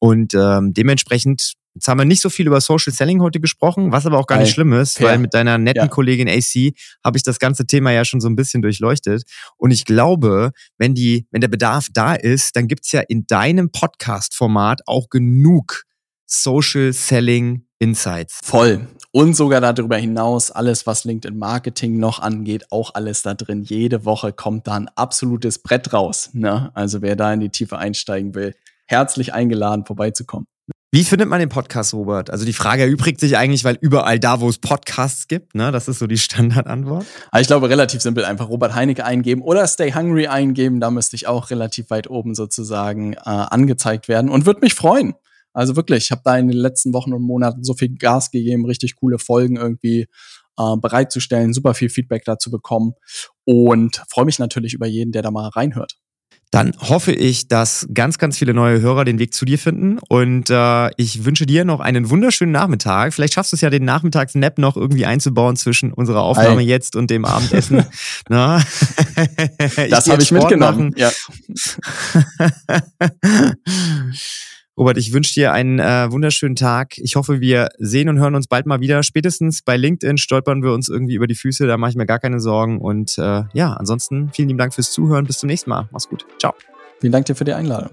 Und 0.00 0.34
ähm, 0.34 0.74
dementsprechend 0.74 1.54
Jetzt 1.74 1.88
haben 1.88 1.98
wir 1.98 2.04
nicht 2.04 2.20
so 2.20 2.30
viel 2.30 2.46
über 2.46 2.60
Social 2.60 2.92
Selling 2.92 3.20
heute 3.20 3.40
gesprochen, 3.40 3.90
was 3.90 4.06
aber 4.06 4.18
auch 4.18 4.28
gar 4.28 4.38
nicht 4.38 4.52
schlimm 4.52 4.72
ist, 4.72 4.98
fair. 4.98 5.08
weil 5.08 5.18
mit 5.18 5.34
deiner 5.34 5.58
netten 5.58 5.82
ja. 5.82 5.88
Kollegin 5.88 6.28
AC 6.28 6.72
habe 7.04 7.16
ich 7.16 7.24
das 7.24 7.40
ganze 7.40 7.66
Thema 7.66 7.90
ja 7.90 8.04
schon 8.04 8.20
so 8.20 8.28
ein 8.28 8.36
bisschen 8.36 8.62
durchleuchtet. 8.62 9.24
Und 9.56 9.72
ich 9.72 9.84
glaube, 9.84 10.52
wenn 10.78 10.94
die, 10.94 11.26
wenn 11.32 11.40
der 11.40 11.48
Bedarf 11.48 11.88
da 11.92 12.14
ist, 12.14 12.54
dann 12.54 12.68
gibt's 12.68 12.92
ja 12.92 13.00
in 13.00 13.26
deinem 13.26 13.72
Podcast-Format 13.72 14.82
auch 14.86 15.08
genug 15.10 15.82
Social 16.26 16.92
Selling 16.92 17.66
Insights. 17.80 18.38
Voll. 18.42 18.86
Und 19.10 19.34
sogar 19.34 19.60
darüber 19.60 19.96
hinaus, 19.96 20.50
alles, 20.50 20.86
was 20.86 21.04
LinkedIn 21.04 21.38
Marketing 21.38 21.98
noch 21.98 22.20
angeht, 22.20 22.70
auch 22.70 22.94
alles 22.94 23.22
da 23.22 23.34
drin. 23.34 23.62
Jede 23.62 24.04
Woche 24.04 24.32
kommt 24.32 24.66
da 24.66 24.74
ein 24.74 24.88
absolutes 24.94 25.58
Brett 25.58 25.92
raus. 25.92 26.30
Ne? 26.32 26.70
Also 26.74 27.02
wer 27.02 27.14
da 27.14 27.32
in 27.32 27.40
die 27.40 27.50
Tiefe 27.50 27.78
einsteigen 27.78 28.34
will, 28.34 28.54
herzlich 28.86 29.32
eingeladen, 29.32 29.86
vorbeizukommen. 29.86 30.46
Wie 30.94 31.02
findet 31.02 31.28
man 31.28 31.40
den 31.40 31.48
Podcast, 31.48 31.92
Robert? 31.92 32.30
Also 32.30 32.44
die 32.44 32.52
Frage 32.52 32.84
erübrigt 32.84 33.18
sich 33.18 33.36
eigentlich, 33.36 33.64
weil 33.64 33.76
überall 33.80 34.20
da, 34.20 34.40
wo 34.40 34.48
es 34.48 34.58
Podcasts 34.58 35.26
gibt, 35.26 35.56
ne, 35.56 35.72
das 35.72 35.88
ist 35.88 35.98
so 35.98 36.06
die 36.06 36.18
Standardantwort. 36.18 37.04
Also 37.32 37.40
ich 37.40 37.48
glaube, 37.48 37.68
relativ 37.68 38.00
simpel, 38.00 38.24
einfach 38.24 38.48
Robert 38.48 38.76
Heinecke 38.76 39.04
eingeben 39.04 39.42
oder 39.42 39.66
Stay 39.66 39.92
Hungry 39.92 40.28
eingeben, 40.28 40.78
da 40.78 40.92
müsste 40.92 41.16
ich 41.16 41.26
auch 41.26 41.50
relativ 41.50 41.90
weit 41.90 42.08
oben 42.08 42.36
sozusagen 42.36 43.14
äh, 43.14 43.18
angezeigt 43.24 44.06
werden 44.06 44.30
und 44.30 44.46
würde 44.46 44.60
mich 44.60 44.74
freuen. 44.74 45.14
Also 45.52 45.74
wirklich, 45.74 46.04
ich 46.04 46.10
habe 46.12 46.22
da 46.24 46.38
in 46.38 46.46
den 46.46 46.56
letzten 46.56 46.94
Wochen 46.94 47.12
und 47.12 47.22
Monaten 47.22 47.64
so 47.64 47.74
viel 47.74 47.92
Gas 47.96 48.30
gegeben, 48.30 48.64
richtig 48.64 48.94
coole 48.94 49.18
Folgen 49.18 49.56
irgendwie 49.56 50.06
äh, 50.56 50.76
bereitzustellen, 50.76 51.52
super 51.54 51.74
viel 51.74 51.88
Feedback 51.88 52.24
dazu 52.24 52.52
bekommen 52.52 52.92
und 53.42 54.00
freue 54.08 54.26
mich 54.26 54.38
natürlich 54.38 54.74
über 54.74 54.86
jeden, 54.86 55.10
der 55.10 55.22
da 55.22 55.32
mal 55.32 55.48
reinhört 55.48 55.96
dann 56.54 56.72
hoffe 56.78 57.10
ich, 57.10 57.48
dass 57.48 57.88
ganz, 57.92 58.18
ganz 58.18 58.38
viele 58.38 58.54
neue 58.54 58.80
Hörer 58.80 59.04
den 59.04 59.18
Weg 59.18 59.34
zu 59.34 59.44
dir 59.44 59.58
finden. 59.58 59.98
Und 60.08 60.50
äh, 60.50 60.90
ich 60.96 61.24
wünsche 61.24 61.46
dir 61.46 61.64
noch 61.64 61.80
einen 61.80 62.10
wunderschönen 62.10 62.52
Nachmittag. 62.52 63.12
Vielleicht 63.12 63.34
schaffst 63.34 63.50
du 63.50 63.56
es 63.56 63.60
ja, 63.60 63.70
den 63.70 63.84
Nachmittagsnap 63.84 64.58
noch 64.58 64.76
irgendwie 64.76 65.04
einzubauen 65.04 65.56
zwischen 65.56 65.92
unserer 65.92 66.22
Aufnahme 66.22 66.60
Hi. 66.60 66.66
jetzt 66.66 66.94
und 66.94 67.10
dem 67.10 67.24
Abendessen. 67.24 67.84
Das 68.28 70.08
habe 70.08 70.22
ich 70.22 70.30
mitgenommen. 70.30 70.94
Ja. 70.96 71.10
Robert, 74.76 74.98
ich 74.98 75.12
wünsche 75.12 75.34
dir 75.34 75.52
einen 75.52 75.78
äh, 75.78 76.10
wunderschönen 76.10 76.56
Tag. 76.56 76.98
Ich 76.98 77.14
hoffe, 77.14 77.40
wir 77.40 77.68
sehen 77.78 78.08
und 78.08 78.18
hören 78.18 78.34
uns 78.34 78.48
bald 78.48 78.66
mal 78.66 78.80
wieder. 78.80 79.04
Spätestens 79.04 79.62
bei 79.62 79.76
LinkedIn 79.76 80.18
stolpern 80.18 80.64
wir 80.64 80.72
uns 80.72 80.88
irgendwie 80.88 81.14
über 81.14 81.28
die 81.28 81.36
Füße, 81.36 81.68
da 81.68 81.76
mache 81.76 81.90
ich 81.90 81.96
mir 81.96 82.06
gar 82.06 82.18
keine 82.18 82.40
Sorgen. 82.40 82.80
Und 82.80 83.16
äh, 83.18 83.44
ja, 83.52 83.74
ansonsten 83.74 84.30
vielen 84.32 84.48
lieben 84.48 84.58
Dank 84.58 84.74
fürs 84.74 84.90
Zuhören. 84.90 85.26
Bis 85.26 85.38
zum 85.38 85.46
nächsten 85.46 85.70
Mal. 85.70 85.88
Mach's 85.92 86.08
gut. 86.08 86.26
Ciao. 86.40 86.54
Vielen 87.00 87.12
Dank 87.12 87.26
dir 87.26 87.36
für 87.36 87.44
die 87.44 87.52
Einladung. 87.52 87.92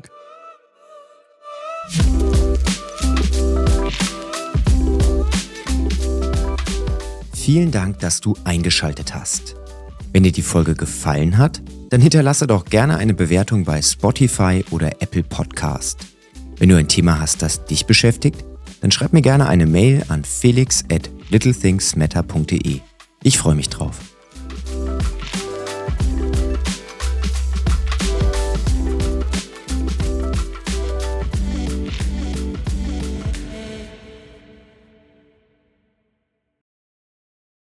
Vielen 7.34 7.72
Dank, 7.72 8.00
dass 8.00 8.22
du 8.22 8.36
eingeschaltet 8.44 9.14
hast. 9.14 9.56
Wenn 10.14 10.24
dir 10.24 10.32
die 10.32 10.42
Folge 10.42 10.74
gefallen 10.74 11.38
hat, 11.38 11.62
dann 11.92 12.02
hinterlasse 12.02 12.48
doch 12.48 12.66
gerne 12.66 12.98
eine 12.98 13.14
Bewertung 13.14 13.66
bei 13.66 13.82
Spotify 13.84 14.66
oder 14.72 15.02
Apple 15.02 15.24
Podcast. 15.24 16.08
Wenn 16.62 16.70
du 16.70 16.78
ein 16.78 16.88
Thema 16.88 17.20
hast, 17.20 17.42
das 17.42 17.66
dich 17.66 17.88
beschäftigt, 17.88 18.46
dann 18.82 18.92
schreib 18.92 19.14
mir 19.14 19.24
gerne 19.24 19.48
eine 19.48 19.66
Mail 19.66 20.04
an 20.10 20.24
felix 20.24 20.84
at 20.92 21.10
littlethingsmatter.de. 21.32 22.82
Ich 23.24 23.40
freue 23.40 23.56
mich 23.56 23.70
drauf. 23.70 24.11